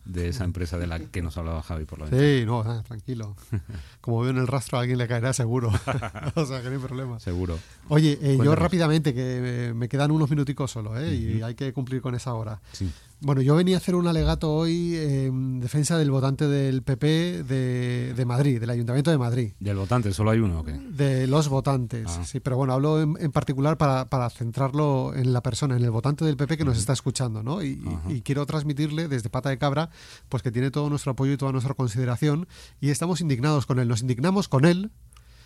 de 0.07 0.29
esa 0.29 0.43
empresa 0.43 0.77
de 0.77 0.87
la 0.87 0.99
que 0.99 1.21
nos 1.21 1.37
hablaba 1.37 1.61
Javi 1.61 1.85
por 1.85 1.99
la 1.99 2.05
ventana. 2.05 2.23
Sí, 2.23 2.45
no, 2.45 2.61
ah, 2.61 2.83
tranquilo. 2.87 3.35
Como 4.01 4.21
veo 4.21 4.31
en 4.31 4.37
el 4.37 4.47
rastro, 4.47 4.77
a 4.77 4.81
alguien 4.81 4.97
le 4.97 5.07
caerá 5.07 5.33
seguro. 5.33 5.69
o 6.35 6.45
sea, 6.45 6.61
que 6.61 6.69
no 6.69 6.75
hay 6.75 6.81
problema. 6.81 7.19
Seguro. 7.19 7.57
Oye, 7.89 8.17
eh, 8.21 8.37
yo 8.43 8.55
rápidamente, 8.55 9.13
que 9.13 9.73
me 9.75 9.89
quedan 9.89 10.11
unos 10.11 10.29
minuticos 10.29 10.71
solo, 10.71 10.97
¿eh? 10.99 11.13
Y 11.13 11.41
hay 11.41 11.55
que 11.55 11.73
cumplir 11.73 12.01
con 12.01 12.15
esa 12.15 12.33
hora. 12.33 12.59
Sí. 12.71 12.91
Bueno, 13.19 13.41
yo 13.41 13.55
venía 13.55 13.75
a 13.75 13.79
hacer 13.79 13.95
un 13.95 14.05
alegato 14.05 14.53
hoy 14.53 14.95
en 14.95 15.59
defensa 15.59 15.97
del 15.97 16.11
votante 16.11 16.47
del 16.47 16.83
PP 16.83 17.43
de, 17.43 18.13
de 18.15 18.25
Madrid, 18.25 18.59
del 18.59 18.69
Ayuntamiento 18.69 19.09
de 19.09 19.17
Madrid. 19.17 19.53
¿Del 19.59 19.75
votante 19.75 20.13
solo 20.13 20.29
hay 20.29 20.39
uno 20.39 20.59
o 20.59 20.63
qué? 20.63 20.73
De 20.73 21.25
los 21.25 21.49
votantes, 21.49 22.05
Ah. 22.09 22.23
sí, 22.23 22.39
pero 22.39 22.57
bueno, 22.57 22.73
hablo 22.73 23.01
en, 23.01 23.15
en 23.19 23.31
particular 23.31 23.75
para, 23.75 24.07
para 24.07 24.29
centrarlo 24.29 25.13
en 25.15 25.33
la 25.33 25.41
persona, 25.41 25.75
en 25.75 25.83
el 25.83 25.89
votante 25.89 26.25
del 26.25 26.37
PP 26.37 26.57
que 26.57 26.65
nos 26.65 26.77
está 26.77 26.93
escuchando, 26.93 27.41
¿no? 27.41 27.63
Y, 27.63 27.81
y- 28.07 28.21
quiero 28.21 28.45
transmitirle 28.45 29.07
desde 29.07 29.31
Pata 29.31 29.49
de 29.49 29.57
Cabra, 29.57 29.89
pues 30.29 30.43
que 30.43 30.51
tiene 30.51 30.69
todo 30.69 30.87
nuestro 30.89 31.13
apoyo 31.13 31.33
y 31.33 31.37
toda 31.37 31.51
nuestra 31.51 31.73
consideración 31.73 32.47
y 32.79 32.91
estamos 32.91 33.19
indignados 33.21 33.65
con 33.65 33.79
él, 33.79 33.87
nos 33.87 34.01
indignamos 34.01 34.47
con 34.47 34.63
él 34.65 34.91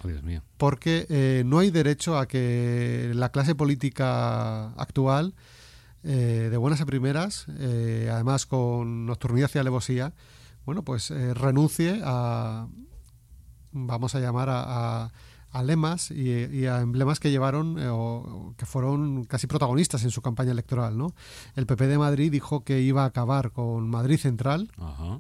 Oh, 0.03 0.07
Dios 0.07 0.24
mío. 0.24 0.41
porque 0.57 1.05
eh, 1.09 1.43
no 1.45 1.59
hay 1.59 1.69
derecho 1.69 2.17
a 2.17 2.28
que 2.28 3.11
la 3.13 3.30
clase 3.30 3.53
política 3.53 4.72
actual, 4.72 5.36
eh, 6.04 6.47
de 6.52 6.58
buenas 6.58 6.82
a 6.82 6.86
primeras, 6.86 7.45
eh, 7.60 8.10
además 8.12 8.45
con 8.45 9.06
nocturnidad 9.06 9.52
y 9.54 9.58
alevosía, 9.60 10.14
bueno, 10.66 10.84
pues 10.84 11.12
eh, 11.12 11.34
renuncie 11.34 12.02
a, 12.04 12.68
vamos 13.72 14.16
a 14.16 14.20
llamar 14.20 14.49
a, 14.49 14.64
a- 15.06 15.12
a 15.54 15.64
lemas 15.64 16.12
y, 16.12 16.30
y 16.45 16.66
a 16.68 16.80
emblemas 16.80 17.20
que 17.20 17.30
llevaron 17.30 17.76
o, 17.89 18.54
que 18.58 18.66
fueron 18.66 19.26
casi 19.26 19.47
protagonistas 19.47 20.02
en 20.06 20.10
su 20.10 20.22
campaña 20.22 20.52
electoral, 20.52 20.97
¿no? 20.97 21.14
El 21.58 21.66
PP 21.66 21.88
de 21.88 21.97
Madrid 21.97 22.32
dijo 22.32 22.64
que 22.64 22.80
iba 22.80 23.04
a 23.04 23.08
acabar 23.08 23.52
con 23.52 23.89
Madrid 23.89 24.18
Central, 24.18 24.72
Ajá. 24.78 25.20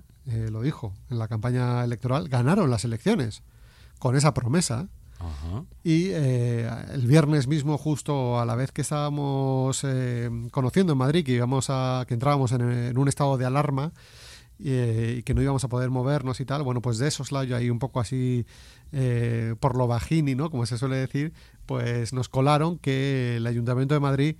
lo 0.49 0.61
dijo 0.61 0.93
en 1.09 1.19
la 1.19 1.27
campaña 1.27 1.83
electoral, 1.83 2.29
ganaron 2.29 2.69
las 2.69 2.85
elecciones 2.85 3.43
con 3.99 4.15
esa 4.15 4.33
promesa. 4.33 4.87
Y 5.83 6.09
eh, 6.11 6.69
el 6.93 7.07
viernes 7.07 7.47
mismo, 7.47 7.77
justo 7.77 8.39
a 8.39 8.45
la 8.45 8.55
vez 8.55 8.71
que 8.71 8.81
estábamos 8.81 9.83
eh, 9.83 10.29
conociendo 10.51 10.93
en 10.93 10.99
Madrid 10.99 11.25
que 11.25 11.33
íbamos 11.33 11.67
a, 11.69 12.05
que 12.07 12.13
entrábamos 12.13 12.51
en, 12.51 12.97
un 12.97 13.07
estado 13.07 13.37
de 13.37 13.45
alarma 13.45 13.91
eh, 14.63 15.15
y 15.19 15.23
que 15.23 15.33
no 15.33 15.41
íbamos 15.41 15.63
a 15.63 15.69
poder 15.69 15.89
movernos 15.89 16.39
y 16.39 16.45
tal, 16.45 16.63
bueno, 16.63 16.81
pues 16.81 16.97
de 16.97 17.07
esos 17.07 17.31
layo 17.31 17.55
ahí 17.55 17.69
un 17.69 17.79
poco 17.79 17.99
así 17.99 18.45
por 19.59 19.77
lo 19.77 19.87
bajini, 19.87 20.35
¿no? 20.35 20.51
Como 20.51 20.65
se 20.65 20.77
suele 20.77 20.97
decir, 20.97 21.33
pues 21.65 22.11
nos 22.11 22.27
colaron 22.27 22.77
que 22.77 23.37
el 23.37 23.47
Ayuntamiento 23.47 23.93
de 23.93 24.01
Madrid 24.01 24.35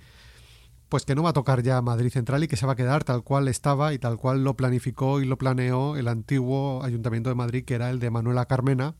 pues 0.92 1.06
que 1.06 1.14
no 1.14 1.22
va 1.22 1.30
a 1.30 1.32
tocar 1.32 1.62
ya 1.62 1.80
Madrid 1.80 2.10
Central 2.10 2.44
y 2.44 2.48
que 2.48 2.58
se 2.58 2.66
va 2.66 2.74
a 2.74 2.76
quedar 2.76 3.02
tal 3.02 3.22
cual 3.22 3.48
estaba 3.48 3.94
y 3.94 3.98
tal 3.98 4.18
cual 4.18 4.44
lo 4.44 4.58
planificó 4.58 5.22
y 5.22 5.24
lo 5.24 5.38
planeó 5.38 5.96
el 5.96 6.06
antiguo 6.06 6.82
Ayuntamiento 6.84 7.30
de 7.30 7.34
Madrid, 7.34 7.64
que 7.64 7.72
era 7.72 7.88
el 7.88 7.98
de 7.98 8.10
Manuela 8.10 8.44
Carmena, 8.44 8.94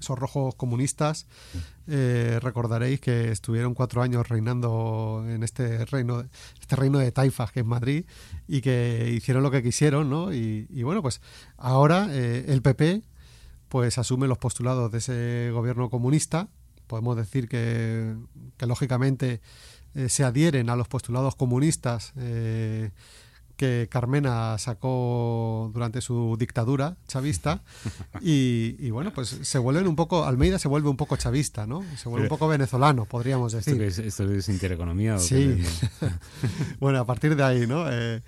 Esos 0.00 0.18
rojos 0.18 0.54
comunistas. 0.54 1.26
Eh, 1.86 2.38
recordaréis 2.40 3.00
que 3.00 3.30
estuvieron 3.30 3.74
cuatro 3.74 4.02
años 4.02 4.28
reinando 4.28 5.24
en 5.28 5.42
este 5.42 5.84
reino, 5.84 6.24
este 6.60 6.76
reino 6.76 6.98
de 6.98 7.12
taifas 7.12 7.52
que 7.52 7.60
es 7.60 7.66
Madrid 7.66 8.04
y 8.48 8.60
que 8.60 9.12
hicieron 9.14 9.42
lo 9.42 9.50
que 9.50 9.62
quisieron, 9.62 10.10
¿no? 10.10 10.32
Y, 10.32 10.82
bueno, 10.82 11.02
pues 11.02 11.20
ahora 11.56 12.08
eh, 12.10 12.46
el 12.48 12.62
PP 12.62 13.02
pues 13.68 13.98
asume 13.98 14.28
los 14.28 14.38
postulados 14.38 14.90
de 14.92 14.98
ese 14.98 15.50
gobierno 15.52 15.90
comunista. 15.90 16.48
Podemos 16.86 17.16
decir 17.16 17.48
que, 17.48 18.14
lógicamente 18.60 19.40
eh, 19.94 20.08
se 20.08 20.24
adhieren 20.24 20.70
a 20.70 20.76
los 20.76 20.88
postulados 20.88 21.34
comunistas 21.36 22.12
que 23.64 23.88
Carmena 23.90 24.58
sacó 24.58 25.70
durante 25.72 26.00
su 26.00 26.36
dictadura 26.38 26.96
chavista 27.08 27.62
y, 28.20 28.76
y, 28.78 28.90
bueno, 28.90 29.12
pues 29.12 29.28
se 29.42 29.58
vuelven 29.58 29.86
un 29.86 29.96
poco, 29.96 30.24
Almeida 30.24 30.58
se 30.58 30.68
vuelve 30.68 30.88
un 30.88 30.96
poco 30.96 31.16
chavista, 31.16 31.66
¿no? 31.66 31.82
Se 31.96 32.08
vuelve 32.08 32.26
un 32.26 32.28
poco 32.28 32.46
venezolano, 32.48 33.06
podríamos 33.06 33.54
¿Esto, 33.54 33.70
decir. 33.70 33.82
qué 33.82 33.86
es, 33.88 33.98
¿Esto 33.98 34.30
es 34.30 34.48
intereconomía? 34.48 35.16
o 35.16 35.18
Sí. 35.18 35.62
bueno, 36.80 36.98
a 36.98 37.06
partir 37.06 37.36
de 37.36 37.42
ahí, 37.42 37.66
¿no? 37.66 37.90
Eh, 37.90 38.22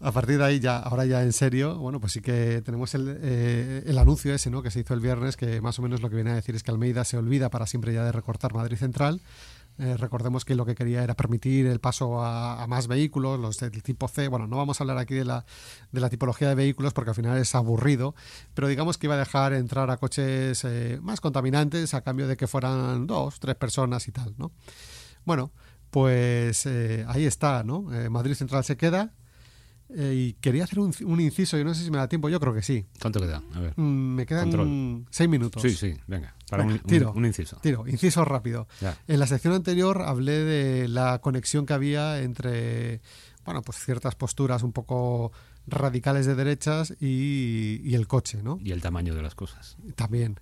a 0.00 0.12
partir 0.12 0.38
de 0.38 0.44
ahí 0.44 0.60
ya, 0.60 0.78
ahora 0.78 1.04
ya 1.04 1.22
en 1.22 1.32
serio, 1.32 1.76
bueno, 1.78 2.00
pues 2.00 2.12
sí 2.12 2.20
que 2.20 2.62
tenemos 2.64 2.94
el, 2.94 3.18
eh, 3.20 3.82
el 3.86 3.98
anuncio 3.98 4.32
ese, 4.34 4.50
¿no? 4.50 4.62
Que 4.62 4.70
se 4.70 4.80
hizo 4.80 4.94
el 4.94 5.00
viernes, 5.00 5.36
que 5.36 5.60
más 5.60 5.78
o 5.78 5.82
menos 5.82 6.00
lo 6.00 6.08
que 6.08 6.14
viene 6.16 6.30
a 6.30 6.34
decir 6.34 6.54
es 6.54 6.62
que 6.62 6.70
Almeida 6.70 7.04
se 7.04 7.16
olvida 7.16 7.50
para 7.50 7.66
siempre 7.66 7.92
ya 7.92 8.04
de 8.04 8.12
recortar 8.12 8.54
Madrid 8.54 8.76
Central. 8.76 9.20
Eh, 9.78 9.96
recordemos 9.96 10.44
que 10.44 10.54
lo 10.54 10.64
que 10.64 10.74
quería 10.74 11.02
era 11.02 11.14
permitir 11.14 11.66
el 11.66 11.80
paso 11.80 12.24
a, 12.24 12.66
más 12.66 12.86
vehículos, 12.88 13.38
los 13.38 13.58
del 13.58 13.82
tipo 13.82 14.08
C. 14.08 14.28
Bueno, 14.28 14.46
no 14.46 14.56
vamos 14.56 14.80
a 14.80 14.84
hablar 14.84 14.98
aquí 14.98 15.14
de 15.14 15.24
la, 15.24 15.44
de 15.92 16.00
la 16.00 16.08
tipología 16.08 16.48
de 16.48 16.54
vehículos 16.54 16.94
porque 16.94 17.10
al 17.10 17.16
final 17.16 17.36
es 17.36 17.54
aburrido, 17.54 18.14
pero 18.54 18.68
digamos 18.68 18.96
que 18.96 19.06
iba 19.06 19.14
a 19.14 19.18
dejar 19.18 19.52
entrar 19.52 19.90
a 19.90 19.98
coches 19.98 20.64
eh, 20.64 20.98
más 21.02 21.20
contaminantes 21.20 21.92
a 21.94 22.00
cambio 22.00 22.26
de 22.26 22.36
que 22.36 22.46
fueran 22.46 23.06
dos, 23.06 23.38
tres 23.38 23.56
personas 23.56 24.08
y 24.08 24.12
tal, 24.12 24.34
¿no? 24.38 24.52
Bueno, 25.24 25.52
pues 25.90 26.64
eh, 26.66 27.04
ahí 27.08 27.26
está, 27.26 27.62
¿no? 27.62 27.82
Madrid 28.10 28.34
Central 28.34 28.64
se 28.64 28.76
queda. 28.76 29.12
Eh, 29.90 30.12
y 30.14 30.32
quería 30.34 30.64
hacer 30.64 30.78
un, 30.80 30.92
un 31.04 31.20
inciso, 31.20 31.56
yo 31.56 31.64
no 31.64 31.74
sé 31.74 31.84
si 31.84 31.90
me 31.90 31.98
da 31.98 32.08
tiempo, 32.08 32.28
yo 32.28 32.40
creo 32.40 32.52
que 32.54 32.62
sí. 32.62 32.86
¿Cuánto 33.00 33.20
queda? 33.20 33.42
A 33.54 33.60
ver. 33.60 33.72
Mm, 33.78 34.14
me 34.14 34.26
quedan 34.26 34.50
Control. 34.50 35.04
seis 35.10 35.28
minutos. 35.30 35.62
Sí, 35.62 35.70
sí, 35.70 35.94
venga. 36.06 36.34
Para 36.50 36.62
Venga, 36.64 36.74
un, 36.76 36.80
un- 36.82 36.86
tiro, 36.86 37.12
un 37.14 37.24
inciso. 37.26 37.56
Tiro, 37.62 37.86
inciso 37.88 38.24
rápido. 38.24 38.66
Ya. 38.80 38.96
En 39.08 39.20
la 39.20 39.26
sección 39.26 39.54
anterior 39.54 40.02
hablé 40.02 40.32
de 40.44 40.88
la 40.88 41.20
conexión 41.20 41.66
que 41.66 41.74
había 41.74 42.20
entre, 42.20 43.00
bueno, 43.44 43.62
pues 43.62 43.78
ciertas 43.78 44.14
posturas 44.14 44.62
un 44.62 44.72
poco 44.72 45.32
radicales 45.68 46.26
de 46.26 46.34
derechas 46.36 46.94
y, 47.00 47.80
y 47.84 47.94
el 47.94 48.06
coche, 48.06 48.42
¿no? 48.42 48.58
Y 48.62 48.72
el 48.72 48.80
tamaño 48.82 49.14
de 49.14 49.22
las 49.22 49.34
cosas. 49.34 49.76
También. 49.96 50.38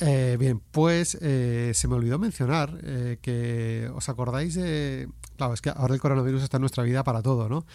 Eh, 0.00 0.36
bien, 0.38 0.60
pues 0.72 1.16
eh, 1.22 1.72
se 1.74 1.88
me 1.88 1.94
olvidó 1.94 2.18
mencionar 2.18 2.78
que 3.22 3.90
os 3.94 4.08
acordáis 4.10 4.54
de... 4.54 5.08
Claro, 5.38 5.54
es 5.54 5.62
que 5.62 5.70
ahora 5.70 5.94
el 5.94 6.00
coronavirus 6.00 6.42
está 6.42 6.58
en 6.58 6.62
nuestra 6.62 6.82
vida 6.82 7.02
para 7.04 7.22
todo, 7.22 7.48
¿no? 7.48 7.66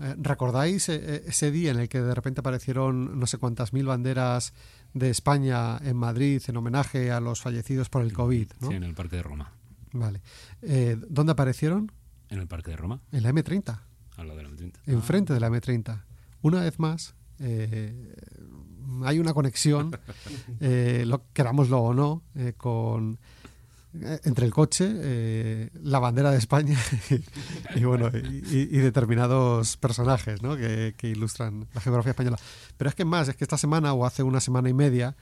Eh, 0.00 0.14
¿Recordáis 0.18 0.88
eh, 0.88 1.24
ese 1.26 1.50
día 1.50 1.70
en 1.70 1.78
el 1.78 1.88
que 1.88 2.00
de 2.00 2.14
repente 2.14 2.40
aparecieron 2.40 3.18
no 3.18 3.26
sé 3.26 3.38
cuántas 3.38 3.72
mil 3.72 3.86
banderas 3.86 4.52
de 4.94 5.10
España 5.10 5.78
en 5.78 5.96
Madrid 5.96 6.42
en 6.46 6.56
homenaje 6.56 7.10
a 7.10 7.20
los 7.20 7.40
fallecidos 7.40 7.88
por 7.88 8.02
el 8.02 8.12
COVID? 8.12 8.48
¿no? 8.60 8.68
Sí, 8.68 8.74
en 8.74 8.82
el 8.82 8.94
Parque 8.94 9.16
de 9.16 9.22
Roma. 9.22 9.52
Vale. 9.92 10.20
Eh, 10.62 10.96
¿Dónde 11.08 11.32
aparecieron? 11.32 11.92
En 12.28 12.38
el 12.40 12.46
Parque 12.46 12.72
de 12.72 12.76
Roma, 12.76 13.00
En 13.12 13.22
la 13.22 13.30
M30, 13.32 13.80
al 14.16 14.26
lado 14.26 14.38
de 14.38 14.42
la 14.44 14.50
M30. 14.50 14.72
enfrente 14.86 15.32
de 15.32 15.40
la 15.40 15.48
M30. 15.48 16.02
Una 16.42 16.60
vez 16.60 16.78
más, 16.78 17.14
eh, 17.38 18.14
hay 19.04 19.18
una 19.18 19.34
conexión, 19.34 19.96
eh, 20.60 21.04
lo, 21.06 21.24
querámoslo 21.32 21.80
o 21.80 21.94
no, 21.94 22.22
eh, 22.34 22.54
con 22.56 23.14
eh, 23.14 23.18
entre 24.24 24.46
el 24.46 24.52
coche, 24.52 24.88
eh, 24.94 25.70
la 25.82 25.98
bandera 25.98 26.30
de 26.30 26.38
España 26.38 26.78
y, 27.74 27.84
bueno 27.84 28.10
y, 28.12 28.18
y- 28.56 28.68
y 28.70 28.78
determinados 28.78 29.76
personajes 29.76 30.42
¿no? 30.42 30.56
que, 30.56 30.94
que 30.96 31.08
ilustran 31.08 31.66
la 31.74 31.80
geografía 31.80 32.10
española. 32.10 32.38
Pero 32.76 32.88
es 32.90 32.94
que 32.94 33.04
más, 33.04 33.28
es 33.28 33.36
que 33.36 33.44
esta 33.44 33.58
semana 33.58 33.92
o 33.92 34.04
hace 34.06 34.22
una 34.22 34.40
semana 34.40 34.68
y 34.68 34.74
media, 34.74 35.16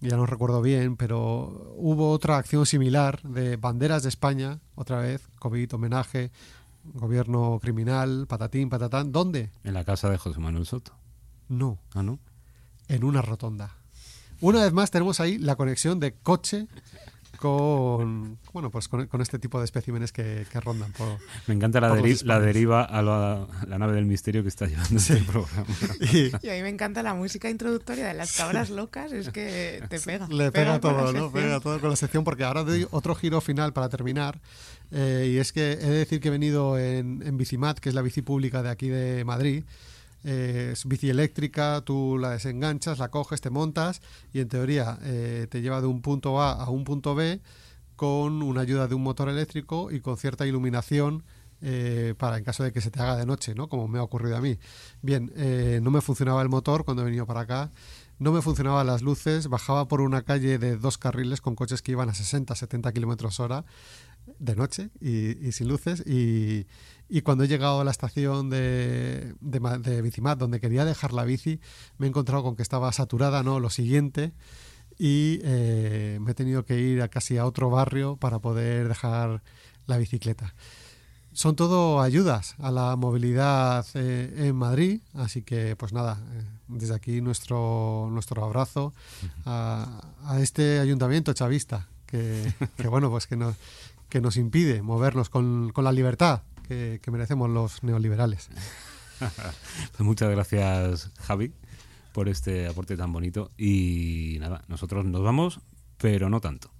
ya 0.00 0.16
no 0.16 0.26
recuerdo 0.26 0.60
bien, 0.62 0.96
pero 0.96 1.74
hubo 1.76 2.10
otra 2.10 2.36
acción 2.36 2.66
similar 2.66 3.22
de 3.22 3.56
banderas 3.56 4.02
de 4.02 4.08
España, 4.08 4.58
otra 4.74 4.98
vez, 4.98 5.22
COVID, 5.38 5.74
homenaje, 5.74 6.30
gobierno 6.84 7.58
criminal, 7.62 8.26
patatín, 8.28 8.68
patatán. 8.68 9.12
¿Dónde? 9.12 9.50
En 9.62 9.74
la 9.74 9.84
casa 9.84 10.10
de 10.10 10.18
José 10.18 10.40
Manuel 10.40 10.66
Soto. 10.66 10.92
No, 11.48 11.78
Ah, 11.94 12.02
¿no? 12.02 12.18
en 12.88 13.04
una 13.04 13.22
rotonda. 13.22 13.76
Una 14.40 14.64
vez 14.64 14.72
más 14.72 14.90
tenemos 14.90 15.20
ahí 15.20 15.38
la 15.38 15.54
conexión 15.54 16.00
de 16.00 16.14
coche 16.14 16.66
con 17.42 18.38
bueno 18.52 18.70
pues 18.70 18.88
con, 18.88 19.06
con 19.06 19.20
este 19.20 19.38
tipo 19.38 19.58
de 19.58 19.64
especímenes 19.64 20.12
que, 20.12 20.46
que 20.50 20.60
rondan 20.60 20.92
por 20.92 21.18
Me 21.46 21.54
encanta 21.54 21.80
la, 21.80 21.94
deri- 21.94 22.22
la 22.24 22.40
deriva 22.40 22.82
a 22.84 23.02
la, 23.02 23.46
la 23.66 23.78
nave 23.78 23.94
del 23.94 24.06
misterio 24.06 24.42
que 24.42 24.48
está 24.48 24.66
llevando 24.66 24.96
este 24.96 25.16
programa. 25.16 25.66
Y 26.12 26.30
Y 26.46 26.50
a 26.50 26.54
mí 26.54 26.62
me 26.62 26.68
encanta 26.68 27.02
la 27.02 27.14
música 27.14 27.50
introductoria 27.50 28.06
de 28.06 28.14
las 28.14 28.36
cabras 28.36 28.70
locas, 28.70 29.12
es 29.12 29.28
que 29.30 29.82
te 29.88 30.00
pega. 30.00 30.26
le 30.28 30.50
pega, 30.52 30.72
la 30.72 30.80
todo, 30.80 31.12
¿no? 31.12 31.30
Pega 31.32 31.60
todo 31.60 31.80
con 31.80 31.90
la 31.90 31.96
sección 31.96 32.24
porque 32.24 32.44
ahora 32.44 32.64
doy 32.64 32.86
otro 32.90 33.14
giro 33.14 33.40
final 33.40 33.72
para 33.72 33.88
terminar 33.88 34.40
eh, 34.90 35.30
y 35.34 35.38
es 35.38 35.52
que 35.52 35.72
he 35.72 35.76
de 35.76 35.90
decir 35.98 36.20
que 36.20 36.28
he 36.28 36.30
venido 36.30 36.78
en, 36.78 37.22
en 37.26 37.36
Bicimat, 37.36 37.78
que 37.78 37.88
es 37.88 37.94
la 37.94 38.02
bici 38.02 38.22
pública 38.22 38.62
de 38.62 38.70
aquí 38.70 38.88
de 38.88 39.24
Madrid. 39.24 39.64
Eh, 40.24 40.70
es 40.72 40.86
bici 40.86 41.10
eléctrica, 41.10 41.82
tú 41.84 42.16
la 42.18 42.30
desenganchas, 42.30 42.98
la 42.98 43.10
coges, 43.10 43.40
te 43.40 43.50
montas 43.50 44.00
y 44.32 44.40
en 44.40 44.48
teoría 44.48 44.98
eh, 45.02 45.46
te 45.50 45.62
lleva 45.62 45.80
de 45.80 45.88
un 45.88 46.00
punto 46.00 46.40
A 46.40 46.52
a 46.52 46.70
un 46.70 46.84
punto 46.84 47.14
B 47.14 47.40
con 47.96 48.42
una 48.42 48.62
ayuda 48.62 48.88
de 48.88 48.94
un 48.94 49.02
motor 49.02 49.28
eléctrico 49.28 49.90
y 49.90 50.00
con 50.00 50.16
cierta 50.16 50.46
iluminación 50.46 51.24
eh, 51.64 52.14
para 52.18 52.38
en 52.38 52.44
caso 52.44 52.64
de 52.64 52.72
que 52.72 52.80
se 52.80 52.90
te 52.90 53.00
haga 53.00 53.16
de 53.16 53.24
noche, 53.24 53.54
¿no? 53.54 53.68
Como 53.68 53.86
me 53.86 54.00
ha 54.00 54.02
ocurrido 54.02 54.36
a 54.36 54.40
mí. 54.40 54.58
Bien, 55.00 55.32
eh, 55.36 55.78
no 55.80 55.92
me 55.92 56.00
funcionaba 56.00 56.42
el 56.42 56.48
motor 56.48 56.84
cuando 56.84 57.02
he 57.02 57.04
venido 57.04 57.24
para 57.24 57.42
acá, 57.42 57.70
no 58.18 58.32
me 58.32 58.42
funcionaban 58.42 58.84
las 58.88 59.02
luces, 59.02 59.46
bajaba 59.46 59.86
por 59.86 60.00
una 60.00 60.22
calle 60.22 60.58
de 60.58 60.76
dos 60.76 60.98
carriles 60.98 61.40
con 61.40 61.54
coches 61.54 61.80
que 61.80 61.92
iban 61.92 62.08
a 62.08 62.14
60, 62.14 62.56
70 62.56 62.92
kilómetros 62.92 63.38
hora 63.38 63.64
de 64.38 64.56
noche 64.56 64.90
y, 65.00 65.46
y 65.46 65.52
sin 65.52 65.68
luces. 65.68 66.02
Y, 66.06 66.66
y 67.08 67.22
cuando 67.22 67.44
he 67.44 67.48
llegado 67.48 67.80
a 67.80 67.84
la 67.84 67.90
estación 67.90 68.50
de, 68.50 69.34
de, 69.40 69.78
de 69.78 70.02
Bicimat 70.02 70.38
donde 70.38 70.60
quería 70.60 70.84
dejar 70.84 71.12
la 71.12 71.24
bici 71.24 71.60
me 71.98 72.06
he 72.06 72.08
encontrado 72.08 72.42
con 72.42 72.56
que 72.56 72.62
estaba 72.62 72.90
saturada 72.92 73.42
no 73.42 73.60
lo 73.60 73.70
siguiente. 73.70 74.32
Y 74.98 75.40
eh, 75.42 76.18
me 76.20 76.32
he 76.32 76.34
tenido 76.34 76.64
que 76.64 76.78
ir 76.78 77.02
a 77.02 77.08
casi 77.08 77.38
a 77.38 77.46
otro 77.46 77.70
barrio 77.70 78.16
para 78.16 78.38
poder 78.38 78.88
dejar 78.88 79.42
la 79.86 79.98
bicicleta. 79.98 80.54
Son 81.34 81.56
todo 81.56 82.02
ayudas 82.02 82.54
a 82.58 82.70
la 82.70 82.94
movilidad 82.94 83.86
eh, 83.94 84.32
en 84.36 84.54
Madrid, 84.54 85.00
así 85.14 85.42
que 85.42 85.76
pues 85.76 85.94
nada, 85.94 86.20
eh, 86.34 86.44
desde 86.68 86.94
aquí 86.94 87.22
nuestro 87.22 88.08
nuestro 88.10 88.44
abrazo 88.44 88.92
a, 89.46 90.02
a 90.24 90.40
este 90.40 90.78
ayuntamiento 90.78 91.32
chavista 91.32 91.88
que, 92.04 92.52
que, 92.76 92.86
bueno 92.86 93.10
pues 93.10 93.26
que 93.26 93.36
nos 93.36 93.56
que 94.12 94.20
nos 94.20 94.36
impide 94.36 94.82
movernos 94.82 95.30
con, 95.30 95.70
con 95.72 95.84
la 95.84 95.92
libertad 95.92 96.42
que, 96.68 97.00
merecemos 97.10 97.48
los 97.48 97.82
neoliberales. 97.82 98.50
Pues 99.20 100.00
muchas 100.00 100.30
gracias, 100.30 101.12
Javi, 101.20 101.52
por 102.12 102.28
este 102.28 102.66
aporte 102.66 102.96
tan 102.96 103.12
bonito. 103.12 103.52
Y 103.56 104.36
nada, 104.40 104.64
nosotros 104.66 105.04
nos 105.04 105.22
vamos, 105.22 105.60
pero 105.96 106.28
no 106.28 106.40
tanto. 106.40 106.72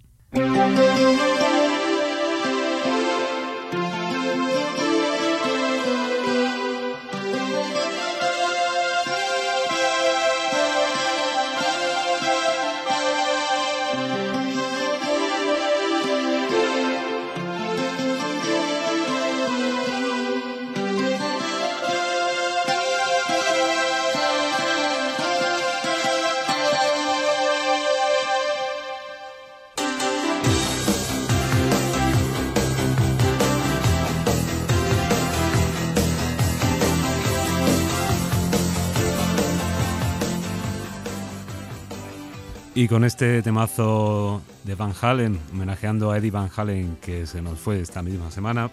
Y 42.82 42.88
con 42.88 43.04
este 43.04 43.42
temazo 43.42 44.42
de 44.64 44.74
Van 44.74 44.92
Halen, 45.00 45.38
homenajeando 45.52 46.10
a 46.10 46.18
Eddie 46.18 46.32
Van 46.32 46.50
Halen, 46.52 46.96
que 47.00 47.28
se 47.28 47.40
nos 47.40 47.60
fue 47.60 47.80
esta 47.80 48.02
misma 48.02 48.32
semana, 48.32 48.72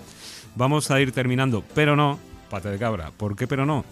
vamos 0.55 0.89
a 0.89 0.99
ir 0.99 1.11
terminando, 1.11 1.63
pero 1.75 1.95
no, 1.95 2.17
pata 2.49 2.71
de 2.71 2.79
cabra. 2.79 3.11
¿Por 3.15 3.35
qué 3.35 3.45
pero 3.45 3.67
no? 3.67 3.85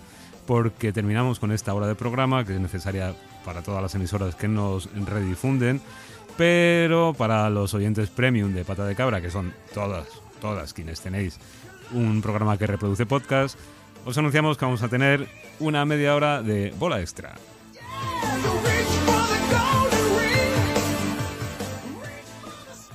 Porque 0.47 0.91
terminamos 0.91 1.37
con 1.37 1.51
esta 1.51 1.71
hora 1.75 1.85
de 1.85 1.93
programa, 1.93 2.45
que 2.45 2.55
es 2.55 2.59
necesaria 2.59 3.13
para 3.45 3.61
todas 3.61 3.79
las 3.79 3.93
emisoras 3.93 4.33
que 4.33 4.47
nos 4.47 4.89
redifunden, 4.91 5.81
pero 6.35 7.13
para 7.15 7.47
los 7.51 7.75
oyentes 7.75 8.09
premium 8.09 8.55
de 8.55 8.65
pata 8.65 8.85
de 8.85 8.95
cabra, 8.95 9.21
que 9.21 9.29
son 9.29 9.53
todas, 9.71 10.07
todas 10.41 10.73
quienes 10.73 10.99
tenéis 10.99 11.37
un 11.93 12.23
programa 12.23 12.57
que 12.57 12.65
reproduce 12.65 13.05
podcast, 13.05 13.55
os 14.03 14.17
anunciamos 14.17 14.57
que 14.57 14.65
vamos 14.65 14.81
a 14.81 14.89
tener 14.89 15.27
una 15.59 15.85
media 15.85 16.15
hora 16.15 16.41
de 16.41 16.73
bola 16.79 17.01
extra. 17.01 17.35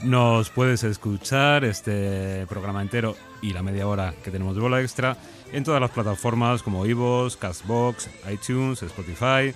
Nos 0.04 0.50
puedes 0.50 0.82
escuchar 0.82 1.64
este 1.64 2.44
programa 2.48 2.82
entero 2.82 3.14
y 3.40 3.52
la 3.52 3.62
media 3.62 3.86
hora 3.86 4.14
que 4.24 4.32
tenemos 4.32 4.56
de 4.56 4.60
bola 4.60 4.80
extra 4.80 5.16
en 5.52 5.62
todas 5.62 5.80
las 5.80 5.90
plataformas 5.90 6.62
como 6.62 6.84
iVoox, 6.84 7.36
Castbox, 7.36 8.08
iTunes, 8.30 8.82
Spotify. 8.82 9.54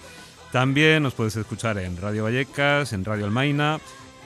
También 0.53 1.03
nos 1.03 1.15
puedes 1.15 1.35
escuchar 1.35 1.79
en 1.79 1.97
Radio 2.01 2.25
Vallecas, 2.25 2.93
en 2.93 3.05
Radio 3.05 3.25
Almaina 3.25 3.81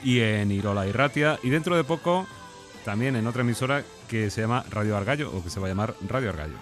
y 0.04 0.20
en 0.20 0.52
Irola 0.52 0.86
y 0.86 0.92
Ratia. 0.92 1.38
Y 1.42 1.48
dentro 1.48 1.74
de 1.74 1.84
poco 1.84 2.26
también 2.84 3.16
en 3.16 3.26
otra 3.26 3.40
emisora 3.40 3.82
que 4.06 4.28
se 4.28 4.42
llama 4.42 4.64
Radio 4.70 4.98
Argallo 4.98 5.30
o 5.34 5.42
que 5.42 5.48
se 5.48 5.58
va 5.58 5.66
a 5.66 5.70
llamar 5.70 5.94
Radio 6.06 6.30
Argallo. 6.30 6.56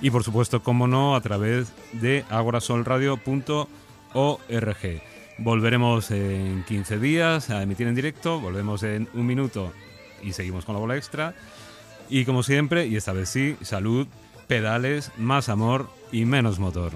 Y 0.00 0.10
por 0.10 0.24
supuesto, 0.24 0.62
como 0.62 0.86
no, 0.86 1.14
a 1.14 1.20
través 1.20 1.72
de 1.92 2.24
agorasolradio.org. 4.14 5.02
Volveremos 5.38 6.10
en 6.12 6.64
15 6.64 6.98
días 6.98 7.50
a 7.50 7.62
emitir 7.62 7.88
en 7.88 7.94
directo, 7.94 8.40
volvemos 8.40 8.84
en 8.84 9.08
un 9.14 9.26
minuto 9.26 9.72
y 10.22 10.32
seguimos 10.32 10.64
con 10.64 10.74
la 10.74 10.80
bola 10.80 10.96
extra. 10.96 11.34
Y 12.08 12.24
como 12.24 12.42
siempre, 12.42 12.86
y 12.86 12.96
esta 12.96 13.12
vez 13.12 13.28
sí, 13.28 13.56
salud, 13.62 14.06
pedales, 14.46 15.10
más 15.16 15.48
amor 15.48 15.88
y 16.12 16.24
menos 16.24 16.58
motor. 16.58 16.92